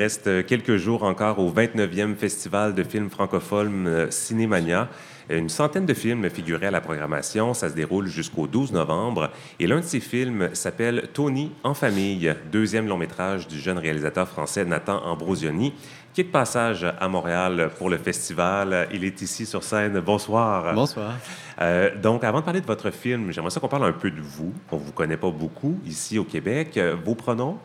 Reste 0.00 0.46
quelques 0.46 0.78
jours 0.78 1.02
encore 1.02 1.38
au 1.40 1.52
29e 1.52 2.16
Festival 2.16 2.74
de 2.74 2.82
films 2.82 3.10
francophones 3.10 3.86
euh, 3.86 4.10
Cinémania. 4.10 4.88
Une 5.28 5.50
centaine 5.50 5.84
de 5.84 5.92
films 5.92 6.30
figuraient 6.30 6.68
à 6.68 6.70
la 6.70 6.80
programmation. 6.80 7.52
Ça 7.52 7.68
se 7.68 7.74
déroule 7.74 8.06
jusqu'au 8.06 8.46
12 8.46 8.72
novembre. 8.72 9.30
Et 9.58 9.66
l'un 9.66 9.80
de 9.80 9.84
ces 9.84 10.00
films 10.00 10.48
s'appelle 10.54 11.08
Tony 11.12 11.52
en 11.64 11.74
famille, 11.74 12.34
deuxième 12.50 12.88
long 12.88 12.96
métrage 12.96 13.46
du 13.46 13.60
jeune 13.60 13.76
réalisateur 13.76 14.26
français 14.26 14.64
Nathan 14.64 15.04
Ambrosioni, 15.04 15.74
qui 16.14 16.22
est 16.22 16.24
de 16.24 16.30
passage 16.30 16.86
à 16.98 17.08
Montréal 17.08 17.70
pour 17.78 17.90
le 17.90 17.98
festival. 17.98 18.88
Il 18.94 19.04
est 19.04 19.20
ici 19.20 19.44
sur 19.44 19.62
scène. 19.62 20.00
Bonsoir. 20.00 20.74
Bonsoir. 20.74 21.12
Euh, 21.60 21.90
donc, 22.00 22.24
avant 22.24 22.40
de 22.40 22.44
parler 22.46 22.62
de 22.62 22.66
votre 22.66 22.90
film, 22.90 23.32
j'aimerais 23.32 23.50
ça 23.50 23.60
qu'on 23.60 23.68
parle 23.68 23.84
un 23.84 23.92
peu 23.92 24.10
de 24.10 24.20
vous. 24.22 24.54
On 24.72 24.76
ne 24.76 24.82
vous 24.82 24.92
connaît 24.92 25.18
pas 25.18 25.30
beaucoup 25.30 25.78
ici 25.84 26.18
au 26.18 26.24
Québec. 26.24 26.80
Vos 27.04 27.14
pronoms? 27.14 27.58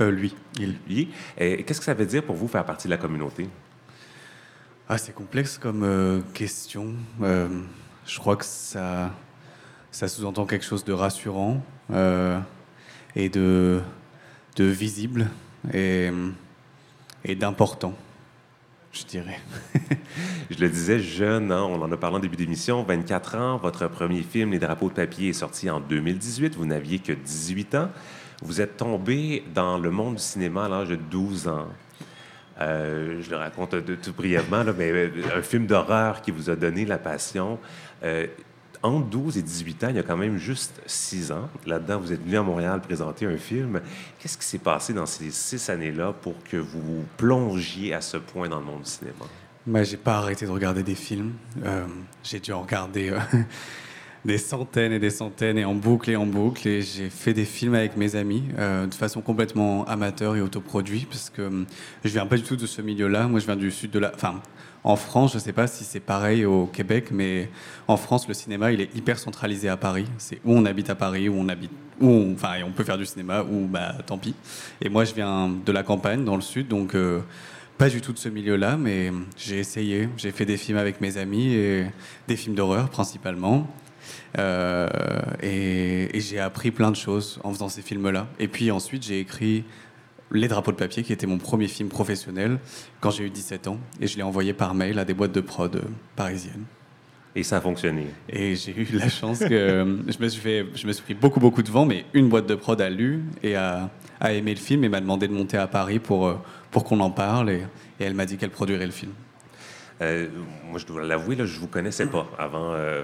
Euh, 0.00 0.10
lui. 0.10 0.34
Il. 0.58 0.76
Lui. 0.88 1.10
Qu'est-ce 1.36 1.78
que 1.78 1.84
ça 1.84 1.94
veut 1.94 2.06
dire 2.06 2.22
pour 2.22 2.36
vous 2.36 2.48
faire 2.48 2.64
partie 2.64 2.86
de 2.88 2.90
la 2.90 2.98
communauté? 2.98 3.48
Ah, 4.88 4.98
c'est 4.98 5.14
complexe 5.14 5.58
comme 5.58 5.84
euh, 5.84 6.20
question. 6.34 6.94
Euh, 7.22 7.48
je 8.06 8.18
crois 8.18 8.36
que 8.36 8.44
ça, 8.44 9.10
ça 9.90 10.08
sous-entend 10.08 10.44
quelque 10.44 10.64
chose 10.64 10.84
de 10.84 10.92
rassurant 10.92 11.62
et 13.14 13.28
de, 13.28 13.80
de 14.56 14.64
visible 14.64 15.28
et, 15.72 16.10
et 17.24 17.34
d'important, 17.34 17.94
je 18.92 19.04
dirais. 19.04 19.40
je 20.50 20.60
le 20.60 20.68
disais 20.68 20.98
jeune, 20.98 21.50
hein, 21.50 21.62
on 21.62 21.80
en 21.80 21.90
a 21.90 21.96
parlé 21.96 22.16
en 22.16 22.20
début 22.20 22.36
d'émission, 22.36 22.82
24 22.82 23.36
ans, 23.36 23.56
votre 23.56 23.88
premier 23.88 24.22
film, 24.22 24.50
Les 24.50 24.58
drapeaux 24.58 24.88
de 24.88 24.94
papier, 24.94 25.30
est 25.30 25.34
sorti 25.34 25.70
en 25.70 25.80
2018, 25.80 26.56
vous 26.56 26.66
n'aviez 26.66 26.98
que 26.98 27.12
18 27.12 27.74
ans. 27.74 27.90
Vous 28.42 28.60
êtes 28.60 28.76
tombé 28.76 29.44
dans 29.54 29.78
le 29.78 29.90
monde 29.90 30.16
du 30.16 30.22
cinéma 30.22 30.64
à 30.64 30.68
l'âge 30.68 30.88
de 30.88 30.96
12 30.96 31.48
ans. 31.48 31.68
Euh, 32.60 33.22
je 33.22 33.30
le 33.30 33.36
raconte 33.36 33.74
tout 34.02 34.12
brièvement, 34.12 34.64
mais 34.76 34.90
euh, 34.90 35.10
un 35.36 35.42
film 35.42 35.66
d'horreur 35.66 36.20
qui 36.20 36.30
vous 36.30 36.50
a 36.50 36.56
donné 36.56 36.84
la 36.84 36.98
passion. 36.98 37.58
Euh, 38.02 38.26
entre 38.82 39.06
12 39.06 39.38
et 39.38 39.42
18 39.42 39.84
ans, 39.84 39.86
il 39.90 39.96
y 39.96 39.98
a 39.98 40.02
quand 40.02 40.16
même 40.16 40.38
juste 40.38 40.80
6 40.86 41.32
ans. 41.32 41.48
Là-dedans, 41.66 42.00
vous 42.00 42.12
êtes 42.12 42.22
venu 42.22 42.36
à 42.36 42.42
Montréal 42.42 42.80
présenter 42.80 43.26
un 43.26 43.36
film. 43.36 43.80
Qu'est-ce 44.18 44.38
qui 44.38 44.44
s'est 44.44 44.58
passé 44.58 44.92
dans 44.92 45.06
ces 45.06 45.30
six 45.30 45.70
années-là 45.70 46.12
pour 46.20 46.34
que 46.44 46.56
vous 46.56 47.04
plongiez 47.16 47.94
à 47.94 48.00
ce 48.00 48.16
point 48.16 48.48
dans 48.48 48.58
le 48.58 48.66
monde 48.66 48.82
du 48.82 48.90
cinéma? 48.90 49.24
Je 49.66 49.84
j'ai 49.84 49.96
pas 49.96 50.18
arrêté 50.18 50.46
de 50.46 50.50
regarder 50.50 50.82
des 50.82 50.96
films. 50.96 51.32
j'ai 52.24 52.40
dû 52.40 52.52
en 52.52 52.62
regarder 52.62 53.16
des 54.24 54.38
centaines 54.38 54.92
et 54.92 54.98
des 54.98 55.10
centaines 55.10 55.58
et 55.58 55.64
en 55.64 55.74
boucle 55.74 56.10
et 56.10 56.16
en 56.16 56.26
boucle. 56.26 56.66
Et 56.68 56.82
j'ai 56.82 57.10
fait 57.10 57.32
des 57.32 57.44
films 57.44 57.74
avec 57.74 57.96
mes 57.96 58.16
amis 58.16 58.44
euh, 58.58 58.86
de 58.86 58.94
façon 58.94 59.20
complètement 59.20 59.84
amateur 59.86 60.36
et 60.36 60.40
autoproduit 60.40 61.06
parce 61.08 61.30
que 61.30 61.42
euh, 61.42 61.64
je 62.04 62.10
viens 62.10 62.26
pas 62.26 62.36
du 62.36 62.42
tout 62.42 62.56
de 62.56 62.66
ce 62.66 62.82
milieu-là. 62.82 63.26
Moi, 63.26 63.40
je 63.40 63.46
viens 63.46 63.56
du 63.56 63.70
sud 63.70 63.90
de 63.90 63.98
la. 63.98 64.12
Enfin, 64.14 64.40
en 64.84 64.96
France, 64.96 65.34
je 65.34 65.38
sais 65.38 65.52
pas 65.52 65.66
si 65.66 65.84
c'est 65.84 66.00
pareil 66.00 66.44
au 66.44 66.66
Québec, 66.66 67.08
mais 67.12 67.48
en 67.86 67.96
France, 67.96 68.26
le 68.26 68.34
cinéma, 68.34 68.72
il 68.72 68.80
est 68.80 68.94
hyper 68.96 69.18
centralisé 69.18 69.68
à 69.68 69.76
Paris. 69.76 70.06
C'est 70.18 70.40
où 70.44 70.52
on 70.52 70.64
habite 70.64 70.90
à 70.90 70.94
Paris, 70.94 71.28
où 71.28 71.34
on 71.38 71.48
habite, 71.48 71.70
où 72.00 72.08
on, 72.08 72.32
enfin, 72.32 72.54
on 72.66 72.72
peut 72.72 72.82
faire 72.82 72.98
du 72.98 73.06
cinéma, 73.06 73.42
ou 73.44 73.66
bah 73.66 73.94
tant 74.04 74.18
pis. 74.18 74.34
Et 74.80 74.88
moi, 74.88 75.04
je 75.04 75.14
viens 75.14 75.48
de 75.48 75.72
la 75.72 75.82
campagne, 75.82 76.24
dans 76.24 76.36
le 76.36 76.42
sud, 76.42 76.68
donc. 76.68 76.94
Euh, 76.94 77.20
pas 77.78 77.88
du 77.88 78.00
tout 78.00 78.12
de 78.12 78.18
ce 78.18 78.28
milieu-là, 78.28 78.76
mais 78.76 79.10
j'ai 79.36 79.58
essayé. 79.58 80.08
J'ai 80.16 80.30
fait 80.30 80.44
des 80.44 80.56
films 80.56 80.78
avec 80.78 81.00
mes 81.00 81.16
amis 81.16 81.54
et 81.54 81.86
des 82.28 82.36
films 82.36 82.54
d'horreur 82.54 82.90
principalement. 82.90 83.66
Euh, 84.38 84.88
et, 85.42 86.08
j'ai 86.20 86.38
appris 86.38 86.70
plein 86.70 86.90
de 86.90 86.96
choses 86.96 87.40
en 87.42 87.52
faisant 87.52 87.68
ces 87.68 87.82
films-là. 87.82 88.28
Et 88.38 88.46
puis 88.46 88.70
ensuite, 88.70 89.02
j'ai 89.02 89.18
écrit 89.20 89.64
Les 90.32 90.48
Drapeaux 90.48 90.72
de 90.72 90.76
papier, 90.76 91.02
qui 91.02 91.12
était 91.12 91.26
mon 91.26 91.38
premier 91.38 91.68
film 91.68 91.88
professionnel 91.88 92.58
quand 93.00 93.10
j'ai 93.10 93.24
eu 93.24 93.30
17 93.30 93.68
ans. 93.68 93.78
Et 94.00 94.06
je 94.06 94.16
l'ai 94.16 94.22
envoyé 94.22 94.52
par 94.52 94.74
mail 94.74 94.98
à 94.98 95.04
des 95.04 95.14
boîtes 95.14 95.32
de 95.32 95.40
prod 95.40 95.74
euh, 95.76 95.80
parisiennes. 96.16 96.64
Et 97.34 97.42
ça 97.42 97.58
a 97.58 97.60
fonctionné. 97.60 98.06
Et 98.28 98.56
j'ai 98.56 98.72
eu 98.72 98.86
la 98.92 99.08
chance 99.08 99.38
que 99.38 99.46
je, 100.08 100.22
me 100.22 100.28
suis 100.28 100.40
fait, 100.40 100.66
je 100.74 100.86
me 100.86 100.92
suis 100.92 101.02
pris 101.02 101.14
beaucoup, 101.14 101.40
beaucoup 101.40 101.62
de 101.62 101.70
vent, 101.70 101.86
mais 101.86 102.04
une 102.12 102.28
boîte 102.28 102.46
de 102.46 102.54
prod 102.54 102.80
a 102.80 102.90
lu 102.90 103.24
et 103.42 103.56
a, 103.56 103.90
a 104.20 104.32
aimé 104.32 104.54
le 104.54 104.60
film 104.60 104.84
et 104.84 104.88
m'a 104.88 105.00
demandé 105.00 105.28
de 105.28 105.32
monter 105.32 105.56
à 105.56 105.66
Paris 105.66 105.98
pour, 105.98 106.26
euh, 106.26 106.34
pour 106.70 106.84
qu'on 106.84 107.00
en 107.00 107.10
parle. 107.10 107.50
et 107.50 107.62
elle 107.98 108.14
m'a 108.14 108.26
dit 108.26 108.36
qu'elle 108.36 108.50
produirait 108.50 108.86
le 108.86 108.92
film. 108.92 109.12
Euh, 110.02 110.26
moi, 110.68 110.78
je 110.78 110.86
dois 110.86 111.02
l'avouer, 111.02 111.36
je 111.36 111.42
ne 111.42 111.60
vous 111.60 111.68
connaissais 111.68 112.06
pas 112.06 112.26
avant, 112.38 112.72
euh, 112.74 113.02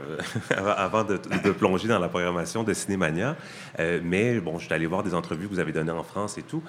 avant 0.76 1.04
de, 1.04 1.16
plonger 1.52 1.88
dans 1.88 1.98
la 1.98 2.08
programmation 2.08 2.64
de 2.64 2.72
Cinémania. 2.72 3.36
Euh, 3.78 4.00
mais 4.02 4.40
bon, 4.40 4.58
je 4.58 4.64
suis 4.64 4.74
allé 4.74 4.86
voir 4.86 5.02
des 5.02 5.14
entrevues 5.14 5.46
que 5.46 5.54
vous 5.54 5.60
avez 5.60 5.72
données 5.72 5.90
en 5.92 6.02
France 6.02 6.38
et 6.38 6.42
tout. 6.42 6.62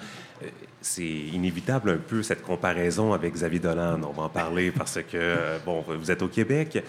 c'est 0.80 1.02
inévitable 1.02 1.90
un 1.90 1.96
peu 1.96 2.22
cette 2.22 2.42
comparaison 2.42 3.12
avec 3.12 3.34
Xavier 3.34 3.58
Dolan. 3.58 4.00
On 4.02 4.12
va 4.12 4.24
en 4.24 4.28
parler 4.28 4.70
parce 4.76 4.98
que, 5.10 5.58
bon, 5.64 5.84
vous 5.86 6.10
êtes 6.10 6.22
au 6.22 6.28
Québec, 6.28 6.82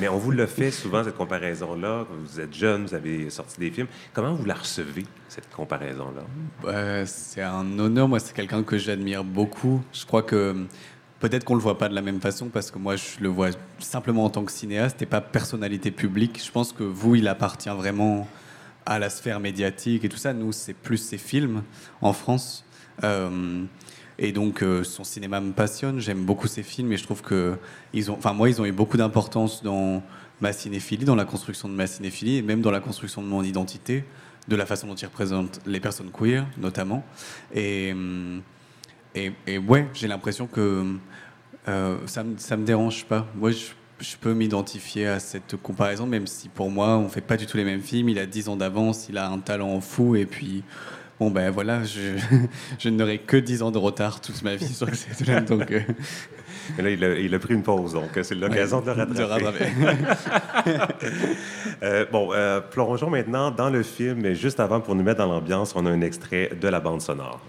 mais 0.00 0.08
on 0.08 0.18
vous 0.18 0.32
le 0.32 0.46
fait 0.46 0.70
souvent, 0.70 1.04
cette 1.04 1.16
comparaison-là. 1.16 2.06
Vous 2.24 2.40
êtes 2.40 2.54
jeune, 2.54 2.86
vous 2.86 2.94
avez 2.94 3.30
sorti 3.30 3.60
des 3.60 3.70
films. 3.70 3.88
Comment 4.12 4.34
vous 4.34 4.44
la 4.44 4.54
recevez, 4.54 5.04
cette 5.28 5.50
comparaison-là? 5.50 7.04
c'est 7.06 7.42
un 7.42 7.78
honneur. 7.78 8.08
Moi, 8.08 8.18
c'est 8.18 8.34
quelqu'un 8.34 8.62
que 8.62 8.78
j'admire 8.78 9.22
beaucoup. 9.24 9.82
Je 9.92 10.04
crois 10.04 10.22
que 10.22 10.66
Peut-être 11.20 11.44
qu'on 11.44 11.54
le 11.54 11.60
voit 11.60 11.76
pas 11.76 11.90
de 11.90 11.94
la 11.94 12.00
même 12.00 12.20
façon 12.20 12.48
parce 12.48 12.70
que 12.70 12.78
moi 12.78 12.96
je 12.96 13.20
le 13.20 13.28
vois 13.28 13.50
simplement 13.78 14.24
en 14.24 14.30
tant 14.30 14.42
que 14.42 14.50
cinéaste 14.50 15.02
et 15.02 15.06
pas 15.06 15.20
personnalité 15.20 15.90
publique. 15.90 16.42
Je 16.42 16.50
pense 16.50 16.72
que 16.72 16.82
vous, 16.82 17.14
il 17.14 17.28
appartient 17.28 17.68
vraiment 17.68 18.26
à 18.86 18.98
la 18.98 19.10
sphère 19.10 19.38
médiatique 19.38 20.02
et 20.02 20.08
tout 20.08 20.16
ça. 20.16 20.32
Nous, 20.32 20.52
c'est 20.52 20.72
plus 20.72 20.96
ses 20.96 21.18
films 21.18 21.62
en 22.00 22.14
France. 22.14 22.64
Euh, 23.04 23.64
et 24.18 24.32
donc 24.32 24.62
euh, 24.62 24.82
son 24.82 25.04
cinéma 25.04 25.40
me 25.40 25.52
passionne. 25.52 26.00
J'aime 26.00 26.24
beaucoup 26.24 26.46
ses 26.46 26.62
films 26.62 26.90
et 26.92 26.96
je 26.96 27.04
trouve 27.04 27.20
que 27.20 27.58
ils 27.92 28.10
ont, 28.10 28.14
enfin 28.14 28.32
moi, 28.32 28.48
ils 28.48 28.58
ont 28.62 28.64
eu 28.64 28.72
beaucoup 28.72 28.96
d'importance 28.96 29.62
dans 29.62 30.02
ma 30.40 30.54
cinéphilie, 30.54 31.04
dans 31.04 31.16
la 31.16 31.26
construction 31.26 31.68
de 31.68 31.74
ma 31.74 31.86
cinéphilie 31.86 32.38
et 32.38 32.42
même 32.42 32.62
dans 32.62 32.70
la 32.70 32.80
construction 32.80 33.20
de 33.20 33.26
mon 33.26 33.42
identité, 33.42 34.04
de 34.48 34.56
la 34.56 34.64
façon 34.64 34.86
dont 34.86 34.94
ils 34.94 35.04
représentent 35.04 35.60
les 35.66 35.80
personnes 35.80 36.10
queer 36.10 36.46
notamment. 36.56 37.04
Et 37.54 37.92
hum, 37.92 38.40
et 39.14 39.58
ouais, 39.58 39.88
j'ai 39.92 40.06
l'impression 40.06 40.46
que 40.46 40.84
euh, 41.68 41.96
ça 42.06 42.22
ne 42.22 42.30
me, 42.30 42.56
me 42.56 42.66
dérange 42.66 43.04
pas. 43.04 43.26
Moi, 43.34 43.50
je, 43.50 43.66
je 44.00 44.16
peux 44.16 44.32
m'identifier 44.32 45.06
à 45.06 45.20
cette 45.20 45.56
comparaison, 45.56 46.06
même 46.06 46.26
si 46.26 46.48
pour 46.48 46.70
moi, 46.70 46.96
on 46.96 47.08
fait 47.08 47.20
pas 47.20 47.36
du 47.36 47.46
tout 47.46 47.56
les 47.56 47.64
mêmes 47.64 47.82
films. 47.82 48.08
Il 48.08 48.18
a 48.18 48.26
10 48.26 48.48
ans 48.48 48.56
d'avance, 48.56 49.08
il 49.08 49.18
a 49.18 49.28
un 49.28 49.38
talent 49.38 49.80
fou, 49.80 50.16
et 50.16 50.26
puis, 50.26 50.62
bon, 51.18 51.30
ben 51.30 51.50
voilà, 51.50 51.84
je, 51.84 52.18
je 52.78 52.88
n'aurai 52.88 53.18
que 53.18 53.36
10 53.36 53.62
ans 53.62 53.70
de 53.70 53.78
retard 53.78 54.20
toute 54.20 54.42
ma 54.42 54.56
vie 54.56 54.72
sur 54.72 54.88
cette 54.94 55.24
film. 55.24 55.44
Donc, 55.44 55.70
euh. 55.70 55.80
Mais 56.76 56.84
là, 56.84 56.90
il 56.90 57.04
a, 57.04 57.14
il 57.18 57.34
a, 57.34 57.38
pris 57.38 57.54
une 57.54 57.62
pause, 57.62 57.92
donc 57.92 58.10
c'est 58.22 58.34
l'occasion 58.34 58.80
de 58.80 58.90
le 58.90 59.24
rattraper. 59.24 59.66
euh, 61.82 62.06
bon, 62.10 62.30
euh, 62.32 62.60
plongeons 62.60 63.10
maintenant 63.10 63.50
dans 63.50 63.70
le 63.70 63.82
film, 63.82 64.20
mais 64.20 64.34
juste 64.34 64.60
avant, 64.60 64.80
pour 64.80 64.94
nous 64.94 65.02
mettre 65.02 65.18
dans 65.18 65.32
l'ambiance, 65.32 65.74
on 65.74 65.86
a 65.86 65.90
un 65.90 66.00
extrait 66.00 66.50
de 66.60 66.68
la 66.68 66.80
bande 66.80 67.00
sonore. 67.00 67.40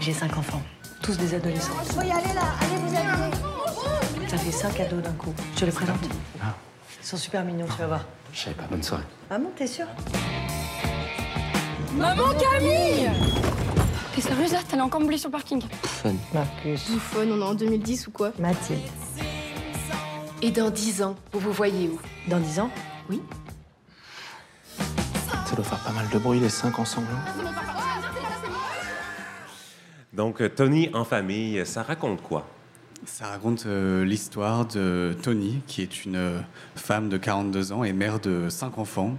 J'ai 0.00 0.12
cinq 0.12 0.36
enfants, 0.36 0.62
tous 1.02 1.16
des 1.16 1.34
adolescents. 1.34 1.72
Il 1.84 1.92
faut 1.92 2.00
y 2.02 2.10
aller 2.10 2.34
là, 2.34 2.42
allez 2.60 2.76
vous 2.76 2.96
habiller. 2.96 4.28
Ça 4.28 4.38
fait 4.38 4.52
cinq 4.52 4.74
cadeaux 4.74 5.00
d'un 5.00 5.12
coup. 5.12 5.34
Je 5.54 5.60
te 5.60 5.64
les 5.64 5.72
présente. 5.72 5.98
Ah. 6.42 6.54
Ils 7.00 7.06
sont 7.06 7.16
super 7.16 7.44
mignons, 7.44 7.66
tu 7.66 7.78
vas 7.78 7.86
voir. 7.86 8.04
Je 8.32 8.40
savais 8.40 8.54
pas, 8.56 8.64
bonne 8.70 8.82
soirée. 8.82 9.02
Maman, 9.28 9.50
t'es 9.56 9.66
sûre 9.66 9.86
Maman 11.94 12.28
Camille 12.38 13.10
T'es 14.14 14.20
sérieuse 14.20 14.52
là? 14.52 14.60
T'allais 14.68 14.82
encore 14.82 15.00
me 15.00 15.16
sur 15.16 15.28
le 15.28 15.32
parking 15.32 15.62
Fun. 15.82 16.14
Marcus. 16.32 16.88
Bouffonne, 16.90 17.32
on 17.32 17.40
est 17.40 17.44
en 17.50 17.54
2010 17.54 18.06
ou 18.06 18.10
quoi? 18.12 18.32
Mathilde. 18.38 18.80
Et 20.42 20.50
dans 20.50 20.70
dix 20.70 21.02
ans, 21.02 21.16
vous 21.32 21.40
vous 21.40 21.52
voyez 21.52 21.88
où? 21.88 21.98
Dans 22.28 22.38
dix 22.38 22.60
ans? 22.60 22.70
Oui. 23.08 23.20
Ça 24.78 25.56
doit 25.56 25.64
faire 25.64 25.78
pas 25.80 25.90
mal 25.92 26.08
de 26.08 26.18
bruit, 26.18 26.38
les 26.40 26.48
cinq 26.48 26.78
ensemble. 26.78 27.08
Donc, 30.20 30.42
euh, 30.42 30.50
Tony 30.50 30.90
en 30.92 31.04
famille, 31.04 31.64
ça 31.64 31.82
raconte 31.82 32.20
quoi? 32.20 32.46
Ça 33.06 33.28
raconte 33.28 33.64
euh, 33.64 34.04
l'histoire 34.04 34.66
de 34.66 35.16
Tony, 35.22 35.62
qui 35.66 35.80
est 35.80 36.04
une 36.04 36.16
euh, 36.16 36.38
femme 36.76 37.08
de 37.08 37.16
42 37.16 37.72
ans 37.72 37.84
et 37.84 37.94
mère 37.94 38.20
de 38.20 38.50
cinq 38.50 38.76
enfants. 38.76 39.16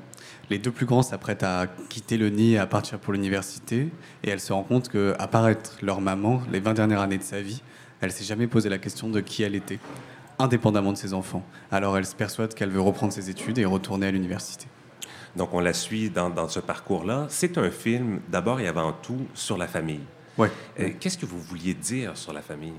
Les 0.52 0.60
deux 0.60 0.70
plus 0.70 0.86
grands 0.86 1.02
s'apprêtent 1.02 1.42
à 1.42 1.66
quitter 1.90 2.18
le 2.18 2.30
nid 2.30 2.52
et 2.52 2.60
à 2.60 2.68
partir 2.68 3.00
pour 3.00 3.14
l'université. 3.14 3.90
Et 4.24 4.30
elle 4.30 4.40
se 4.40 4.54
rend 4.54 4.62
compte 4.62 4.90
qu'à 4.90 5.26
part 5.26 5.50
être 5.50 5.76
leur 5.82 6.02
maman, 6.02 6.44
les 6.52 6.60
20 6.60 6.76
dernières 6.76 7.02
années 7.02 7.18
de 7.18 7.24
sa 7.24 7.42
vie, 7.42 7.64
elle 8.00 8.12
s'est 8.12 8.24
jamais 8.24 8.46
posé 8.46 8.70
la 8.70 8.78
question 8.78 9.10
de 9.10 9.22
qui 9.22 9.42
elle 9.42 9.56
était, 9.56 9.80
indépendamment 10.38 10.92
de 10.92 10.98
ses 10.98 11.16
enfants. 11.16 11.44
Alors 11.72 11.98
elle 11.98 12.06
se 12.06 12.14
persuade 12.14 12.54
qu'elle 12.54 12.70
veut 12.70 12.80
reprendre 12.80 13.12
ses 13.12 13.32
études 13.32 13.58
et 13.58 13.66
retourner 13.66 14.06
à 14.06 14.12
l'université. 14.12 14.68
Donc, 15.36 15.56
on 15.56 15.62
la 15.62 15.74
suit 15.74 16.12
dans, 16.12 16.30
dans 16.30 16.48
ce 16.48 16.60
parcours-là. 16.60 17.26
C'est 17.30 17.58
un 17.58 17.72
film, 17.72 18.20
d'abord 18.30 18.60
et 18.60 18.68
avant 18.68 18.94
tout, 18.94 19.26
sur 19.34 19.58
la 19.58 19.66
famille. 19.66 20.02
Ouais. 20.38 20.50
Euh, 20.80 20.90
Qu'est-ce 21.00 21.18
que 21.18 21.26
vous 21.26 21.40
vouliez 21.40 21.74
dire 21.74 22.18
sur 22.18 22.34
la 22.34 22.42
famille? 22.42 22.74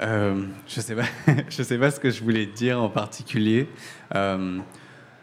Euh, 0.00 0.46
je 0.66 0.80
sais 0.80 0.94
pas, 0.94 1.04
je 1.48 1.62
sais 1.62 1.78
pas 1.78 1.90
ce 1.90 2.00
que 2.00 2.10
je 2.10 2.22
voulais 2.22 2.46
dire 2.46 2.82
en 2.82 2.88
particulier. 2.88 3.68
Euh, 4.14 4.58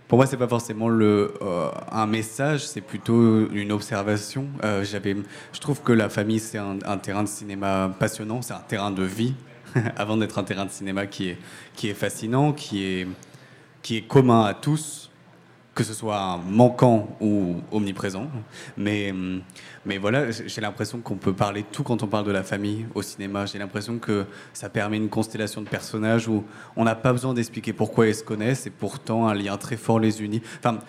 pour 0.08 0.18
moi, 0.18 0.26
c'est 0.26 0.38
pas 0.38 0.48
forcément 0.48 0.90
le, 0.90 1.34
euh, 1.42 1.70
un 1.92 2.06
message, 2.06 2.66
c'est 2.68 2.82
plutôt 2.82 3.50
une 3.52 3.72
observation. 3.72 4.48
J'avais, 4.84 5.16
je 5.54 5.60
trouve 5.60 5.82
que 5.82 5.92
la 5.92 6.10
famille 6.10 6.40
c'est 6.40 6.58
un, 6.58 6.78
un 6.86 6.98
terrain 6.98 7.24
de 7.24 7.28
cinéma 7.28 7.96
passionnant, 8.00 8.42
c'est 8.42 8.54
un 8.54 8.64
terrain 8.68 8.92
de 8.92 9.04
vie 9.04 9.34
avant 9.98 10.18
d'être 10.18 10.38
un 10.38 10.44
terrain 10.44 10.66
de 10.66 10.72
cinéma 10.72 11.08
qui 11.08 11.30
est 11.30 11.38
qui 11.76 11.90
est 11.90 11.94
fascinant, 11.94 12.54
qui 12.54 12.84
est 12.84 13.08
qui 13.82 13.98
est 13.98 14.02
commun 14.08 14.46
à 14.46 14.54
tous, 14.54 15.10
que 15.76 15.84
ce 15.84 15.94
soit 15.94 16.40
manquant 16.48 17.16
ou 17.20 17.56
omniprésent. 17.72 18.28
Mais, 18.78 19.14
mais 19.86 19.98
voilà, 19.98 20.30
j'ai 20.32 20.62
l'impression 20.62 21.00
qu'on 21.00 21.16
peut 21.16 21.34
parler 21.34 21.66
tout 21.72 21.84
quand 21.84 22.04
on 22.04 22.08
parle 22.08 22.26
de 22.26 22.32
la 22.32 22.44
famille 22.44 22.86
au 22.94 23.02
cinéma. 23.02 23.46
J'ai 23.46 23.58
l'impression 23.58 23.98
que 23.98 24.26
ça 24.54 24.70
permet 24.70 24.98
une 24.98 25.10
constellation 25.10 25.62
de 25.62 25.68
personnages 25.70 26.28
où 26.28 26.44
on 26.76 26.84
n'a 26.84 26.96
pas 26.96 27.12
besoin 27.12 27.34
d'expliquer 27.34 27.74
pourquoi 27.74 28.08
ils 28.08 28.16
se 28.16 28.24
connaissent 28.24 28.68
et 28.68 28.72
pourtant 28.72 29.28
un 29.28 29.34
lien 29.34 29.58
très 29.58 29.78
fort 29.78 30.00
les 30.00 30.22
unit. 30.22 30.42
Enfin, 30.60 30.80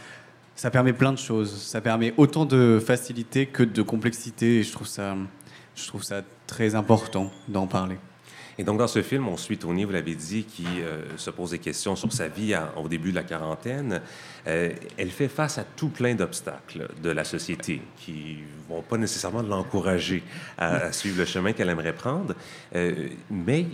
ça 0.54 0.70
permet 0.70 0.92
plein 0.92 1.12
de 1.12 1.18
choses. 1.18 1.62
Ça 1.62 1.80
permet 1.80 2.12
autant 2.16 2.44
de 2.44 2.80
facilité 2.84 3.46
que 3.46 3.62
de 3.62 3.82
complexité 3.82 4.58
et 4.58 4.62
je 4.62 4.72
trouve 4.72 4.86
ça, 4.86 5.16
je 5.74 5.86
trouve 5.86 6.02
ça 6.02 6.22
très 6.46 6.74
important 6.74 7.30
d'en 7.48 7.66
parler. 7.66 7.96
Et 8.58 8.64
donc, 8.64 8.78
dans 8.78 8.88
ce 8.88 9.02
film, 9.02 9.28
on 9.28 9.36
suit 9.36 9.58
Tony, 9.58 9.84
vous 9.84 9.92
l'avez 9.92 10.14
dit, 10.14 10.44
qui 10.44 10.64
euh, 10.80 11.02
se 11.16 11.30
pose 11.30 11.50
des 11.50 11.58
questions 11.58 11.96
sur 11.96 12.12
sa 12.12 12.28
vie 12.28 12.54
au 12.76 12.88
début 12.88 13.10
de 13.10 13.16
la 13.16 13.24
quarantaine. 13.24 14.00
Euh, 14.46 14.70
elle 14.96 15.10
fait 15.10 15.28
face 15.28 15.58
à 15.58 15.64
tout 15.64 15.88
plein 15.88 16.14
d'obstacles 16.14 16.88
de 17.02 17.10
la 17.10 17.24
société 17.24 17.82
qui 17.98 18.38
vont 18.68 18.82
pas 18.82 18.96
nécessairement 18.96 19.42
l'encourager 19.42 20.22
à, 20.58 20.92
suivre 20.92 21.18
le 21.18 21.24
chemin 21.24 21.52
qu'elle 21.52 21.68
aimerait 21.68 21.94
prendre. 21.94 22.34
Euh, 22.74 23.08
mais 23.30 23.66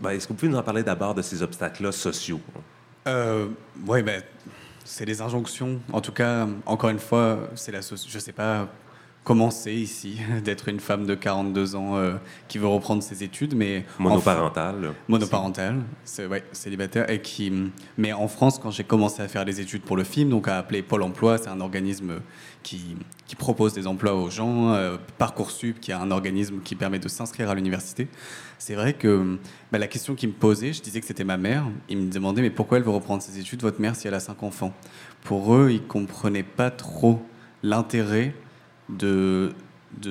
ben, 0.00 0.10
est-ce 0.10 0.26
que 0.26 0.32
vous 0.32 0.38
pouvez 0.38 0.50
nous 0.50 0.58
en 0.58 0.62
parler 0.62 0.82
d'abord 0.82 1.14
de 1.14 1.22
ces 1.22 1.42
obstacles-là 1.42 1.92
sociaux? 1.92 2.40
Ouais, 3.06 4.02
ben, 4.02 4.22
c'est 4.84 5.04
des 5.04 5.20
injonctions. 5.20 5.80
En 5.92 6.00
tout 6.00 6.12
cas, 6.12 6.46
encore 6.66 6.90
une 6.90 6.98
fois, 6.98 7.48
c'est 7.54 7.72
la 7.72 7.80
soci- 7.80 8.08
Je 8.08 8.18
sais 8.18 8.32
pas 8.32 8.68
comment 9.24 9.50
c'est 9.50 9.74
ici 9.74 10.18
d'être 10.44 10.68
une 10.68 10.80
femme 10.80 11.06
de 11.06 11.14
42 11.14 11.74
ans 11.76 11.96
euh, 11.96 12.14
qui 12.48 12.58
veut 12.58 12.66
reprendre 12.68 13.02
ses 13.02 13.24
études, 13.24 13.54
mais 13.56 13.84
en- 13.98 14.02
Monoparentales. 14.04 14.92
monoparentale, 15.08 15.82
c'est 16.04 16.26
ouais, 16.26 16.44
célibataire 16.52 17.08
et 17.10 17.20
qui. 17.22 17.52
Mais 17.98 18.12
en 18.12 18.28
France, 18.28 18.58
quand 18.62 18.70
j'ai 18.70 18.84
commencé 18.84 19.22
à 19.22 19.28
faire 19.28 19.44
des 19.44 19.60
études 19.60 19.82
pour 19.82 19.96
le 19.96 20.04
film, 20.04 20.28
donc 20.30 20.46
à 20.48 20.58
appeler 20.58 20.82
Pôle 20.82 21.02
Emploi, 21.02 21.38
c'est 21.38 21.48
un 21.48 21.60
organisme 21.60 22.20
qui, 22.62 22.96
qui 23.26 23.34
propose 23.36 23.72
des 23.74 23.86
emplois 23.86 24.14
aux 24.14 24.30
gens. 24.30 24.72
euh, 24.74 24.96
Parcoursup, 25.18 25.80
qui 25.80 25.90
est 25.90 25.94
un 25.94 26.10
organisme 26.10 26.60
qui 26.62 26.74
permet 26.74 26.98
de 26.98 27.08
s'inscrire 27.08 27.50
à 27.50 27.54
l'université. 27.54 28.08
C'est 28.58 28.74
vrai 28.74 28.92
que 28.94 29.38
bah, 29.72 29.78
la 29.78 29.86
question 29.88 30.14
qu'ils 30.14 30.28
me 30.30 30.34
posaient, 30.34 30.72
je 30.72 30.80
disais 30.82 31.00
que 31.00 31.06
c'était 31.06 31.24
ma 31.24 31.36
mère. 31.36 31.64
Ils 31.88 31.98
me 31.98 32.10
demandaient 32.10 32.40
mais 32.42 32.50
pourquoi 32.50 32.78
elle 32.78 32.84
veut 32.84 32.90
reprendre 32.90 33.22
ses 33.22 33.38
études, 33.38 33.62
votre 33.62 33.80
mère, 33.80 33.96
si 33.96 34.06
elle 34.06 34.14
a 34.14 34.20
cinq 34.20 34.42
enfants? 34.42 34.72
Pour 35.22 35.54
eux, 35.54 35.70
ils 35.72 35.82
comprenaient 35.82 36.42
pas 36.42 36.70
trop 36.70 37.22
l'intérêt 37.62 38.34
de 38.88 39.52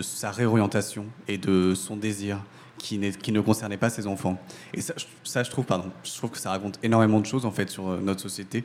sa 0.01 0.31
réorientation 0.31 1.05
et 1.27 1.37
de 1.37 1.73
son 1.75 1.95
désir 1.95 2.39
qui, 2.83 3.31
ne 3.31 3.41
concernait 3.41 3.77
pas 3.77 3.89
ses 3.89 4.07
enfants. 4.07 4.37
Et 4.73 4.81
ça, 4.81 4.93
je, 5.43 5.49
trouve, 5.49 5.65
pardon, 5.65 5.91
je 6.03 6.13
trouve 6.15 6.31
que 6.31 6.37
ça 6.37 6.49
raconte 6.49 6.79
énormément 6.83 7.19
de 7.19 7.25
choses 7.25 7.45
en 7.45 7.51
fait 7.51 7.69
sur 7.69 7.87
euh, 7.87 7.99
notre 8.01 8.21
société. 8.21 8.63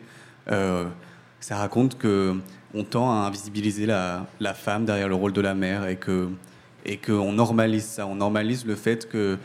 Euh, 0.50 0.86
ça 1.40 1.56
raconte 1.56 1.96
que 1.98 2.34
on 2.74 2.84
tend 2.84 3.10
à 3.10 3.26
invisibiliser 3.26 3.86
la, 3.86 4.26
la 4.40 4.54
femme 4.54 4.84
derrière 4.84 5.08
le 5.08 5.14
rôle 5.14 5.32
de 5.32 5.40
la 5.40 5.54
mère 5.54 5.86
et 5.86 5.96
que 5.96 6.28
et 6.84 6.96
qu'on 6.96 7.32
normalise 7.32 7.84
ça. 7.84 8.06
On 8.06 8.16
normalise 8.16 8.66
le 8.66 8.74
fait 8.74 9.08
que 9.08 9.38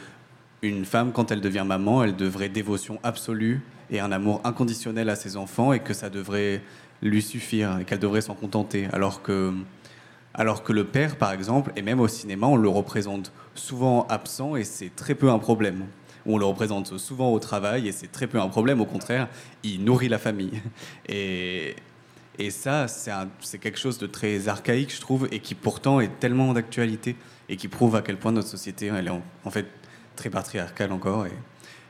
une 0.61 0.85
femme, 0.85 1.11
quand 1.11 1.31
elle 1.31 1.41
devient 1.41 1.65
maman, 1.67 2.03
elle 2.03 2.15
devrait 2.15 2.49
dévotion 2.49 2.99
absolue 3.03 3.61
et 3.91 3.99
un 3.99 4.11
amour 4.11 4.41
inconditionnel 4.43 5.09
à 5.09 5.15
ses 5.15 5.35
enfants 5.35 5.73
et 5.73 5.81
que 5.81 5.93
ça 5.93 6.09
devrait 6.09 6.61
lui 7.01 7.21
suffire 7.21 7.79
et 7.79 7.85
qu'elle 7.85 7.99
devrait 7.99 8.21
s'en 8.21 8.33
contenter. 8.33 8.87
Alors 8.93 9.21
que 9.21 9.53
alors 10.33 10.63
que 10.63 10.73
le 10.73 10.85
père, 10.85 11.17
par 11.17 11.31
exemple, 11.31 11.71
et 11.75 11.81
même 11.81 11.99
au 11.99 12.07
cinéma, 12.07 12.47
on 12.47 12.55
le 12.55 12.69
représente 12.69 13.31
souvent 13.53 14.07
absent 14.07 14.55
et 14.55 14.63
c'est 14.63 14.95
très 14.95 15.15
peu 15.15 15.29
un 15.29 15.39
problème. 15.39 15.85
On 16.25 16.37
le 16.37 16.45
représente 16.45 16.97
souvent 16.97 17.31
au 17.31 17.39
travail 17.39 17.87
et 17.87 17.91
c'est 17.91 18.11
très 18.11 18.27
peu 18.27 18.39
un 18.39 18.47
problème. 18.47 18.81
Au 18.81 18.85
contraire, 18.85 19.27
il 19.63 19.83
nourrit 19.83 20.09
la 20.09 20.19
famille. 20.19 20.61
Et, 21.09 21.75
ça, 22.49 22.87
c'est 22.87 23.59
quelque 23.59 23.77
chose 23.77 23.99
de 23.99 24.07
très 24.07 24.47
archaïque, 24.47 24.93
je 24.93 24.99
trouve, 24.99 25.27
et 25.31 25.39
qui 25.39 25.53
pourtant 25.53 25.99
est 25.99 26.19
tellement 26.19 26.51
d'actualité 26.53 27.15
et 27.47 27.57
qui 27.57 27.67
prouve 27.67 27.95
à 27.95 28.01
quel 28.01 28.17
point 28.17 28.31
notre 28.31 28.47
société, 28.47 28.87
elle 28.87 29.07
est 29.07 29.11
en, 29.45 29.51
fait 29.51 29.67
très 30.15 30.31
patriarcale 30.31 30.91
encore. 30.91 31.27
Et, 31.27 31.31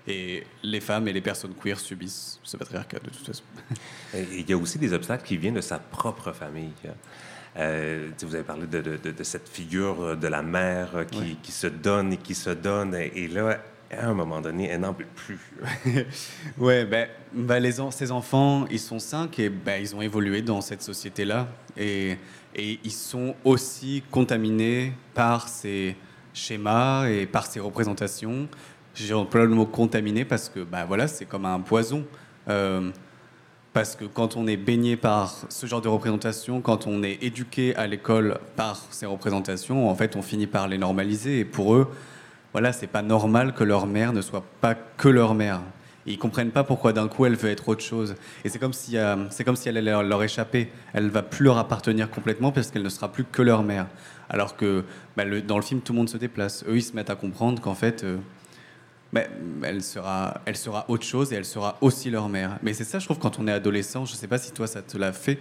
et 0.06 0.43
les 0.62 0.82
femmes 0.82 1.08
et 1.08 1.13
les 1.13 1.21
personnes 1.21 1.53
queer 1.53 1.79
subissent 1.79 2.41
ce 2.43 2.58
patriarcat 2.58 2.99
de 2.99 3.10
toute 3.10 3.25
façon. 3.25 3.43
Il 4.13 4.49
y 4.49 4.51
a 4.51 4.58
aussi 4.58 4.77
des 4.77 4.91
obstacles 4.91 5.25
qui 5.25 5.38
viennent 5.38 5.53
de 5.53 5.62
sa 5.62 5.79
propre 5.79 6.34
famille. 6.34 6.73
Euh, 7.57 8.09
vous 8.21 8.33
avez 8.35 8.43
parlé 8.43 8.65
de, 8.67 8.81
de- 8.81 8.97
de- 8.97 9.11
de 9.11 9.23
cette 9.23 9.47
figure 9.47 10.17
de 10.17 10.27
la 10.27 10.41
mère 10.41 11.05
qui, 11.11 11.19
Ouais. 11.19 11.35
qui 11.43 11.51
se 11.51 11.67
donne 11.67 12.13
et 12.13 12.17
qui 12.17 12.33
se 12.35 12.49
donne. 12.49 12.95
Et, 12.95 13.27
là, 13.27 13.59
à 13.91 14.07
un 14.07 14.13
moment 14.15 14.41
donné, 14.41 14.69
elle 14.69 14.81
n'en 14.81 14.93
peut 14.93 15.05
plus. 15.15 15.37
Ouais, 16.57 16.83
ben, 16.85 17.07
ben, 17.31 17.59
les 17.59 17.73
ces 17.91 18.11
enfants, 18.11 18.65
ils 18.71 18.79
sont 18.79 18.97
cinq 18.99 19.37
et 19.39 19.49
ben, 19.49 19.79
ils 19.81 19.95
ont 19.95 20.01
évolué 20.01 20.41
dans 20.41 20.61
cette 20.61 20.81
société-là. 20.81 21.47
Et, 21.77 22.17
et 22.55 22.79
ils 22.83 22.91
sont 22.91 23.35
aussi 23.43 24.03
contaminés 24.09 24.93
par 25.13 25.47
ces 25.47 25.95
schémas 26.33 27.07
et 27.07 27.27
par 27.27 27.45
ces 27.45 27.59
représentations. 27.59 28.47
J'emploie 28.95 29.43
le 29.45 29.49
mot 29.49 29.65
contaminé 29.67 30.25
parce 30.25 30.49
que 30.49 30.61
ben, 30.61 30.85
voilà, 30.85 31.07
c'est 31.07 31.25
comme 31.25 31.45
un 31.45 31.59
poison. 31.59 32.03
Euh, 32.49 32.89
parce 33.73 33.95
que 33.95 34.05
quand 34.05 34.38
on 34.38 34.45
est 34.45 34.55
baigné 34.55 34.95
par 34.95 35.33
ce 35.49 35.65
genre 35.65 35.81
de 35.81 35.88
représentation, 35.88 36.62
quand 36.62 36.86
on 36.86 37.01
est 37.01 37.17
éduqué 37.23 37.75
à 37.75 37.88
l'école 37.88 38.39
par 38.55 38.79
ces 38.91 39.07
représentations, 39.07 39.89
en 39.89 39.95
fait, 39.95 40.15
on 40.15 40.21
finit 40.21 40.45
par 40.45 40.67
les 40.67 40.77
normaliser. 40.77 41.39
Et 41.39 41.45
pour 41.45 41.73
eux, 41.73 41.91
voilà, 42.51 42.71
c'est 42.71 42.88
pas 42.88 43.01
normal 43.01 43.53
que 43.53 43.63
leur 43.63 43.88
mère 43.88 44.13
ne 44.13 44.21
soit 44.21 44.43
pas 44.62 44.75
que 44.75 45.09
leur 45.09 45.33
mère. 45.33 45.62
Et 46.05 46.12
ils 46.12 46.19
comprennent 46.19 46.51
pas 46.51 46.63
pourquoi 46.63 46.93
d'un 46.93 47.07
coup 47.07 47.25
elle 47.25 47.36
veut 47.36 47.49
être 47.49 47.67
autre 47.67 47.83
chose. 47.83 48.15
Et 48.45 48.49
c'est 48.49 48.59
comme 48.59 48.73
si, 48.73 48.97
euh, 48.97 49.27
c'est 49.31 49.43
comme 49.43 49.55
si 49.55 49.69
elle 49.69 49.77
allait 49.77 49.91
leur, 49.91 50.03
leur 50.03 50.21
échapper. 50.21 50.69
Elle 50.93 51.09
va 51.09 51.23
plus 51.23 51.45
leur 51.45 51.57
appartenir 51.57 52.12
complètement 52.12 52.51
parce 52.51 52.69
qu'elle 52.69 52.83
ne 52.83 52.89
sera 52.89 53.12
plus 53.12 53.23
que 53.23 53.41
leur 53.41 53.63
mère. 53.63 53.88
Alors 54.29 54.55
que 54.55 54.83
bah, 55.17 55.23
dans 55.41 55.55
le 55.55 55.63
film, 55.63 55.81
tout 55.81 55.93
le 55.93 55.97
monde 55.97 56.09
se 56.09 56.17
déplace. 56.17 56.63
Eux, 56.67 56.75
ils 56.75 56.83
se 56.83 56.93
mettent 56.93 57.09
à 57.09 57.15
comprendre 57.15 57.59
qu'en 57.59 57.73
fait, 57.73 58.03
euh, 58.03 58.17
elle 59.63 59.84
sera, 59.84 60.41
autre 60.88 61.06
chose 61.06 61.34
et 61.34 61.36
elle 61.36 61.45
sera 61.45 61.78
aussi 61.82 62.10
leur 62.10 62.30
mère. 62.30 62.60
Mais 62.63 62.73
c'est 62.73 62.84
ça, 62.84 62.99
je 62.99 63.06
trouve, 63.06 63.19
quand 63.19 63.39
on 63.39 63.47
est 63.47 63.52
adolescent. 63.52 64.06
Je 64.06 64.13
sais 64.13 64.28
pas 64.28 64.38
si 64.38 64.52
toi 64.52 64.67
ça 64.67 64.82
te 64.82 64.97
l'a 64.97 65.13
fait, 65.13 65.39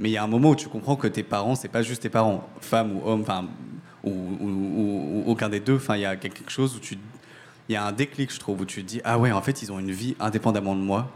mais 0.00 0.10
il 0.10 0.12
y 0.12 0.16
a 0.16 0.22
un 0.22 0.28
moment 0.28 0.50
où 0.50 0.56
tu 0.56 0.68
comprends 0.68 0.96
que 0.96 1.08
tes 1.08 1.22
parents, 1.22 1.54
c'est 1.54 1.68
pas 1.68 1.82
juste 1.82 2.02
tes 2.02 2.08
parents, 2.08 2.48
femme 2.60 2.96
ou 2.96 3.02
homme, 3.08 3.22
enfin, 3.22 3.46
ou 4.04 5.24
aucun 5.26 5.48
des 5.48 5.60
deux. 5.60 5.76
Enfin, 5.76 5.96
il 5.96 6.02
y 6.02 6.06
a 6.06 6.16
quelque 6.16 6.50
chose 6.50 6.76
où 6.76 6.80
tu, 6.80 6.96
il 7.68 7.72
y 7.72 7.76
a 7.76 7.84
un 7.84 7.92
déclic, 7.92 8.32
je 8.32 8.38
trouve, 8.38 8.60
où 8.60 8.64
tu 8.64 8.82
te 8.82 8.88
dis 8.88 9.00
ah 9.04 9.18
ouais, 9.18 9.32
en 9.32 9.42
fait, 9.42 9.62
ils 9.62 9.72
ont 9.72 9.78
une 9.78 9.90
vie 9.90 10.16
indépendamment 10.20 10.74
de 10.74 10.80
moi. 10.80 11.10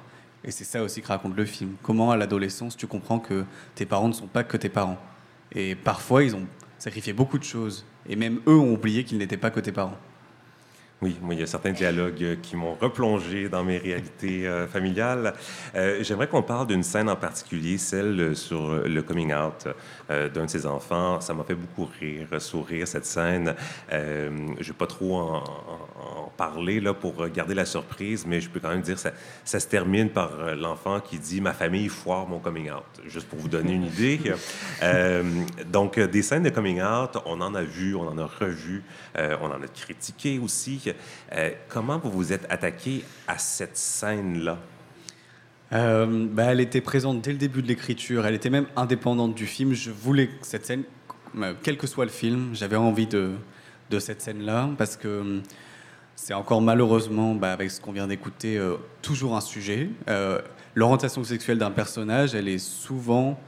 Et 0.44 0.50
c'est 0.50 0.64
ça 0.64 0.82
aussi 0.82 1.02
que 1.02 1.08
raconte 1.08 1.36
le 1.36 1.44
film. 1.44 1.76
Comment 1.82 2.10
à 2.10 2.16
l'adolescence 2.16 2.76
tu 2.76 2.86
comprends 2.86 3.20
que 3.20 3.44
tes 3.74 3.86
parents 3.86 4.08
ne 4.08 4.12
sont 4.12 4.26
pas 4.26 4.42
que 4.42 4.56
tes 4.56 4.68
parents. 4.68 4.98
Et 5.54 5.76
parfois, 5.76 6.24
ils 6.24 6.34
ont 6.34 6.46
sacrifié 6.78 7.12
beaucoup 7.12 7.38
de 7.38 7.44
choses. 7.44 7.84
Et 8.08 8.16
même 8.16 8.40
eux 8.48 8.56
ont 8.56 8.72
oublié 8.72 9.04
qu'ils 9.04 9.18
n'étaient 9.18 9.36
pas 9.36 9.50
que 9.50 9.60
tes 9.60 9.70
parents. 9.70 9.96
Oui, 11.02 11.16
moi, 11.20 11.34
il 11.34 11.40
y 11.40 11.42
a 11.42 11.48
certains 11.48 11.72
dialogues 11.72 12.22
euh, 12.22 12.36
qui 12.40 12.54
m'ont 12.54 12.74
replongé 12.74 13.48
dans 13.48 13.64
mes 13.64 13.76
réalités 13.76 14.46
euh, 14.46 14.68
familiales. 14.68 15.34
Euh, 15.74 15.98
J'aimerais 16.04 16.28
qu'on 16.28 16.44
parle 16.44 16.68
d'une 16.68 16.84
scène 16.84 17.10
en 17.10 17.16
particulier, 17.16 17.76
celle 17.76 18.36
sur 18.36 18.84
le 18.84 19.02
coming 19.02 19.34
out 19.34 19.66
d'un 20.08 20.44
de 20.44 20.46
ses 20.46 20.64
enfants. 20.64 21.20
Ça 21.20 21.34
m'a 21.34 21.42
fait 21.42 21.56
beaucoup 21.56 21.90
rire, 21.98 22.28
sourire, 22.40 22.86
cette 22.86 23.06
scène. 23.06 23.54
Je 23.90 24.28
ne 24.28 24.62
vais 24.62 24.72
pas 24.72 24.86
trop 24.86 25.16
en, 25.16 25.44
en- 26.02 26.32
parler 26.36 26.80
là, 26.80 26.94
pour 26.94 27.28
garder 27.28 27.54
la 27.54 27.64
surprise, 27.66 28.24
mais 28.26 28.40
je 28.40 28.48
peux 28.48 28.58
quand 28.60 28.70
même 28.70 28.80
dire 28.82 28.94
que 28.94 29.00
ça, 29.00 29.12
ça 29.44 29.60
se 29.60 29.66
termine 29.66 30.08
par 30.10 30.30
euh, 30.40 30.54
l'enfant 30.54 31.00
qui 31.00 31.18
dit 31.18 31.40
«Ma 31.42 31.52
famille 31.52 31.88
foire 31.88 32.26
mon 32.26 32.38
coming 32.38 32.70
out», 32.70 32.84
juste 33.06 33.28
pour 33.28 33.38
vous 33.38 33.48
donner 33.48 33.72
une 33.74 33.84
idée. 33.86 34.20
Euh, 34.82 35.22
donc, 35.70 35.96
euh, 35.98 36.08
des 36.08 36.22
scènes 36.22 36.42
de 36.42 36.50
coming 36.50 36.80
out, 36.82 37.16
on 37.26 37.40
en 37.40 37.54
a 37.54 37.62
vu, 37.62 37.94
on 37.94 38.08
en 38.08 38.18
a 38.18 38.26
revu, 38.26 38.82
euh, 39.16 39.36
on 39.40 39.46
en 39.46 39.62
a 39.62 39.68
critiqué 39.68 40.40
aussi. 40.42 40.82
Comment 41.68 41.98
vous 41.98 42.10
vous 42.10 42.32
êtes 42.32 42.46
attaqué 42.50 43.04
à 43.28 43.38
cette 43.38 43.76
scène-là? 43.76 44.58
Bah, 45.70 46.44
elle 46.44 46.60
était 46.60 46.80
présente 46.80 47.20
dès 47.22 47.32
le 47.32 47.38
début 47.38 47.62
de 47.62 47.68
l'écriture, 47.68 48.26
elle 48.26 48.34
était 48.34 48.50
même 48.50 48.66
indépendante 48.76 49.34
du 49.34 49.46
film. 49.46 49.72
Je 49.72 49.90
voulais 49.90 50.26
que 50.28 50.32
cette 50.46 50.66
scène, 50.66 50.82
quel 51.62 51.78
que 51.78 51.86
soit 51.86 52.04
le 52.04 52.10
film, 52.10 52.50
j'avais 52.52 52.76
envie 52.76 53.06
de, 53.06 53.30
de 53.90 53.98
cette 53.98 54.20
scène-là, 54.20 54.70
parce 54.76 54.96
que 54.96 55.08
euh, 55.08 55.40
c'est 56.24 56.34
encore 56.34 56.62
malheureusement, 56.62 57.34
bah, 57.34 57.52
avec 57.52 57.68
ce 57.72 57.80
qu'on 57.80 57.90
vient 57.90 58.06
d'écouter, 58.06 58.56
euh, 58.56 58.76
toujours 59.02 59.36
un 59.36 59.40
sujet. 59.40 59.88
Euh, 60.08 60.40
L'orientation 60.76 61.24
sexuelle 61.24 61.58
d'un 61.58 61.72
personnage, 61.72 62.36
elle 62.36 62.46
est 62.46 62.58
souvent 62.58 63.40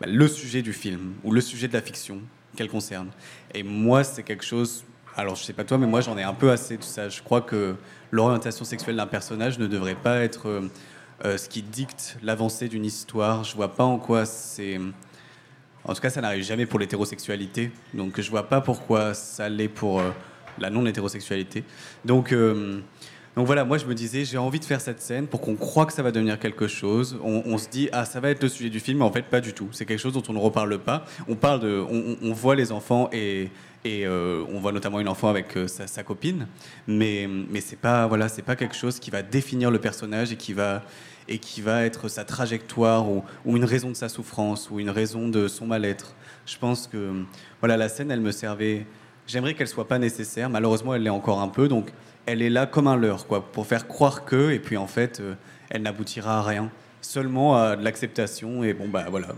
bah, 0.00 0.08
le 0.10 0.26
sujet 0.26 0.60
du 0.60 0.72
film, 0.72 1.14
ou 1.22 1.30
le 1.30 1.40
sujet 1.40 1.68
de 1.68 1.72
la 1.72 1.80
fiction 1.80 2.18
qu'elle 2.56 2.68
concerne. 2.68 3.10
Et 3.54 3.62
moi, 3.62 4.02
c'est 4.02 4.24
quelque 4.24 4.44
chose... 4.44 4.84
Alors, 5.16 5.36
je 5.36 5.44
sais 5.44 5.52
pas 5.52 5.62
toi, 5.62 5.78
mais 5.78 5.86
moi, 5.86 6.00
j'en 6.00 6.18
ai 6.18 6.24
un 6.24 6.34
peu 6.34 6.50
assez 6.50 6.76
de 6.76 6.82
ça. 6.82 7.08
Je 7.08 7.22
crois 7.22 7.42
que 7.42 7.76
l'orientation 8.10 8.64
sexuelle 8.64 8.96
d'un 8.96 9.06
personnage 9.06 9.60
ne 9.60 9.68
devrait 9.68 9.94
pas 9.94 10.18
être... 10.18 10.48
euh, 11.24 11.38
ce 11.38 11.48
qui 11.48 11.62
dicte 11.62 12.18
l'avancée 12.24 12.66
d'une 12.66 12.84
histoire. 12.84 13.44
Je 13.44 13.54
vois 13.54 13.72
pas 13.72 13.84
en 13.84 13.98
quoi 13.98 14.26
c'est. 14.26 14.80
En 15.84 15.94
tout 15.94 16.00
cas, 16.00 16.10
ça 16.10 16.20
n'arrive 16.20 16.42
jamais 16.42 16.66
pour 16.66 16.80
l'hétérosexualité. 16.80 17.70
Donc, 17.94 18.20
je 18.20 18.28
vois 18.28 18.48
pas 18.48 18.60
pourquoi 18.60 19.14
ça 19.14 19.48
l'est 19.48 19.68
pour 19.68 20.02
la 20.58 20.70
non-hétérosexualité. 20.70 21.64
Donc, 22.04 22.32
euh, 22.32 22.80
donc 23.36 23.46
voilà, 23.46 23.64
moi 23.64 23.78
je 23.78 23.84
me 23.84 23.94
disais, 23.94 24.24
j'ai 24.24 24.38
envie 24.38 24.60
de 24.60 24.64
faire 24.64 24.80
cette 24.80 25.00
scène 25.00 25.26
pour 25.26 25.40
qu'on 25.40 25.56
croit 25.56 25.84
que 25.86 25.92
ça 25.92 26.02
va 26.02 26.10
devenir 26.10 26.38
quelque 26.38 26.66
chose. 26.68 27.18
On, 27.22 27.58
se 27.58 27.68
dit, 27.68 27.88
ah, 27.92 28.04
ça 28.06 28.18
va 28.18 28.30
être 28.30 28.42
le 28.42 28.48
sujet 28.48 28.70
du 28.70 28.80
film, 28.80 28.98
mais 28.98 29.04
en 29.04 29.12
fait, 29.12 29.26
pas 29.26 29.42
du 29.42 29.52
tout. 29.52 29.68
C'est 29.72 29.84
quelque 29.84 30.00
chose 30.00 30.14
dont 30.14 30.22
on 30.28 30.32
ne 30.32 30.38
reparle 30.38 30.78
pas. 30.78 31.04
On 31.28 31.34
parle 31.34 31.60
de, 31.60 31.84
on 32.22 32.32
voit 32.32 32.54
les 32.54 32.72
enfants 32.72 33.10
et, 33.12 33.50
et 33.86 34.06
euh, 34.06 34.44
on 34.52 34.58
voit 34.58 34.72
notamment 34.72 35.00
une 35.00 35.08
enfant 35.08 35.28
avec 35.28 35.56
euh, 35.56 35.68
sa, 35.68 35.86
sa 35.86 36.02
copine, 36.02 36.48
mais 36.88 37.28
mais 37.28 37.60
c'est 37.60 37.78
pas 37.78 38.06
voilà, 38.08 38.28
c'est 38.28 38.42
pas 38.42 38.56
quelque 38.56 38.74
chose 38.74 38.98
qui 38.98 39.10
va 39.10 39.22
définir 39.22 39.70
le 39.70 39.78
personnage 39.78 40.32
et 40.32 40.36
qui 40.36 40.52
va 40.52 40.82
et 41.28 41.38
qui 41.38 41.60
va 41.60 41.84
être 41.84 42.08
sa 42.08 42.24
trajectoire 42.24 43.08
ou, 43.08 43.22
ou 43.44 43.56
une 43.56 43.64
raison 43.64 43.90
de 43.90 43.94
sa 43.94 44.08
souffrance 44.08 44.70
ou 44.70 44.80
une 44.80 44.90
raison 44.90 45.28
de 45.28 45.48
son 45.48 45.66
mal-être. 45.66 46.14
Je 46.46 46.56
pense 46.58 46.86
que 46.86 47.12
voilà, 47.60 47.76
la 47.76 47.88
scène, 47.88 48.10
elle 48.10 48.20
me 48.20 48.32
servait. 48.32 48.86
J'aimerais 49.26 49.54
qu'elle 49.54 49.68
soit 49.68 49.88
pas 49.88 49.98
nécessaire. 49.98 50.48
Malheureusement, 50.48 50.94
elle 50.94 51.02
l'est 51.02 51.10
encore 51.10 51.40
un 51.40 51.48
peu. 51.48 51.68
Donc, 51.68 51.92
elle 52.26 52.42
est 52.42 52.50
là 52.50 52.66
comme 52.66 52.86
un 52.86 52.96
leurre, 52.96 53.26
quoi, 53.26 53.44
pour 53.52 53.66
faire 53.66 53.88
croire 53.88 54.24
que, 54.24 54.50
et 54.50 54.58
puis 54.58 54.76
en 54.76 54.86
fait, 54.86 55.20
euh, 55.20 55.34
elle 55.70 55.82
n'aboutira 55.82 56.38
à 56.38 56.42
rien. 56.42 56.70
Seulement 57.00 57.56
à 57.56 57.76
de 57.76 57.84
l'acceptation. 57.84 58.64
Et 58.64 58.72
bon, 58.72 58.88
bah 58.88 59.06
voilà, 59.10 59.28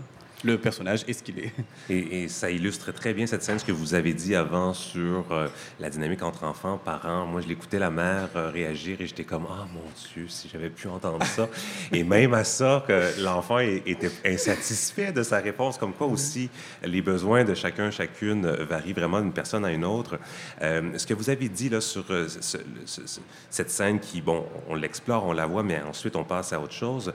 le 0.43 0.57
personnage 0.57 1.03
est 1.07 1.13
ce 1.13 1.21
qu'il 1.23 1.39
est. 1.39 1.51
Et, 1.89 2.23
et 2.23 2.27
ça 2.27 2.49
illustre 2.51 2.91
très 2.93 3.13
bien 3.13 3.25
cette 3.25 3.41
scène, 3.43 3.57
ce 3.59 3.65
que 3.65 3.71
vous 3.71 3.93
avez 3.95 4.13
dit 4.13 4.35
avant 4.35 4.73
sur 4.73 5.25
euh, 5.31 5.47
la 5.79 5.89
dynamique 5.89 6.21
entre 6.21 6.43
enfants, 6.43 6.77
parents. 6.83 7.25
Moi, 7.25 7.41
je 7.41 7.47
l'écoutais 7.47 7.79
la 7.79 7.89
mère 7.89 8.29
euh, 8.35 8.49
réagir 8.51 9.01
et 9.01 9.07
j'étais 9.07 9.23
comme 9.23 9.47
Ah 9.49 9.65
mon 9.73 9.81
Dieu, 10.13 10.27
si 10.29 10.47
j'avais 10.47 10.69
pu 10.69 10.87
entendre 10.87 11.25
ça. 11.25 11.49
et 11.91 12.03
même 12.03 12.33
à 12.35 12.43
ça, 12.43 12.83
que 12.87 13.21
l'enfant 13.23 13.59
était 13.59 14.11
insatisfait 14.25 15.11
de 15.11 15.23
sa 15.23 15.39
réponse, 15.39 15.77
comme 15.77 15.93
quoi 15.93 16.07
aussi 16.07 16.49
les 16.83 17.01
besoins 17.01 17.43
de 17.43 17.53
chacun, 17.55 17.89
chacune 17.91 18.45
varient 18.47 18.93
vraiment 18.93 19.19
d'une 19.21 19.33
personne 19.33 19.65
à 19.65 19.71
une 19.71 19.83
autre. 19.85 20.19
Euh, 20.61 20.91
ce 20.97 21.07
que 21.07 21.13
vous 21.15 21.29
avez 21.29 21.49
dit 21.49 21.69
là 21.69 21.81
sur 21.81 22.05
ce- 22.07 22.27
ce- 22.27 22.57
ce- 22.85 23.19
cette 23.49 23.71
scène 23.71 23.99
qui, 23.99 24.21
bon, 24.21 24.45
on 24.69 24.75
l'explore, 24.75 25.25
on 25.25 25.33
la 25.33 25.47
voit, 25.47 25.63
mais 25.63 25.81
ensuite 25.81 26.15
on 26.15 26.23
passe 26.23 26.53
à 26.53 26.59
autre 26.61 26.73
chose. 26.73 27.11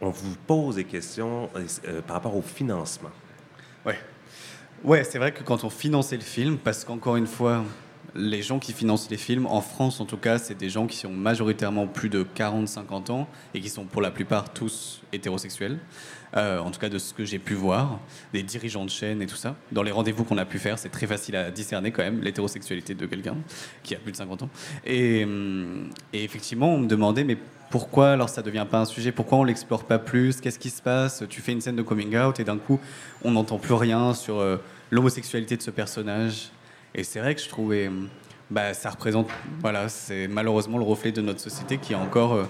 On 0.00 0.10
vous 0.10 0.36
pose 0.46 0.76
des 0.76 0.84
questions 0.84 1.48
euh, 1.56 1.66
euh, 1.86 2.02
par 2.02 2.16
rapport 2.16 2.36
au 2.36 2.42
financement. 2.42 3.10
Ouais. 3.84 3.98
Ouais, 4.84 5.04
c'est 5.04 5.18
vrai 5.18 5.32
que 5.32 5.42
quand 5.42 5.64
on 5.64 5.70
finançait 5.70 6.16
le 6.16 6.22
film, 6.22 6.58
parce 6.58 6.84
qu'encore 6.84 7.16
une 7.16 7.26
fois, 7.26 7.64
les 8.14 8.42
gens 8.42 8.58
qui 8.58 8.72
financent 8.72 9.10
les 9.10 9.16
films, 9.16 9.46
en 9.46 9.60
France 9.60 10.00
en 10.00 10.04
tout 10.04 10.16
cas, 10.16 10.38
c'est 10.38 10.54
des 10.54 10.68
gens 10.68 10.86
qui 10.86 10.96
sont 10.96 11.10
majoritairement 11.10 11.86
plus 11.86 12.08
de 12.08 12.24
40-50 12.24 13.10
ans 13.10 13.28
et 13.54 13.60
qui 13.60 13.68
sont 13.68 13.84
pour 13.84 14.02
la 14.02 14.10
plupart 14.10 14.52
tous 14.52 15.02
hétérosexuels. 15.12 15.78
Euh, 16.36 16.58
en 16.58 16.70
tout 16.70 16.80
cas 16.80 16.88
de 16.88 16.98
ce 16.98 17.14
que 17.14 17.24
j'ai 17.24 17.38
pu 17.38 17.54
voir, 17.54 17.98
des 18.32 18.42
dirigeants 18.42 18.84
de 18.84 18.90
chaîne 18.90 19.22
et 19.22 19.26
tout 19.26 19.36
ça. 19.36 19.56
Dans 19.72 19.82
les 19.82 19.92
rendez-vous 19.92 20.24
qu'on 20.24 20.38
a 20.38 20.44
pu 20.44 20.58
faire, 20.58 20.78
c'est 20.78 20.90
très 20.90 21.06
facile 21.06 21.36
à 21.36 21.50
discerner 21.50 21.92
quand 21.92 22.02
même 22.02 22.20
l'hétérosexualité 22.20 22.94
de 22.94 23.06
quelqu'un 23.06 23.36
qui 23.82 23.94
a 23.94 23.98
plus 23.98 24.12
de 24.12 24.16
50 24.16 24.42
ans. 24.42 24.50
Hum, 24.86 25.88
et 26.12 26.24
effectivement, 26.24 26.74
on 26.74 26.78
me 26.78 26.86
demandait, 26.86 27.24
mais 27.24 27.38
pourquoi 27.70 28.12
alors 28.12 28.28
ça 28.28 28.42
devient 28.42 28.66
pas 28.70 28.80
un 28.80 28.84
sujet? 28.84 29.12
Pourquoi 29.12 29.38
on 29.38 29.44
l'explore 29.44 29.84
pas 29.84 29.98
plus? 29.98 30.40
Qu'est-ce 30.40 30.58
qui 30.58 30.70
se 30.70 30.82
passe? 30.82 31.24
Tu 31.28 31.40
fais 31.40 31.52
une 31.52 31.60
scène 31.60 31.76
de 31.76 31.82
coming 31.82 32.16
out 32.16 32.38
et 32.40 32.44
d'un 32.44 32.58
coup, 32.58 32.80
on 33.24 33.32
n'entend 33.32 33.58
plus 33.58 33.74
rien 33.74 34.14
sur 34.14 34.38
euh, 34.38 34.56
l'homosexualité 34.90 35.56
de 35.56 35.62
ce 35.62 35.70
personnage. 35.70 36.50
Et 36.94 37.04
c'est 37.04 37.20
vrai 37.20 37.34
que 37.34 37.40
je 37.40 37.48
trouvais, 37.48 37.88
hum, 37.88 38.08
bah, 38.50 38.72
ça 38.72 38.90
représente, 38.90 39.28
voilà, 39.60 39.88
c'est 39.88 40.28
malheureusement 40.28 40.78
le 40.78 40.84
reflet 40.84 41.12
de 41.12 41.20
notre 41.20 41.40
société 41.40 41.78
qui 41.78 41.92
est 41.92 41.96
encore 41.96 42.34
euh, 42.34 42.44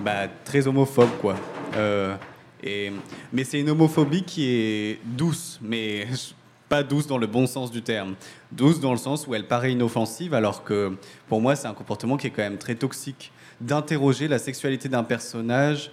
bah, 0.00 0.28
très 0.44 0.66
homophobe, 0.66 1.10
quoi. 1.20 1.36
Euh, 1.76 2.14
et, 2.62 2.92
mais 3.32 3.44
c'est 3.44 3.60
une 3.60 3.70
homophobie 3.70 4.22
qui 4.22 4.48
est 4.48 4.98
douce, 5.04 5.58
mais 5.60 6.06
pas 6.68 6.82
douce 6.82 7.06
dans 7.06 7.18
le 7.18 7.26
bon 7.26 7.46
sens 7.46 7.70
du 7.70 7.82
terme. 7.82 8.14
Douce 8.52 8.80
dans 8.80 8.92
le 8.92 8.98
sens 8.98 9.26
où 9.26 9.34
elle 9.34 9.46
paraît 9.46 9.72
inoffensive, 9.72 10.32
alors 10.32 10.64
que 10.64 10.96
pour 11.28 11.40
moi, 11.40 11.56
c'est 11.56 11.68
un 11.68 11.74
comportement 11.74 12.16
qui 12.16 12.28
est 12.28 12.30
quand 12.30 12.42
même 12.42 12.58
très 12.58 12.76
toxique. 12.76 13.32
D'interroger 13.60 14.28
la 14.28 14.38
sexualité 14.38 14.88
d'un 14.88 15.04
personnage 15.04 15.90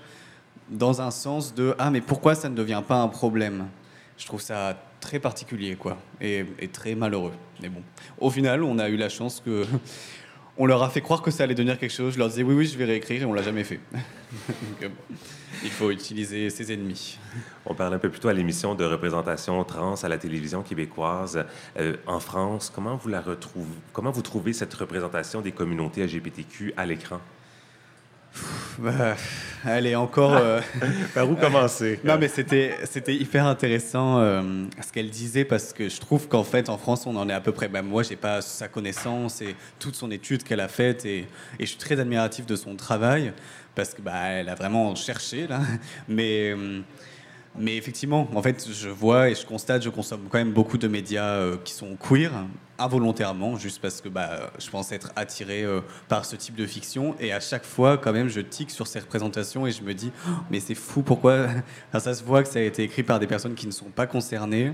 dans 0.69 1.02
un 1.02 1.12
sens 1.12 1.54
de 1.54 1.76
Ah, 1.78 1.91
mais 1.91 2.02
pourquoi 2.02 2.36
ça 2.36 2.50
ne 2.50 2.56
devient 2.56 2.82
pas 2.88 3.02
un 3.02 3.08
problème? 3.08 3.67
Je 4.17 4.26
trouve 4.26 4.41
ça 4.41 4.78
très 5.00 5.19
particulier, 5.19 5.76
quoi, 5.76 5.97
et, 6.21 6.45
très 6.71 6.95
malheureux. 6.95 7.34
Mais 7.62 7.69
bon, 7.69 7.82
au 8.19 8.30
final, 8.30 8.63
on 8.63 8.80
a 8.80 8.89
eu 8.89 8.97
la 8.97 9.10
chance 9.10 9.41
que. 9.43 9.65
On 10.58 10.65
leur 10.65 10.84
a 10.84 10.89
fait 10.89 11.02
croire 11.02 11.21
que 11.21 11.32
ça 11.32 11.45
allait 11.45 11.56
devenir 11.56 11.80
quelque 11.80 11.93
chose. 11.93 12.13
Je 12.13 12.19
leur 12.19 12.28
disais 12.28 12.43
oui, 12.43 12.54
oui, 12.54 12.65
je 12.67 12.78
vais 12.78 12.84
réécrire, 12.84 13.21
et 13.21 13.26
on 13.26 13.32
l'a 13.34 13.41
jamais 13.41 13.63
fait. 13.63 13.80
Il 15.63 15.69
faut 15.69 15.89
utiliser 15.91 16.50
ses 16.50 16.74
ennemis. 16.74 17.17
On 17.65 17.74
parlait 17.74 17.95
un 17.95 18.00
peu 18.00 18.10
plus 18.10 18.19
tôt 18.19 18.28
à 18.28 18.34
l'émission 18.34 18.76
de 18.76 18.84
représentation 18.84 19.63
trans 19.63 19.95
à 19.95 20.10
la 20.10 20.17
télévision 20.17 20.62
québécoise. 20.62 21.45
Euh, 21.80 21.95
en 22.06 22.19
France, 22.19 22.69
comment 22.74 22.97
vous 22.97 23.10
la 23.10 23.21
retrouvez, 23.21 23.65
comment 23.93 24.12
vous 24.12 24.21
trouvez 24.21 24.52
cette 24.52 24.74
représentation 24.74 25.41
des 25.41 25.54
communautés 25.54 26.04
LGBTQ 26.06 26.74
à 26.76 26.86
l'écran? 26.86 27.21
Bah, 28.80 29.15
elle 29.67 29.86
est 29.86 29.96
encore. 29.96 30.34
euh, 30.36 30.62
Par 31.13 31.30
où 31.30 31.36
commencer? 31.36 32.00
Non, 32.04 32.17
mais 32.17 32.28
c'était, 32.28 32.76
c'était 32.86 33.13
hyper 33.15 33.46
intéressant 33.46 34.20
euh, 34.20 34.41
ce 34.86 34.91
qu'elle 34.91 35.10
disait 35.10 35.46
parce 35.46 35.74
que 35.74 35.89
je 35.89 36.00
trouve 36.00 36.28
qu'en 36.28 36.44
fait, 36.44 36.70
en 36.70 36.78
France, 36.78 37.06
on 37.06 37.15
en 37.17 37.28
est 37.30 37.34
à 37.34 37.41
peu 37.41 37.52
près. 37.52 37.67
Bah, 37.67 37.82
moi, 37.82 38.04
j'ai 38.04 38.15
pas 38.15 38.41
sa 38.41 38.67
connaissance 38.67 39.41
et 39.41 39.56
toute 39.80 39.96
son 39.96 40.10
étude 40.12 40.44
qu'elle 40.44 40.62
a 40.62 40.67
faite 40.70 41.06
et, 41.06 41.20
et 41.20 41.28
je 41.60 41.65
suis 41.65 41.78
très 41.78 42.00
admiratif 42.00 42.46
de 42.46 42.56
son 42.56 42.76
travail 42.76 43.34
parce 43.76 43.94
que 43.94 44.02
bah, 44.02 44.28
elle 44.30 44.50
a 44.50 44.56
vraiment 44.56 44.96
cherché 44.96 45.48
là. 45.48 45.60
Mais, 46.08 46.52
euh, 46.52 46.80
mais 47.58 47.76
effectivement, 47.76 48.28
en 48.34 48.42
fait, 48.42 48.66
je 48.72 48.90
vois 48.90 49.30
et 49.30 49.36
je 49.36 49.46
constate, 49.46 49.84
je 49.84 49.90
consomme 49.90 50.22
quand 50.30 50.38
même 50.38 50.54
beaucoup 50.54 50.78
de 50.78 50.88
médias 50.88 51.36
euh, 51.36 51.58
qui 51.64 51.74
sont 51.74 51.98
queer 51.98 52.32
involontairement, 52.80 53.58
juste 53.58 53.82
parce 53.82 54.02
que 54.02 54.10
bah, 54.10 54.52
je 54.58 54.70
pense 54.70 54.92
être 54.92 55.12
attiré 55.16 55.64
euh, 55.64 55.82
par 56.08 56.26
ce 56.26 56.36
type 56.36 56.56
de 56.56 56.66
fiction. 56.66 57.16
Et 57.20 57.34
à 57.34 57.40
chaque 57.40 57.66
fois, 57.66 57.98
quand 57.98 58.14
même, 58.14 58.30
je 58.30 58.40
tique 58.40 58.72
sur 58.72 58.88
ces 58.88 59.00
représentations 59.00 59.68
et 59.68 59.72
je 59.72 59.84
me 59.84 59.94
dis, 59.94 60.12
Oh, 60.28 60.32
mais 60.50 60.60
c'est 60.60 60.76
fou, 60.76 61.02
pourquoi 61.02 61.48
Ça 62.00 62.14
se 62.14 62.24
voit 62.24 62.42
que 62.42 62.50
ça 62.50 62.60
a 62.60 62.64
été 62.64 62.84
écrit 62.84 63.04
par 63.04 63.20
des 63.20 63.28
personnes 63.28 63.54
qui 63.54 63.68
ne 63.68 63.72
sont 63.72 63.90
pas 63.90 64.08
concernées, 64.08 64.74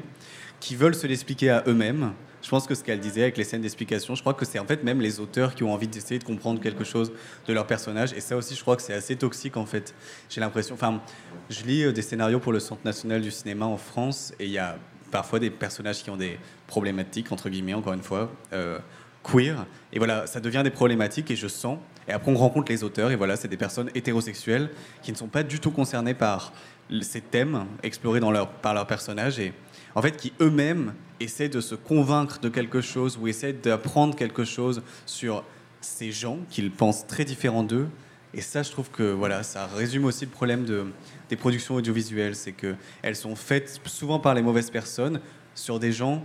qui 0.60 0.76
veulent 0.76 0.96
se 0.96 1.08
l'expliquer 1.08 1.50
à 1.50 1.63
eux-mêmes. 1.67 2.13
Je 2.41 2.50
pense 2.50 2.67
que 2.67 2.76
ce 2.76 2.84
qu'elle 2.84 3.00
disait 3.00 3.24
avec 3.24 3.38
les 3.38 3.43
scènes 3.43 3.62
d'explication, 3.62 4.15
je 4.15 4.22
crois 4.22 4.34
que 4.34 4.46
c'est 4.46 4.60
en 4.60 4.65
fait 4.65 4.84
même 4.84 5.02
les 5.02 5.20
auteurs 5.20 5.56
qui 5.56 5.63
ont 5.63 5.74
envie 5.74 5.88
d'essayer 5.88 6.20
de 6.20 6.24
comprendre 6.24 6.62
quelque 6.62 6.84
chose 6.84 7.12
de 7.48 7.54
leur 7.54 7.67
personnage. 7.67 8.13
Et 8.13 8.22
ça 8.22 8.38
aussi, 8.38 8.56
je 8.56 8.62
crois 8.62 8.76
que 8.76 8.82
c'est 8.82 8.93
assez 8.93 9.15
toxique 9.15 9.58
en 9.58 9.65
fait. 9.65 9.93
J'ai 10.30 10.39
l'impression. 10.39 10.76
Enfin, 10.76 11.02
je 11.50 11.63
lis 11.63 11.84
euh, 11.84 11.91
des 11.91 12.02
scénarios 12.02 12.39
pour 12.39 12.54
le 12.54 12.60
Centre 12.60 12.82
national 12.86 13.22
du 13.22 13.32
cinéma 13.32 13.65
en 13.65 13.78
France 13.78 14.34
et 14.39 14.46
il 14.46 14.52
y 14.52 14.60
a 14.60 14.78
parfois 15.12 15.39
des 15.39 15.50
personnages 15.50 16.04
qui 16.04 16.10
ont 16.10 16.17
des 16.17 16.38
problématiques, 16.67 17.32
entre 17.32 17.50
guillemets, 17.50 17.74
encore 17.74 17.93
une 17.93 18.04
fois, 18.04 18.32
euh, 18.54 18.80
queer. 19.24 19.65
Et 19.91 19.98
voilà, 19.98 20.28
ça 20.28 20.39
devient 20.39 20.62
des 20.63 20.70
problématiques 20.70 21.32
et 21.32 21.36
je 21.36 21.48
sens. 21.48 21.80
Et 22.08 22.12
après, 22.12 22.32
on 22.32 22.36
rencontre 22.36 22.72
les 22.72 22.84
auteurs 22.84 23.12
et 23.12 23.15
voilà, 23.15 23.36
c'est 23.36 23.48
des 23.48 23.58
personnes 23.58 23.89
hétérosexuelles 23.93 24.70
qui 25.02 25.12
ne 25.12 25.17
sont 25.17 25.28
pas 25.28 25.43
du 25.43 25.60
tout 25.60 25.72
concernées 25.72 26.13
par 26.13 26.54
ces 27.02 27.21
thèmes 27.21 27.65
explorés 27.84 28.21
par 28.62 28.73
leurs 28.73 28.88
personnages. 28.88 29.39
Et 29.39 29.54
en 29.95 30.02
fait, 30.02 30.15
qui 30.17 30.34
eux-mêmes 30.41 30.93
essaient 31.19 31.50
de 31.50 31.62
se 31.62 31.76
convaincre 31.76 32.39
de 32.39 32.50
quelque 32.50 32.82
chose 32.82 33.17
ou 33.21 33.28
essaient 33.28 33.54
d'apprendre 33.54 34.15
quelque 34.15 34.43
chose 34.43 34.82
sur 35.06 35.43
ces 35.82 36.12
gens 36.12 36.39
qu'ils 36.50 36.71
pensent 36.71 37.08
très 37.08 37.26
différents 37.26 37.63
d'eux. 37.63 37.88
Et 38.34 38.41
ça, 38.41 38.62
je 38.62 38.71
trouve 38.71 38.89
que 38.91 39.04
voilà, 39.12 39.43
ça 39.43 39.67
résume 39.67 40.06
aussi 40.06 40.26
le 40.26 40.32
problème 40.32 40.65
de, 40.65 40.86
des 41.30 41.36
productions 41.36 41.76
audiovisuelles, 41.76 42.36
c'est 42.36 42.52
qu'elles 42.52 43.15
sont 43.15 43.35
faites 43.35 43.81
souvent 43.85 44.19
par 44.19 44.33
les 44.33 44.42
mauvaises 44.42 44.69
personnes 44.69 45.21
sur 45.56 45.79
des 45.79 45.92
gens 45.92 46.23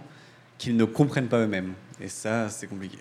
qu'ils 0.58 0.76
ne 0.76 0.84
comprennent 0.84 1.28
pas 1.28 1.38
eux-mêmes. 1.38 1.74
Et 2.00 2.08
ça, 2.08 2.48
c'est 2.48 2.66
compliqué. 2.66 2.98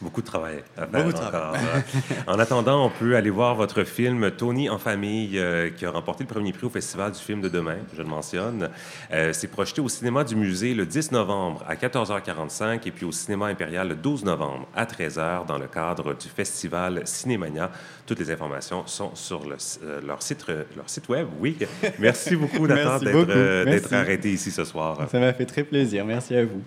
Beaucoup 0.00 0.20
de 0.20 0.26
travail 0.26 0.62
à 0.76 0.86
Beaucoup 0.86 1.12
de 1.12 1.16
faire 1.16 1.30
travail. 1.30 1.60
encore. 1.60 2.34
en 2.34 2.38
attendant, 2.38 2.84
on 2.86 2.90
peut 2.90 3.16
aller 3.16 3.30
voir 3.30 3.54
votre 3.54 3.84
film 3.84 4.30
Tony 4.32 4.68
en 4.68 4.78
famille, 4.78 5.38
euh, 5.38 5.70
qui 5.70 5.86
a 5.86 5.90
remporté 5.90 6.24
le 6.24 6.28
premier 6.28 6.52
prix 6.52 6.66
au 6.66 6.70
Festival 6.70 7.12
du 7.12 7.18
film 7.18 7.40
de 7.40 7.48
demain, 7.48 7.76
je 7.96 8.02
le 8.02 8.08
mentionne. 8.08 8.68
Euh, 9.12 9.32
c'est 9.32 9.46
projeté 9.48 9.80
au 9.80 9.88
cinéma 9.88 10.24
du 10.24 10.36
musée 10.36 10.74
le 10.74 10.84
10 10.84 11.12
novembre 11.12 11.64
à 11.68 11.74
14h45 11.76 12.86
et 12.86 12.90
puis 12.90 13.06
au 13.06 13.12
cinéma 13.12 13.46
impérial 13.46 13.88
le 13.88 13.94
12 13.94 14.24
novembre 14.24 14.66
à 14.74 14.84
13h 14.84 15.46
dans 15.46 15.58
le 15.58 15.68
cadre 15.68 16.14
du 16.14 16.28
festival 16.28 17.02
Cinémania. 17.04 17.70
Toutes 18.04 18.18
les 18.18 18.30
informations 18.30 18.86
sont 18.86 19.14
sur 19.14 19.48
le- 19.48 19.56
euh, 19.84 20.00
leur, 20.06 20.22
site, 20.22 20.44
leur 20.76 20.90
site 20.90 21.08
web. 21.08 21.28
Oui. 21.40 21.56
Merci 21.98 22.36
beaucoup, 22.36 22.66
Nathan, 22.66 22.98
d'être 22.98 23.12
beaucoup. 23.12 23.30
euh, 23.30 23.78
arrêté 23.92 24.32
ici 24.32 24.50
ce 24.50 24.64
soir. 24.64 24.98
Ça 25.10 25.18
m'a 25.20 25.32
fait 25.32 25.46
très 25.46 25.62
plaisir. 25.64 26.04
Merci 26.04 26.34
à 26.36 26.44
vous. 26.44 26.62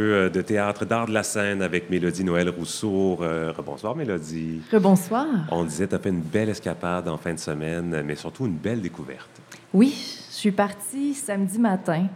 Peu 0.00 0.14
euh, 0.14 0.30
de 0.30 0.40
théâtre, 0.40 0.86
d'art 0.86 1.04
de 1.04 1.12
la 1.12 1.22
scène 1.22 1.60
avec 1.60 1.90
Mélodie 1.90 2.24
Noël 2.24 2.48
Rousseau. 2.48 3.18
Euh, 3.20 3.52
bonsoir, 3.62 3.94
Mélodie. 3.94 4.62
Rebonsoir. 4.72 5.26
On 5.50 5.62
disait, 5.62 5.86
tu 5.86 5.94
as 5.94 5.98
fait 5.98 6.08
une 6.08 6.22
belle 6.22 6.48
escapade 6.48 7.06
en 7.06 7.18
fin 7.18 7.34
de 7.34 7.38
semaine, 7.38 8.02
mais 8.06 8.14
surtout 8.14 8.46
une 8.46 8.56
belle 8.56 8.80
découverte. 8.80 9.28
Oui, 9.74 9.92
je 10.30 10.34
suis 10.34 10.52
partie 10.52 11.12
samedi 11.12 11.58
matin 11.58 12.06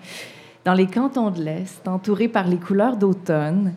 dans 0.65 0.73
les 0.73 0.87
cantons 0.87 1.31
de 1.31 1.43
l'Est, 1.43 1.87
entourée 1.87 2.29
par 2.29 2.49
les 2.49 2.57
couleurs 2.57 2.97
d'automne. 2.97 3.75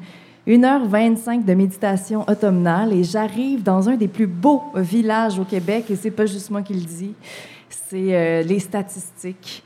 1h25 0.48 1.44
de 1.44 1.54
méditation 1.54 2.24
automnale 2.30 2.94
et 2.94 3.04
j'arrive 3.04 3.62
dans 3.62 3.90
un 3.90 3.98
des 3.98 4.08
plus 4.08 4.28
beaux 4.28 4.64
villages 4.74 5.38
au 5.38 5.44
Québec, 5.44 5.88
et 5.90 5.98
c'est 5.98 6.12
pas 6.12 6.26
juste 6.26 6.50
moi 6.50 6.62
qui 6.62 6.76
le 6.76 6.80
dis, 6.80 7.14
c'est 7.68 8.16
euh, 8.16 8.42
les 8.42 8.60
statistiques. 8.60 9.64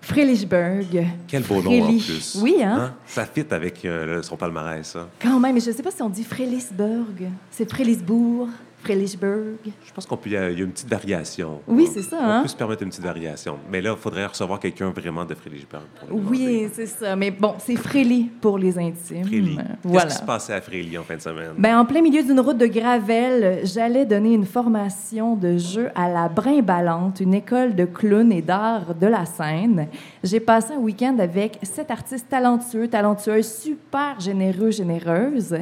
Frélichburg. 0.00 1.06
Quel 1.26 1.42
beau 1.42 1.62
nom 1.62 1.82
en 1.82 1.86
plus. 1.86 2.38
Oui, 2.40 2.56
hein? 2.62 2.94
Ça 3.06 3.26
fit 3.26 3.46
avec 3.50 3.84
euh, 3.84 4.22
son 4.22 4.36
palmarès, 4.36 4.86
ça. 4.86 5.08
Quand 5.20 5.38
même, 5.38 5.54
mais 5.54 5.60
je 5.60 5.70
ne 5.70 5.74
sais 5.74 5.82
pas 5.82 5.90
si 5.90 6.02
on 6.02 6.08
dit 6.08 6.24
Frélisburg. 6.24 7.30
C'est 7.50 7.68
Frélisbourg, 7.68 8.48
Frélichburg. 8.82 9.56
Je 9.84 9.92
pense 9.92 10.06
qu'on 10.06 10.16
peut, 10.16 10.30
il 10.30 10.32
y 10.32 10.36
a 10.36 10.50
une 10.50 10.70
petite 10.70 10.88
variation. 10.88 11.60
Oui, 11.66 11.88
c'est 11.92 12.02
ça, 12.02 12.16
On 12.20 12.24
hein? 12.24 12.42
peut 12.42 12.48
se 12.48 12.56
permettre 12.56 12.82
une 12.82 12.90
petite 12.90 13.02
variation. 13.04 13.58
Mais 13.70 13.80
là, 13.80 13.94
il 13.96 14.00
faudrait 14.00 14.26
recevoir 14.26 14.60
quelqu'un 14.60 14.90
vraiment 14.90 15.24
de 15.24 15.34
lui 15.50 15.66
Oui, 16.10 16.68
c'est 16.72 16.86
ça. 16.86 17.16
Mais 17.16 17.30
bon, 17.30 17.54
c'est 17.58 17.76
Frélie 17.76 18.30
pour 18.40 18.58
les 18.58 18.78
intimes. 18.78 19.24
Frélie. 19.24 19.58
Voilà. 19.82 20.04
Qu'est-ce 20.04 20.14
qui 20.16 20.20
se 20.20 20.26
passait 20.26 20.52
à 20.54 20.60
Frélie 20.60 20.96
en 20.96 21.02
fin 21.02 21.16
de 21.16 21.20
semaine? 21.20 21.52
Ben, 21.58 21.78
en 21.78 21.84
plein 21.84 22.02
milieu 22.02 22.22
d'une 22.22 22.40
route 22.40 22.58
de 22.58 22.66
Gravel, 22.66 23.60
j'allais 23.64 24.06
donner 24.06 24.34
une 24.34 24.46
formation 24.46 25.34
de 25.34 25.58
jeu 25.58 25.88
à 25.94 26.08
la 26.08 26.28
Brimballante, 26.28 27.20
une 27.20 27.34
école 27.34 27.74
de 27.74 27.84
clown 27.84 28.30
et 28.32 28.42
d'art 28.42 28.94
de 28.94 29.06
la 29.06 29.26
scène. 29.26 29.88
J'ai 30.22 30.40
passé 30.40 30.74
un 30.74 30.78
week-end 30.78 31.16
avec 31.18 31.58
sept 31.62 31.90
artistes 31.90 32.28
talentueux, 32.28 32.88
talentueuses, 32.88 33.52
super 33.52 34.20
généreux, 34.20 34.70
généreuses. 34.70 35.56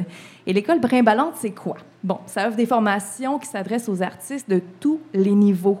Et 0.47 0.53
l'école 0.53 0.79
Brimballante, 0.79 1.33
c'est 1.35 1.51
quoi? 1.51 1.75
Bon, 2.01 2.19
ça 2.25 2.47
offre 2.47 2.55
des 2.55 2.65
formations 2.65 3.37
qui 3.37 3.47
s'adressent 3.47 3.89
aux 3.89 4.01
artistes 4.01 4.49
de 4.49 4.61
tous 4.79 5.01
les 5.13 5.33
niveaux, 5.33 5.77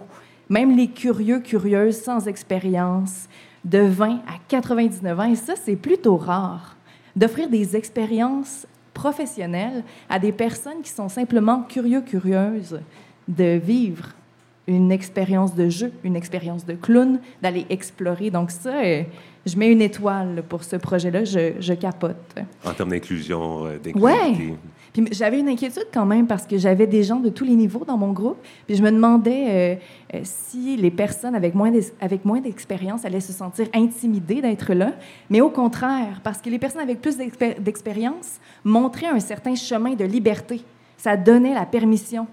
même 0.49 0.75
les 0.75 0.89
curieux, 0.89 1.39
curieuses, 1.39 2.01
sans 2.01 2.27
expérience, 2.27 3.29
de 3.63 3.79
20 3.79 4.15
à 4.27 4.37
99 4.49 5.19
ans. 5.19 5.31
Et 5.31 5.37
ça, 5.37 5.53
c'est 5.55 5.77
plutôt 5.77 6.17
rare 6.17 6.75
d'offrir 7.15 7.49
des 7.49 7.77
expériences 7.77 8.67
professionnelles 8.93 9.85
à 10.09 10.19
des 10.19 10.33
personnes 10.33 10.81
qui 10.83 10.89
sont 10.89 11.07
simplement 11.07 11.63
curieux, 11.63 12.01
curieuses 12.01 12.81
de 13.29 13.57
vivre 13.57 14.09
une 14.67 14.91
expérience 14.91 15.55
de 15.55 15.69
jeu, 15.69 15.93
une 16.03 16.17
expérience 16.17 16.65
de 16.65 16.73
clown, 16.73 17.19
d'aller 17.41 17.65
explorer. 17.69 18.31
Donc 18.31 18.51
ça, 18.51 18.81
euh, 18.83 19.03
je 19.47 19.57
mets 19.57 19.71
une 19.71 19.81
étoile 19.81 20.43
pour 20.47 20.63
ce 20.63 20.75
projet-là, 20.75 21.23
je, 21.23 21.53
je 21.59 21.73
capote. 21.73 22.15
En 22.65 22.73
termes 22.73 22.89
d'inclusion, 22.89 23.65
euh, 23.65 23.77
d'inclusivité. 23.77 23.99
Ouais. 23.99 24.55
Puis 24.93 25.05
j'avais 25.11 25.39
une 25.39 25.49
inquiétude 25.49 25.87
quand 25.93 26.05
même 26.05 26.25
parce 26.27 26.47
que 26.47 26.57
j'avais 26.57 26.87
des 26.87 27.03
gens 27.03 27.17
de 27.19 27.29
tous 27.29 27.43
les 27.45 27.55
niveaux 27.55 27.83
dans 27.85 27.97
mon 27.97 28.11
groupe. 28.13 28.37
Puis 28.65 28.75
je 28.75 28.81
me 28.83 28.91
demandais 28.91 29.45
euh, 29.47 30.15
euh, 30.15 30.19
si 30.23 30.75
les 30.77 30.89
personnes 30.91 31.35
avec 31.35 31.53
moins 31.53 31.69
d'ex- 31.71 31.93
avec 32.01 32.25
moins 32.25 32.39
d'expérience 32.41 33.05
allaient 33.05 33.19
se 33.19 33.33
sentir 33.33 33.67
intimidées 33.73 34.41
d'être 34.41 34.73
là. 34.73 34.93
Mais 35.29 35.41
au 35.41 35.49
contraire, 35.49 36.19
parce 36.23 36.41
que 36.41 36.49
les 36.49 36.57
personnes 36.57 36.81
avec 36.81 37.01
plus 37.01 37.17
d'expé- 37.17 37.59
d'expérience 37.59 38.39
montraient 38.63 39.07
un 39.07 39.19
certain 39.19 39.53
chemin 39.55 39.93
de 39.93 40.05
liberté. 40.05 40.61
Ça 40.97 41.15
donnait 41.15 41.53
la 41.53 41.65
permission 41.67 42.25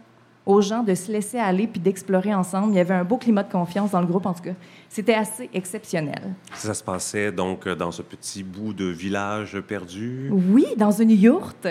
aux 0.47 0.61
gens 0.61 0.83
de 0.83 0.95
se 0.95 1.11
laisser 1.11 1.39
aller 1.39 1.67
puis 1.67 1.81
d'explorer 1.81 2.35
ensemble. 2.35 2.73
Il 2.73 2.77
y 2.77 2.81
avait 2.81 2.95
un 2.95 3.05
beau 3.05 3.17
climat 3.17 3.43
de 3.43 3.51
confiance 3.51 3.93
dans 3.93 4.01
le 4.01 4.07
groupe, 4.07 4.27
en 4.27 4.35
tout 4.35 4.43
cas. 4.43 4.55
C'était 4.89 5.15
assez 5.15 5.49
exceptionnel. 5.53 6.35
Ça, 6.55 6.75
se 6.75 6.85
passait 6.85 7.33
donc 7.33 7.67
euh, 7.67 7.75
dans 7.75 7.91
ce 7.91 8.03
petit 8.03 8.43
bout 8.43 8.73
de 8.73 8.85
village 8.85 9.59
perdu? 9.61 10.31
Oui, 10.31 10.67
dans 10.77 10.91
une 10.91 11.11
yourte. 11.11 11.67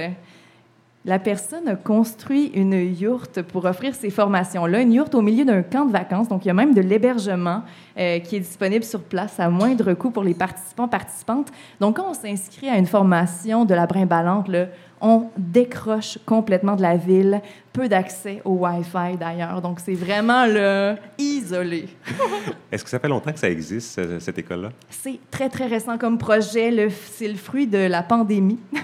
La 1.06 1.20
personne 1.20 1.68
a 1.68 1.76
construit 1.76 2.46
une 2.54 2.74
yourte 2.74 3.42
pour 3.42 3.66
offrir 3.66 3.94
ces 3.94 4.10
formations-là, 4.10 4.80
une 4.80 4.94
yourte 4.94 5.14
au 5.16 5.22
milieu 5.22 5.44
d'un 5.44 5.62
camp 5.62 5.86
de 5.86 5.92
vacances. 5.92 6.30
Donc, 6.30 6.46
il 6.46 6.48
y 6.48 6.52
a 6.52 6.54
même 6.54 6.74
de 6.74 6.80
l'hébergement 6.80 7.64
euh, 8.00 8.20
qui 8.20 8.38
est 8.38 8.40
disponible 8.40 8.86
sur 8.86 9.02
place 9.02 9.38
à 9.38 9.50
moindre 9.50 9.94
coût 9.96 10.12
pour 10.12 10.24
les 10.24 10.34
participants, 10.34 10.88
participantes. 10.88 11.50
Donc, 11.82 11.98
quand 11.98 12.10
on 12.10 12.14
s'inscrit 12.14 12.70
à 12.70 12.78
une 12.78 12.86
formation 12.86 13.66
de 13.66 13.74
la 13.74 13.86
Brimballante, 13.86 14.48
là, 14.48 14.68
on 15.06 15.28
décroche 15.38 16.18
complètement 16.26 16.76
de 16.78 16.82
la 16.82 16.95
ville, 16.95 17.41
peu 17.74 17.89
d'accès 17.89 18.41
au 18.45 18.51
Wi-Fi 18.66 19.18
d'ailleurs. 19.20 19.62
Donc, 19.62 19.80
c'est 19.80 19.93
vraiment 19.95 20.45
là, 20.45 20.95
isolé. 21.18 21.89
Est-ce 22.72 22.84
que 22.84 22.89
ça 22.89 22.99
fait 22.99 23.10
longtemps 23.10 23.34
que 23.34 23.39
ça 23.39 23.49
existe, 23.49 23.95
ce- 23.95 24.20
cette 24.20 24.38
école-là? 24.39 24.70
C'est 24.89 25.20
très, 25.30 25.49
très 25.49 25.68
récent 25.68 25.97
comme 25.97 26.18
projet. 26.18 26.72
Le- 26.72 26.89
C'est 26.89 27.28
le 27.28 27.36
fruit 27.36 27.68
de 27.68 27.78
la 27.78 28.01
pandémie. 28.01 28.60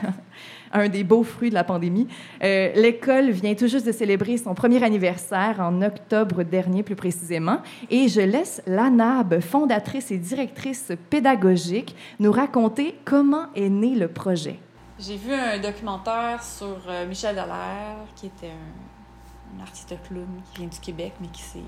Un 0.71 0.87
des 0.87 1.03
beaux 1.03 1.23
fruits 1.23 1.49
de 1.49 1.55
la 1.55 1.63
pandémie. 1.63 2.07
Euh, 2.43 2.69
L'école 2.75 3.31
vient 3.31 3.55
tout 3.55 3.65
juste 3.67 3.87
de 3.87 3.91
célébrer 3.91 4.37
son 4.37 4.53
premier 4.53 4.83
anniversaire 4.83 5.55
en 5.59 5.81
octobre 5.81 6.43
dernier, 6.43 6.83
plus 6.83 6.95
précisément. 6.95 7.57
Et 7.89 8.07
je 8.07 8.21
laisse 8.21 8.61
l'ANAB, 8.67 9.39
fondatrice 9.39 10.11
et 10.11 10.17
directrice 10.17 10.91
pédagogique, 11.09 11.95
nous 12.19 12.31
raconter 12.31 12.93
comment 13.03 13.45
est 13.55 13.69
né 13.69 13.95
le 13.95 14.09
projet. 14.09 14.59
J'ai 14.99 15.15
vu 15.15 15.33
un 15.33 15.57
documentaire 15.59 16.43
sur 16.43 16.77
euh, 16.89 17.07
Michel 17.07 17.33
Dallaire, 17.33 17.95
qui 18.17 18.25
était 18.25 18.49
un, 18.49 19.57
un 19.57 19.63
artiste 19.63 19.95
clown 20.05 20.27
qui 20.51 20.59
vient 20.59 20.67
du 20.67 20.79
Québec, 20.79 21.13
mais 21.21 21.27
qui 21.27 21.41
s'est 21.41 21.59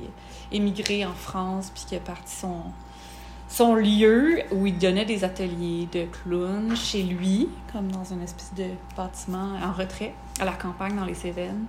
émigré 0.51 1.05
en 1.05 1.13
France, 1.13 1.71
puis 1.73 1.85
qui 1.87 1.95
a 1.95 2.01
parti 2.01 2.35
son, 2.35 2.63
son 3.47 3.75
lieu 3.75 4.41
où 4.51 4.67
il 4.67 4.77
donnait 4.77 5.05
des 5.05 5.23
ateliers 5.23 5.87
de 5.93 6.07
clown 6.07 6.75
chez 6.75 7.03
lui, 7.03 7.47
comme 7.71 7.89
dans 7.89 8.03
une 8.03 8.21
espèce 8.21 8.53
de 8.53 8.67
bâtiment 8.97 9.53
en 9.63 9.71
retrait, 9.71 10.13
à 10.41 10.43
la 10.43 10.53
campagne, 10.53 10.97
dans 10.97 11.05
les 11.05 11.15
Cévennes. 11.15 11.67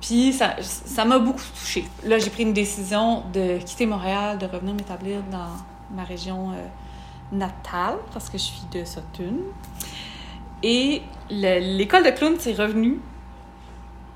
Puis 0.00 0.32
ça 0.32 1.04
m'a 1.04 1.18
beaucoup 1.18 1.42
touchée. 1.58 1.86
Là, 2.04 2.20
j'ai 2.20 2.30
pris 2.30 2.44
une 2.44 2.52
décision 2.52 3.24
de 3.32 3.58
quitter 3.58 3.86
Montréal, 3.86 4.38
de 4.38 4.46
revenir 4.46 4.74
m'établir 4.74 5.24
dans 5.24 5.56
ma 5.90 6.04
région 6.04 6.52
euh, 6.52 6.66
natale, 7.32 7.96
parce 8.12 8.30
que 8.30 8.38
je 8.38 8.44
suis 8.44 8.62
de 8.70 8.84
Sutton. 8.84 9.38
Et 10.62 11.02
le- 11.30 11.76
l'école 11.76 12.04
de 12.04 12.10
clown, 12.10 12.34
c'est 12.38 12.54
revenu. 12.54 12.98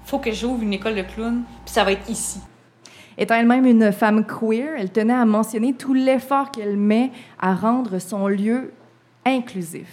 faut 0.05 0.19
que 0.19 0.33
j'ouvre 0.33 0.63
une 0.63 0.73
école 0.73 0.97
de 0.97 1.03
clown, 1.03 1.43
puis 1.65 1.73
ça 1.73 1.85
va 1.85 1.93
être 1.93 2.11
ici. 2.11 2.41
Étant 3.17 3.37
elle-même 3.37 3.65
une 3.67 3.93
femme 3.93 4.27
queer, 4.27 4.75
elle 4.77 4.91
tenait 4.91 5.15
à 5.15 5.25
mentionner 5.25 5.75
tout 5.75 5.95
l'effort 5.95 6.51
qu'elle 6.51 6.77
met 6.77 7.13
à 7.39 7.55
rendre 7.55 7.99
son 8.01 8.27
lieu 8.27 8.73
inclusif. 9.25 9.87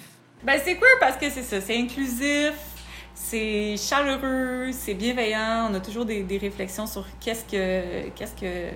Ben, 0.43 0.59
c'est 0.63 0.75
queer 0.77 0.89
parce 0.99 1.15
que 1.17 1.29
c'est 1.29 1.43
ça, 1.43 1.61
c'est 1.61 1.77
inclusif, 1.77 2.53
c'est 3.13 3.75
chaleureux, 3.77 4.69
c'est 4.71 4.95
bienveillant. 4.95 5.67
On 5.69 5.73
a 5.75 5.79
toujours 5.79 6.05
des, 6.05 6.23
des 6.23 6.37
réflexions 6.39 6.87
sur 6.87 7.05
qu'est-ce 7.19 7.45
que, 7.45 8.09
qu'est-ce 8.15 8.33
que 8.35 8.71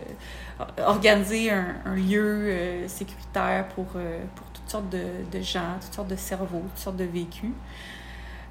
organiser 0.86 1.50
un, 1.50 1.76
un 1.86 1.96
lieu 1.96 2.22
euh, 2.24 2.88
sécuritaire 2.88 3.68
pour, 3.70 3.88
euh, 3.96 4.20
pour 4.36 4.46
toutes 4.64 4.72
sortes 4.72 4.90
de, 4.90 5.04
de 5.32 5.42
gens, 5.44 5.78
toutes 5.82 5.94
sortes 5.94 6.08
de 6.08 6.16
cerveaux, 6.16 6.64
toutes 6.74 6.84
sortes 6.84 6.98
de 6.98 7.04
vécus. 7.06 7.52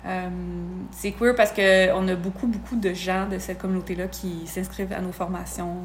Euh, 0.04 0.28
c'est 0.90 1.12
queer 1.12 1.34
parce 1.36 1.52
qu'on 1.52 2.08
a 2.08 2.14
beaucoup, 2.16 2.48
beaucoup 2.48 2.74
de 2.74 2.92
gens 2.92 3.28
de 3.28 3.38
cette 3.38 3.58
communauté-là 3.58 4.08
qui 4.08 4.46
s'inscrivent 4.46 4.92
à 4.92 5.00
nos 5.00 5.12
formations. 5.12 5.76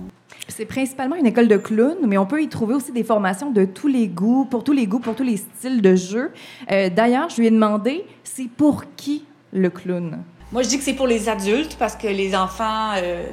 C'est 0.47 0.65
principalement 0.65 1.15
une 1.15 1.28
école 1.28 1.47
de 1.47 1.57
clown, 1.57 1.97
mais 2.07 2.17
on 2.17 2.25
peut 2.25 2.41
y 2.41 2.49
trouver 2.49 2.73
aussi 2.73 2.91
des 2.91 3.03
formations 3.03 3.51
de 3.51 3.65
tous 3.65 3.88
les 3.88 4.07
goûts, 4.07 4.45
pour 4.45 4.63
tous 4.63 4.73
les 4.73 4.88
goûts, 4.88 4.99
pour 4.99 5.15
tous 5.15 5.23
les 5.23 5.38
styles 5.38 5.82
de 5.82 5.95
jeu. 5.95 6.32
Euh, 6.71 6.89
D'ailleurs, 6.89 7.30
je 7.30 7.38
lui 7.41 7.47
ai 7.47 7.51
demandé, 7.51 8.05
c'est 8.23 8.49
pour 8.49 8.86
qui 8.95 9.25
le 9.53 9.69
clown? 9.69 10.23
Moi, 10.51 10.63
je 10.63 10.69
dis 10.69 10.78
que 10.78 10.84
c'est 10.84 10.93
pour 10.93 11.07
les 11.07 11.30
adultes 11.30 11.75
parce 11.78 11.95
que 11.95 12.07
les 12.07 12.36
enfants, 12.36 12.93
euh, 12.95 13.23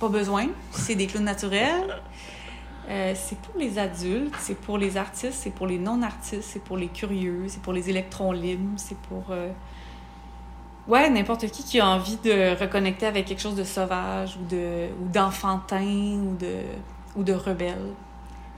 pas 0.00 0.08
besoin. 0.08 0.48
C'est 0.72 0.96
des 0.96 1.06
clowns 1.06 1.24
naturels. 1.24 1.96
Euh, 2.88 3.14
c'est 3.16 3.38
pour 3.40 3.58
les 3.58 3.78
adultes, 3.78 4.34
c'est 4.38 4.54
pour 4.60 4.76
les 4.76 4.96
artistes, 4.98 5.32
c'est 5.42 5.50
pour 5.50 5.66
les 5.66 5.78
non-artistes, 5.78 6.42
c'est 6.42 6.62
pour 6.62 6.76
les 6.76 6.88
curieux, 6.88 7.46
c'est 7.48 7.62
pour 7.62 7.72
les 7.72 7.88
électrons 7.88 8.32
libres, 8.32 8.72
c'est 8.76 8.98
pour. 8.98 9.30
euh, 9.30 9.52
Ouais, 10.86 11.08
n'importe 11.08 11.46
qui 11.50 11.64
qui 11.64 11.80
a 11.80 11.86
envie 11.88 12.18
de 12.18 12.58
reconnecter 12.60 13.06
avec 13.06 13.24
quelque 13.26 13.40
chose 13.40 13.54
de 13.56 13.64
sauvage 13.64 14.36
ou 14.36 14.44
de 14.44 14.88
d'enfantin 15.12 16.20
ou 16.26 16.36
de 16.36 16.62
ou 17.16 17.22
de 17.24 17.32
rebelle. 17.32 17.94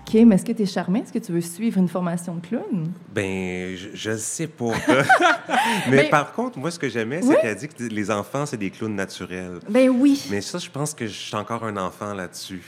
Kim, 0.07 0.31
est-ce 0.33 0.45
que 0.45 0.53
tu 0.53 0.63
es 0.63 0.67
charmé? 0.67 1.01
Est-ce 1.01 1.13
que 1.13 1.19
tu 1.19 1.33
veux 1.33 1.41
suivre 1.41 1.79
une 1.79 1.89
formation 1.89 2.37
de 2.37 2.41
clown? 2.47 2.93
Ben, 3.13 3.75
je, 3.77 3.89
je 3.93 4.17
sais 4.17 4.47
pas. 4.47 4.67
Mais, 5.91 5.97
Mais- 5.97 6.09
par 6.09 6.33
contre, 6.33 6.61
moi, 6.61 6.71
ce 6.71 6.79
que 6.79 6.89
j'aimais, 6.89 7.23
c'est 7.23 7.29
Oui. 7.29 7.35
qu'elle 7.43 7.57
dit 7.57 7.67
que 7.67 7.83
les 7.83 8.11
enfants, 8.13 8.47
c'est 8.47 8.57
des 8.57 8.71
clowns 8.71 8.95
naturels. 8.95 9.59
Ben 9.69 9.89
oui. 9.91 10.25
Mais 10.31 10.41
ça, 10.43 10.59
je 10.59 10.71
pense 10.71 10.95
que 10.95 11.07
je 11.09 11.13
suis 11.13 11.35
encore 11.35 11.65
un 11.65 11.77
enfant 11.77 12.15
là-dessus. 12.15 12.63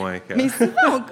Ouais, 0.00 0.22
que- 0.26 0.34
Mais 0.34 0.48
souvent 0.48 0.70
on, 0.88 1.02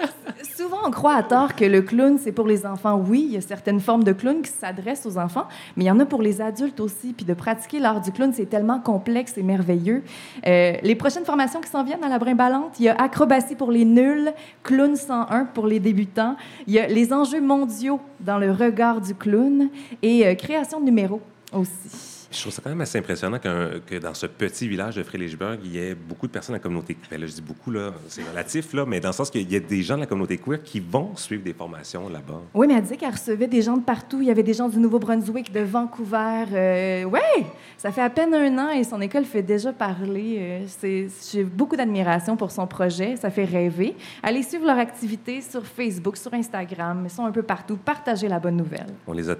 souvent, 0.55 0.77
on 0.85 0.91
croit 0.91 1.15
à 1.15 1.23
tort 1.23 1.53
que 1.53 1.65
le 1.65 1.81
clown, 1.81 2.17
c'est 2.17 2.31
pour 2.31 2.47
les 2.47 2.65
enfants. 2.65 3.03
Oui, 3.05 3.25
il 3.27 3.33
y 3.33 3.37
a 3.37 3.41
certaines 3.41 3.81
formes 3.81 4.05
de 4.05 4.13
clown 4.13 4.41
qui 4.41 4.51
s'adressent 4.51 5.05
aux 5.05 5.17
enfants, 5.17 5.49
mais 5.75 5.83
il 5.83 5.87
y 5.87 5.91
en 5.91 5.99
a 5.99 6.05
pour 6.05 6.21
les 6.21 6.39
adultes 6.39 6.79
aussi. 6.79 7.11
Puis 7.11 7.25
de 7.25 7.33
pratiquer 7.33 7.79
l'art 7.79 7.99
du 7.99 8.13
clown, 8.13 8.31
c'est 8.33 8.45
tellement 8.49 8.79
complexe 8.79 9.37
et 9.37 9.43
merveilleux. 9.43 10.01
Euh, 10.47 10.73
les 10.81 10.95
prochaines 10.95 11.25
formations 11.25 11.59
qui 11.59 11.69
s'en 11.69 11.83
viennent 11.83 12.03
à 12.05 12.09
la 12.09 12.19
Brimbalante, 12.19 12.79
il 12.79 12.85
y 12.85 12.89
a 12.89 12.95
acrobatie 12.95 13.55
pour 13.55 13.69
les 13.69 13.83
nuls, 13.83 14.31
clown 14.63 14.95
101 14.95 15.43
pour 15.53 15.67
les 15.67 15.72
débutants, 15.79 16.35
il 16.67 16.73
y 16.73 16.79
a 16.79 16.87
les 16.87 17.13
enjeux 17.13 17.41
mondiaux 17.41 17.99
dans 18.19 18.37
le 18.37 18.51
regard 18.51 19.01
du 19.01 19.15
clown 19.15 19.69
et 20.01 20.25
euh, 20.25 20.35
création 20.35 20.79
de 20.79 20.85
numéros 20.85 21.21
aussi. 21.51 22.12
Je 22.33 22.41
trouve 22.41 22.51
ça 22.51 22.61
quand 22.63 22.71
même 22.71 22.81
assez 22.81 22.97
impressionnant 22.97 23.37
que 23.37 23.99
dans 23.99 24.13
ce 24.15 24.25
petit 24.25 24.67
village 24.67 24.95
de 24.95 25.03
Frédéricsburg, 25.03 25.59
il 25.63 25.71
y 25.71 25.77
ait 25.77 25.93
beaucoup 25.93 26.25
de 26.25 26.31
personnes 26.31 26.53
de 26.53 26.57
la 26.59 26.63
communauté. 26.63 26.97
Ben 27.11 27.21
là, 27.21 27.27
je 27.27 27.33
dis 27.33 27.41
beaucoup, 27.41 27.69
là, 27.69 27.91
c'est 28.07 28.23
relatif, 28.27 28.73
là, 28.73 28.85
mais 28.87 28.99
dans 28.99 29.09
le 29.09 29.13
sens 29.13 29.29
qu'il 29.29 29.51
y 29.51 29.55
a 29.55 29.59
des 29.59 29.83
gens 29.83 29.95
de 29.95 30.01
la 30.01 30.05
communauté 30.07 30.37
queer 30.37 30.63
qui 30.63 30.79
vont 30.79 31.15
suivre 31.15 31.43
des 31.43 31.53
formations 31.53 32.09
là-bas. 32.09 32.41
Oui, 32.55 32.67
mais 32.67 32.73
elle 32.73 32.81
disait 32.81 32.97
qu'elle 32.97 33.11
recevait 33.11 33.47
des 33.47 33.61
gens 33.61 33.77
de 33.77 33.83
partout. 33.83 34.19
Il 34.21 34.27
y 34.27 34.31
avait 34.31 34.43
des 34.43 34.53
gens 34.53 34.67
du 34.67 34.79
Nouveau-Brunswick, 34.79 35.51
de 35.51 35.59
Vancouver. 35.59 36.45
Euh, 36.51 37.03
oui, 37.03 37.45
ça 37.77 37.91
fait 37.91 38.01
à 38.01 38.09
peine 38.09 38.33
un 38.33 38.57
an 38.57 38.71
et 38.71 38.83
son 38.83 38.99
école 38.99 39.25
fait 39.25 39.43
déjà 39.43 39.71
parler. 39.71 40.65
Euh, 40.83 41.07
J'ai 41.31 41.43
beaucoup 41.43 41.75
d'admiration 41.75 42.35
pour 42.35 42.49
son 42.49 42.65
projet. 42.65 43.15
Ça 43.15 43.29
fait 43.29 43.45
rêver. 43.45 43.95
Allez 44.23 44.41
suivre 44.41 44.65
leur 44.65 44.79
activité 44.79 45.41
sur 45.41 45.65
Facebook, 45.65 46.17
sur 46.17 46.33
Instagram. 46.33 47.03
Ils 47.05 47.11
sont 47.11 47.25
un 47.25 47.31
peu 47.31 47.43
partout. 47.43 47.77
Partagez 47.77 48.27
la 48.27 48.39
bonne 48.39 48.57
nouvelle. 48.57 48.87
On 49.05 49.13
les 49.13 49.29
a 49.29 49.35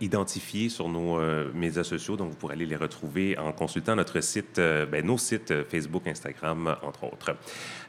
identifiés 0.00 0.68
sur 0.68 0.88
nos 0.88 1.18
euh, 1.18 1.50
médias 1.54 1.84
sociaux, 1.84 2.16
donc 2.16 2.29
vous 2.30 2.36
pourrez 2.36 2.54
aller 2.54 2.66
les 2.66 2.76
retrouver 2.76 3.36
en 3.38 3.52
consultant 3.52 3.96
notre 3.96 4.20
site, 4.20 4.58
euh, 4.58 4.86
ben, 4.86 5.04
nos 5.04 5.18
sites 5.18 5.50
euh, 5.50 5.64
Facebook, 5.68 6.06
Instagram, 6.06 6.76
entre 6.82 7.04
autres. 7.04 7.36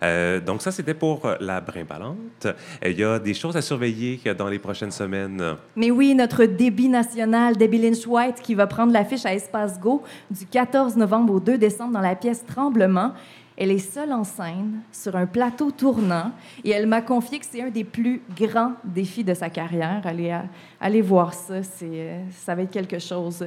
Euh, 0.03 0.39
donc 0.39 0.61
ça, 0.61 0.71
c'était 0.71 0.93
pour 0.93 1.29
la 1.39 1.61
brimbalante. 1.61 2.47
Il 2.85 2.99
y 2.99 3.03
a 3.03 3.19
des 3.19 3.33
choses 3.33 3.55
à 3.55 3.61
surveiller 3.61 4.19
dans 4.37 4.47
les 4.47 4.59
prochaines 4.59 4.91
semaines. 4.91 5.55
Mais 5.75 5.91
oui, 5.91 6.15
notre 6.15 6.45
débit 6.45 6.89
national, 6.89 7.55
Debbie 7.55 7.77
Lynch 7.77 8.05
White, 8.05 8.41
qui 8.41 8.55
va 8.55 8.67
prendre 8.67 8.91
l'affiche 8.91 9.25
à 9.25 9.33
Espace 9.33 9.79
Go 9.79 10.03
du 10.29 10.45
14 10.45 10.97
novembre 10.97 11.35
au 11.35 11.39
2 11.39 11.57
décembre 11.57 11.93
dans 11.93 12.01
la 12.01 12.15
pièce 12.15 12.43
Tremblement. 12.45 13.13
Elle 13.57 13.71
est 13.71 13.79
seule 13.79 14.11
en 14.13 14.23
scène, 14.23 14.81
sur 14.91 15.15
un 15.15 15.25
plateau 15.25 15.71
tournant, 15.71 16.31
et 16.63 16.71
elle 16.71 16.87
m'a 16.87 17.01
confié 17.01 17.39
que 17.39 17.45
c'est 17.45 17.61
un 17.61 17.69
des 17.69 17.83
plus 17.83 18.21
grands 18.35 18.73
défis 18.83 19.23
de 19.23 19.33
sa 19.33 19.49
carrière. 19.49 20.01
Allez, 20.05 20.35
allez 20.79 21.01
voir 21.01 21.33
ça, 21.33 21.61
c'est, 21.61 21.85
euh, 21.85 22.23
ça 22.31 22.55
va 22.55 22.63
être 22.63 22.71
quelque 22.71 22.99
chose. 22.99 23.45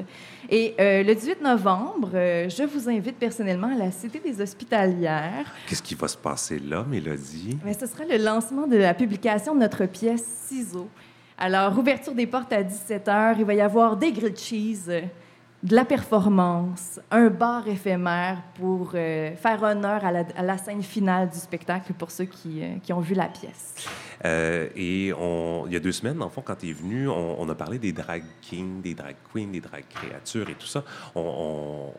Et 0.51 0.75
euh, 0.79 1.03
le 1.03 1.15
18 1.15 1.43
novembre, 1.43 2.11
euh, 2.15 2.49
je 2.49 2.63
vous 2.65 2.89
invite 2.89 3.17
personnellement 3.17 3.73
à 3.75 3.79
la 3.79 3.91
Cité 3.91 4.21
des 4.21 4.41
Hospitalières. 4.41 5.53
Qu'est-ce 5.67 5.83
qui 5.83 5.95
va 5.95 6.07
se 6.07 6.17
passer 6.17 6.59
là, 6.59 6.85
Mélodie? 6.89 7.59
Mais 7.65 7.73
ce 7.73 7.87
sera 7.87 8.05
le 8.05 8.23
lancement 8.23 8.67
de 8.67 8.77
la 8.77 8.95
publication 8.95 9.55
de 9.55 9.61
notre 9.61 9.87
pièce 9.87 10.25
Ciseaux. 10.47 10.89
Alors, 11.37 11.77
ouverture 11.77 12.15
des 12.15 12.27
portes 12.27 12.53
à 12.53 12.63
17h, 12.63 13.35
il 13.39 13.45
va 13.45 13.55
y 13.55 13.61
avoir 13.61 13.97
des 13.97 14.13
grilled 14.13 14.39
cheese, 14.39 14.85
euh, 14.89 15.01
de 15.65 15.75
la 15.75 15.87
performance, 15.87 17.01
un 17.11 17.31
bar 17.31 17.67
éphémère 17.67 18.43
pour 18.55 18.91
euh, 18.95 19.35
faire 19.35 19.63
honneur 19.63 20.05
à 20.05 20.43
la, 20.43 20.59
scène 20.59 20.83
finale 20.83 21.31
du 21.31 21.39
spectacle 21.39 21.95
pour 21.95 22.11
ceux 22.11 22.27
qui, 22.27 22.63
euh, 22.63 22.95
ont 22.95 23.01
vu 23.01 23.15
la 23.15 23.29
pièce. 23.29 23.75
Euh, 24.27 24.69
et 24.77 25.07
il 25.07 25.73
y 25.73 25.77
a 25.77 25.81
deux 25.81 25.93
semaines, 25.93 26.23
en 26.23 26.29
fond, 26.29 26.43
quand 26.45 26.57
tu 26.57 26.69
es 26.69 26.73
venu, 26.73 27.09
on, 27.09 27.49
a 27.49 27.55
parlé 27.55 27.79
des 27.79 27.93
drag 27.93 28.23
kings, 28.43 28.83
des 28.83 28.93
drag 28.93 29.17
queens, 29.33 29.49
des 29.53 29.63
drag 29.63 29.85
créatures 29.89 30.51
et 30.51 30.55
tout 30.55 30.67
ça. 30.67 30.85
On, 31.15 31.93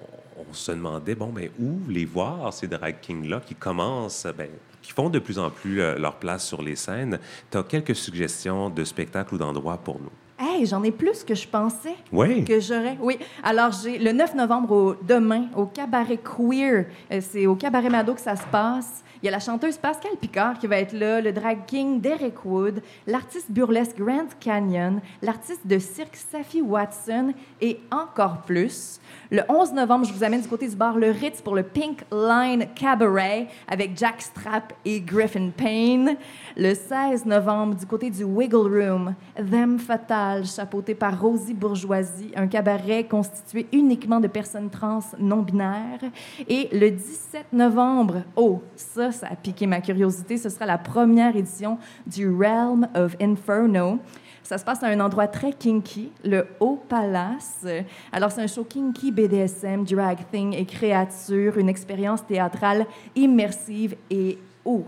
se 0.51 0.71
demandait, 0.71 1.15
bon, 1.15 1.33
ben, 1.33 1.49
où 1.59 1.79
les 1.89 2.05
voir, 2.05 2.53
ces 2.53 2.67
drag 2.67 2.99
kings-là, 3.01 3.41
qui 3.43 3.55
commencent, 3.55 4.27
ben, 4.37 4.49
qui 4.83 4.91
font 4.91 5.09
de 5.09 5.17
plus 5.17 5.39
en 5.39 5.49
plus 5.49 5.77
leur 5.77 6.17
place 6.17 6.45
sur 6.45 6.61
les 6.61 6.75
scènes. 6.75 7.19
Tu 7.49 7.57
as 7.57 7.63
quelques 7.63 7.95
suggestions 7.95 8.69
de 8.69 8.83
spectacles 8.83 9.33
ou 9.33 9.37
d'endroits 9.39 9.79
pour 9.79 9.99
nous? 9.99 10.11
Hey, 10.37 10.65
j'en 10.65 10.83
ai 10.83 10.91
plus 10.91 11.23
que 11.23 11.33
je 11.33 11.47
pensais. 11.47 11.95
Oui. 12.11 12.43
Que 12.43 12.59
j'aurais. 12.59 12.97
Oui. 13.01 13.17
Alors, 13.41 13.71
j'ai 13.71 13.97
le 13.97 14.11
9 14.11 14.35
novembre, 14.35 14.71
au- 14.75 14.95
demain, 15.01 15.45
au 15.55 15.65
Cabaret 15.65 16.17
Queer. 16.17 16.87
Euh, 17.11 17.21
c'est 17.21 17.47
au 17.47 17.55
Cabaret 17.55 17.89
Mado 17.89 18.13
que 18.13 18.19
ça 18.21 18.35
se 18.35 18.45
passe. 18.51 19.01
Il 19.23 19.25
y 19.25 19.29
a 19.29 19.31
la 19.31 19.39
chanteuse 19.39 19.77
Pascal 19.77 20.11
Picard 20.19 20.59
qui 20.59 20.67
va 20.67 20.77
être 20.77 20.91
là, 20.91 21.21
le 21.21 21.31
drag 21.31 21.65
king 21.65 22.01
Derek 22.01 22.43
Wood, 22.45 22.83
l'artiste 23.07 23.49
burlesque 23.49 23.97
Grant 23.97 24.27
Canyon, 24.41 24.99
l'artiste 25.21 25.65
de 25.65 25.79
cirque 25.79 26.17
Safi 26.17 26.61
Watson 26.61 27.33
et 27.61 27.79
encore 27.89 28.41
plus. 28.41 28.99
Le 29.31 29.41
11 29.49 29.73
novembre, 29.73 30.05
je 30.05 30.13
vous 30.13 30.23
amène 30.23 30.41
du 30.41 30.47
côté 30.47 30.67
du 30.67 30.75
bar 30.75 30.99
Le 30.99 31.09
Ritz 31.09 31.41
pour 31.41 31.55
le 31.55 31.63
Pink 31.63 32.03
Line 32.11 32.67
Cabaret 32.75 33.47
avec 33.67 33.97
Jack 33.97 34.21
Strapp 34.21 34.71
et 34.85 35.01
Griffin 35.01 35.49
Payne. 35.49 36.15
Le 36.55 36.75
16 36.75 37.25
novembre, 37.25 37.75
du 37.75 37.87
côté 37.87 38.11
du 38.11 38.23
Wiggle 38.23 38.67
Room, 38.67 39.15
Them 39.35 39.79
Fatal, 39.79 40.45
chapeauté 40.45 40.93
par 40.93 41.19
Rosie 41.19 41.55
Bourgeoisie, 41.55 42.33
un 42.35 42.45
cabaret 42.45 43.05
constitué 43.05 43.65
uniquement 43.73 44.19
de 44.19 44.27
personnes 44.27 44.69
trans 44.69 44.99
non-binaires. 45.17 46.03
Et 46.47 46.69
le 46.71 46.91
17 46.91 47.47
novembre, 47.51 48.21
oh, 48.35 48.61
ça, 48.75 49.11
ça 49.11 49.27
a 49.31 49.35
piqué 49.35 49.65
ma 49.65 49.81
curiosité, 49.81 50.37
ce 50.37 50.49
sera 50.49 50.67
la 50.67 50.77
première 50.77 51.35
édition 51.35 51.79
du 52.05 52.29
Realm 52.29 52.87
of 52.95 53.15
Inferno. 53.19 53.99
Ça 54.45 54.59
se 54.59 54.63
passe 54.63 54.83
à 54.83 54.87
un 54.87 54.99
endroit 54.99 55.27
très 55.27 55.53
kinky, 55.53 56.11
le 56.23 56.45
Haut 56.59 56.79
Palace. 56.87 57.65
Alors, 58.11 58.31
c'est 58.31 58.43
un 58.43 58.47
show 58.47 58.63
kinky, 58.63 59.11
BDSM, 59.11 59.83
drag 59.83 60.19
thing 60.31 60.53
et 60.53 60.65
créature, 60.65 61.57
une 61.57 61.67
expérience 61.67 62.23
théâtrale 62.27 62.85
immersive 63.15 63.95
et, 64.11 64.37
oh, 64.63 64.83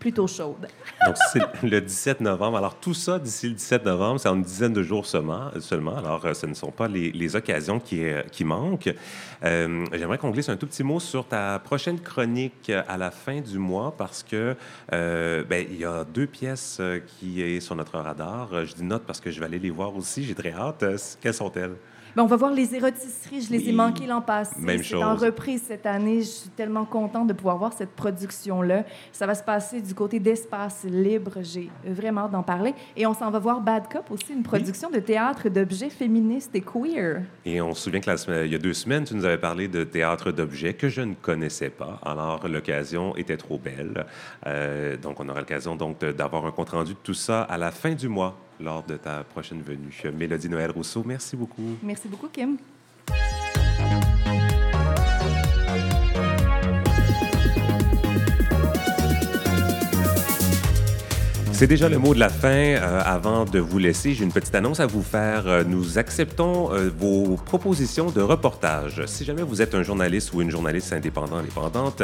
plutôt 0.00 0.26
chaude. 0.26 0.66
Donc, 1.06 1.16
c'est 1.32 1.42
le 1.62 1.80
17 1.80 2.22
novembre. 2.22 2.56
Alors, 2.56 2.74
tout 2.74 2.94
ça, 2.94 3.18
d'ici 3.18 3.48
le 3.48 3.54
17 3.54 3.84
novembre, 3.84 4.18
c'est 4.18 4.28
en 4.28 4.34
une 4.34 4.42
dizaine 4.42 4.72
de 4.72 4.82
jours 4.82 5.06
seulement. 5.06 5.50
seulement. 5.60 5.96
Alors, 5.96 6.24
euh, 6.24 6.34
ce 6.34 6.46
ne 6.46 6.54
sont 6.54 6.72
pas 6.72 6.88
les, 6.88 7.36
occasions 7.36 7.78
qui, 7.78 8.02
euh, 8.02 8.22
qui 8.32 8.42
manquent. 8.42 8.92
Euh, 9.44 9.86
J'aimerais 9.92 10.18
qu'on 10.18 10.30
glisse 10.30 10.48
un 10.48 10.56
tout 10.56 10.66
petit 10.66 10.82
mot 10.82 10.98
sur 10.98 11.28
ta 11.28 11.58
prochaine 11.60 12.00
chronique 12.00 12.72
à 12.88 12.96
la 12.96 13.10
fin 13.10 13.40
du 13.40 13.58
mois 13.58 13.94
parce 13.96 14.22
que 14.22 14.56
ben, 14.90 15.66
il 15.70 15.78
y 15.78 15.84
a 15.84 16.04
deux 16.04 16.26
pièces 16.26 16.80
qui 17.06 17.42
est 17.42 17.60
sur 17.60 17.76
notre 17.76 17.98
radar. 17.98 18.64
Je 18.64 18.74
dis 18.74 18.82
note 18.82 19.02
parce 19.06 19.20
que 19.20 19.30
je 19.30 19.38
vais 19.38 19.46
aller 19.46 19.58
les 19.58 19.70
voir 19.70 19.94
aussi. 19.94 20.24
J'ai 20.24 20.34
très 20.34 20.52
hâte. 20.52 20.84
Quelles 21.20 21.34
sont-elles? 21.34 21.76
Ben, 22.16 22.22
on 22.22 22.26
va 22.26 22.36
voir 22.36 22.52
les 22.52 22.74
éroticeries. 22.74 23.42
Je 23.42 23.50
les 23.52 23.68
ai 23.68 23.72
manquées 23.72 24.06
l'an 24.06 24.20
passé. 24.20 24.56
Même 24.58 24.82
C'est 24.82 24.96
en 24.96 25.12
chose. 25.16 25.24
reprise 25.24 25.62
cette 25.66 25.86
année. 25.86 26.20
Je 26.20 26.26
suis 26.26 26.50
tellement 26.50 26.84
contente 26.84 27.28
de 27.28 27.32
pouvoir 27.32 27.56
voir 27.58 27.72
cette 27.72 27.90
production-là. 27.90 28.84
Ça 29.12 29.26
va 29.26 29.34
se 29.34 29.42
passer 29.42 29.80
du 29.80 29.94
côté 29.94 30.18
d'Espace 30.18 30.84
Libre. 30.84 31.32
J'ai 31.42 31.70
vraiment 31.84 32.22
hâte 32.22 32.32
d'en 32.32 32.42
parler. 32.42 32.74
Et 32.96 33.06
on 33.06 33.14
s'en 33.14 33.30
va 33.30 33.38
voir 33.38 33.60
Bad 33.60 33.84
Cop 33.92 34.10
aussi, 34.10 34.32
une 34.32 34.42
production 34.42 34.90
de 34.90 34.98
théâtre 34.98 35.48
d'objets 35.48 35.90
féministes 35.90 36.54
et 36.54 36.60
queer. 36.60 37.22
Et 37.44 37.60
on 37.60 37.74
se 37.74 37.82
souvient 37.84 38.00
que 38.00 38.10
la 38.10 38.16
semaine- 38.16 38.46
il 38.46 38.52
y 38.52 38.56
a 38.56 38.58
deux 38.58 38.74
semaines, 38.74 39.04
tu 39.04 39.14
nous 39.14 39.24
avais 39.24 39.38
parlé 39.38 39.68
de 39.68 39.84
théâtre 39.84 40.32
d'objets 40.32 40.74
que 40.74 40.88
je 40.88 41.02
ne 41.02 41.14
connaissais 41.14 41.70
pas. 41.70 42.00
Alors, 42.04 42.46
l'occasion 42.48 43.16
était 43.16 43.36
trop 43.36 43.58
belle. 43.58 44.06
Euh, 44.46 44.96
donc, 44.96 45.20
on 45.20 45.28
aura 45.28 45.40
l'occasion 45.40 45.76
donc 45.76 46.00
d'avoir 46.04 46.44
un 46.46 46.50
compte-rendu 46.50 46.94
de 46.94 46.98
tout 47.02 47.14
ça 47.14 47.42
à 47.42 47.56
la 47.58 47.70
fin 47.70 47.92
du 47.92 48.08
mois 48.08 48.36
lors 48.60 48.82
de 48.82 48.96
ta 48.96 49.24
prochaine 49.24 49.62
venue. 49.62 50.02
Mélodie 50.16 50.48
Noël 50.48 50.70
Rousseau, 50.70 51.02
merci 51.04 51.36
beaucoup. 51.36 51.76
Merci 51.82 52.08
beaucoup, 52.08 52.28
Kim. 52.28 52.56
C'est 61.60 61.66
déjà 61.66 61.90
le 61.90 61.98
mot 61.98 62.14
de 62.14 62.18
la 62.18 62.30
fin. 62.30 62.48
Euh, 62.48 63.02
avant 63.04 63.44
de 63.44 63.58
vous 63.58 63.76
laisser, 63.76 64.14
j'ai 64.14 64.24
une 64.24 64.32
petite 64.32 64.54
annonce 64.54 64.80
à 64.80 64.86
vous 64.86 65.02
faire. 65.02 65.46
Euh, 65.46 65.62
nous 65.62 65.98
acceptons 65.98 66.72
euh, 66.72 66.88
vos 66.98 67.36
propositions 67.36 68.10
de 68.10 68.22
reportage. 68.22 69.02
Si 69.04 69.26
jamais 69.26 69.42
vous 69.42 69.60
êtes 69.60 69.74
un 69.74 69.82
journaliste 69.82 70.32
ou 70.32 70.40
une 70.40 70.50
journaliste 70.50 70.94
indépendant, 70.94 71.36
indépendante, 71.36 72.02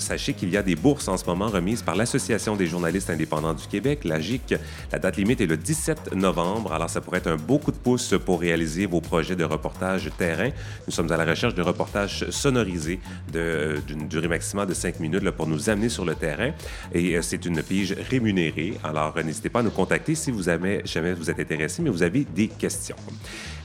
sachez 0.00 0.32
qu'il 0.32 0.50
y 0.50 0.56
a 0.56 0.62
des 0.64 0.74
bourses 0.74 1.06
en 1.06 1.16
ce 1.16 1.24
moment 1.24 1.46
remises 1.46 1.82
par 1.82 1.94
l'Association 1.94 2.56
des 2.56 2.66
journalistes 2.66 3.10
indépendants 3.10 3.54
du 3.54 3.64
Québec, 3.68 4.00
la 4.02 4.18
GIC. 4.18 4.56
La 4.90 4.98
date 4.98 5.18
limite 5.18 5.40
est 5.40 5.46
le 5.46 5.56
17 5.56 6.12
novembre. 6.16 6.72
Alors, 6.72 6.90
ça 6.90 7.00
pourrait 7.00 7.18
être 7.18 7.30
un 7.30 7.36
beau 7.36 7.58
coup 7.58 7.70
de 7.70 7.76
pouce 7.76 8.16
pour 8.26 8.40
réaliser 8.40 8.86
vos 8.86 9.00
projets 9.00 9.36
de 9.36 9.44
reportage 9.44 10.10
terrain. 10.18 10.50
Nous 10.88 10.92
sommes 10.92 11.12
à 11.12 11.16
la 11.16 11.24
recherche 11.24 11.54
de 11.54 11.62
reportages 11.62 12.28
sonorisés 12.30 12.98
d'une 13.32 14.08
durée 14.08 14.26
maximale 14.26 14.66
de 14.66 14.74
5 14.74 14.98
minutes 14.98 15.30
pour 15.30 15.46
nous 15.46 15.70
amener 15.70 15.88
sur 15.88 16.04
le 16.04 16.16
terrain. 16.16 16.50
Et 16.92 17.22
c'est 17.22 17.46
une 17.46 17.62
pige 17.62 17.94
rémunérée. 18.10 18.63
Alors, 18.82 19.14
n'hésitez 19.24 19.48
pas 19.48 19.60
à 19.60 19.62
nous 19.62 19.70
contacter 19.70 20.14
si 20.14 20.30
vous 20.30 20.48
avez, 20.48 20.82
jamais 20.84 21.12
vous 21.14 21.30
êtes 21.30 21.40
intéressé, 21.40 21.82
mais 21.82 21.90
vous 21.90 22.02
avez 22.02 22.24
des 22.24 22.48
questions. 22.48 22.96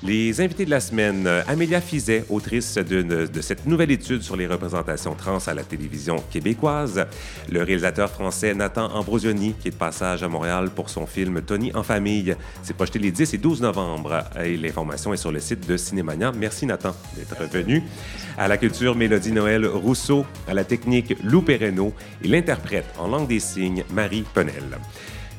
Les 0.02 0.40
invités 0.40 0.64
de 0.64 0.70
la 0.70 0.80
semaine, 0.80 1.28
Amélia 1.46 1.82
Fizet, 1.82 2.24
autrice 2.30 2.76
de, 2.76 3.02
de 3.02 3.42
cette 3.42 3.66
nouvelle 3.66 3.92
étude 3.92 4.22
sur 4.22 4.38
les 4.38 4.48
représentations 4.48 5.14
trans 5.14 5.40
à 5.46 5.54
la 5.54 5.64
télévision 5.64 6.24
québécoise. 6.32 7.06
Le 7.52 7.64
réalisateur 7.64 8.10
français 8.10 8.54
Nathan 8.54 8.86
Ambrosioni, 8.94 9.56
qui 9.60 9.68
est 9.68 9.72
de 9.72 9.76
passage 9.76 10.24
à 10.24 10.30
Montréal 10.30 10.70
pour 10.74 10.90
son 10.90 11.06
film 11.06 11.42
Tony 11.42 11.74
en 11.76 11.84
famille. 11.84 12.34
C'est 12.64 12.74
projeté 12.74 12.98
les 12.98 13.12
10 13.12 13.34
et 13.34 13.38
12 13.38 13.62
novembre. 13.62 14.24
Et 14.42 14.56
l'information 14.56 15.14
est 15.14 15.18
sur 15.18 15.34
le 15.34 15.42
site 15.42 15.68
de 15.68 15.76
Cinémania. 15.76 16.32
Merci 16.32 16.66
Nathan 16.66 16.96
d'être 17.18 17.52
venu. 17.52 17.84
À 18.38 18.48
la 18.48 18.56
culture, 18.58 18.96
Mélodie 18.96 19.34
Noël 19.34 19.68
Rousseau. 19.68 20.26
À 20.48 20.54
la 20.54 20.64
technique, 20.64 21.18
Lou 21.26 21.42
Perreno. 21.42 21.94
Et 22.24 22.30
l'interprète 22.30 22.86
en 22.98 23.10
langue 23.10 23.28
des 23.28 23.42
signes, 23.42 23.84
Marie 23.92 24.24
Penel. 24.34 24.78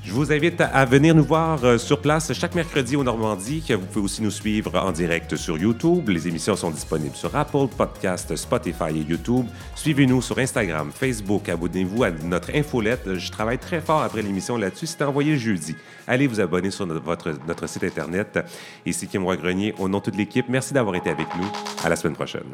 Je 0.03 0.13
vous 0.13 0.33
invite 0.33 0.63
à 0.63 0.85
venir 0.87 1.15
nous 1.15 1.23
voir 1.23 1.63
euh, 1.63 1.77
sur 1.77 2.01
place 2.01 2.33
chaque 2.33 2.55
mercredi 2.55 2.97
au 2.97 3.05
Normandie. 3.05 3.63
Vous 3.69 3.87
pouvez 3.87 4.05
aussi 4.05 4.23
nous 4.23 4.31
suivre 4.31 4.75
en 4.75 4.93
direct 4.93 5.37
sur 5.37 5.59
YouTube. 5.59 6.09
Les 6.09 6.27
émissions 6.27 6.57
sont 6.57 6.71
disponibles 6.71 7.15
sur 7.15 7.37
Apple 7.37 7.67
Podcast, 7.77 8.35
Spotify 8.35 8.97
et 8.97 9.03
YouTube. 9.03 9.45
Suivez-nous 9.75 10.23
sur 10.23 10.39
Instagram, 10.39 10.91
Facebook. 10.91 11.51
Abonnez-vous 11.51 12.03
à 12.03 12.11
notre 12.11 12.55
infolette. 12.57 13.15
Je 13.15 13.31
travaille 13.31 13.59
très 13.59 13.83
fort 13.83 14.03
après 14.03 14.23
l'émission 14.23 14.57
là-dessus. 14.57 14.87
C'est 14.87 15.03
envoyé 15.03 15.37
jeudi. 15.37 15.77
Allez 16.07 16.27
vous 16.27 16.41
abonner 16.41 16.71
sur 16.71 16.87
notre, 16.87 17.69
site 17.69 17.85
Internet. 17.85 18.39
Ici 18.87 19.07
Kim 19.07 19.25
Roy-Grenier, 19.25 19.75
au 19.79 19.89
nom 19.89 19.99
de 19.99 20.05
toute 20.05 20.17
l'équipe, 20.17 20.47
merci 20.49 20.73
d'avoir 20.73 20.97
été 20.97 21.11
avec 21.11 21.29
nous. 21.37 21.47
À 21.85 21.91
la 21.91 21.97
semaine 21.97 22.15
prochaine. 22.17 22.45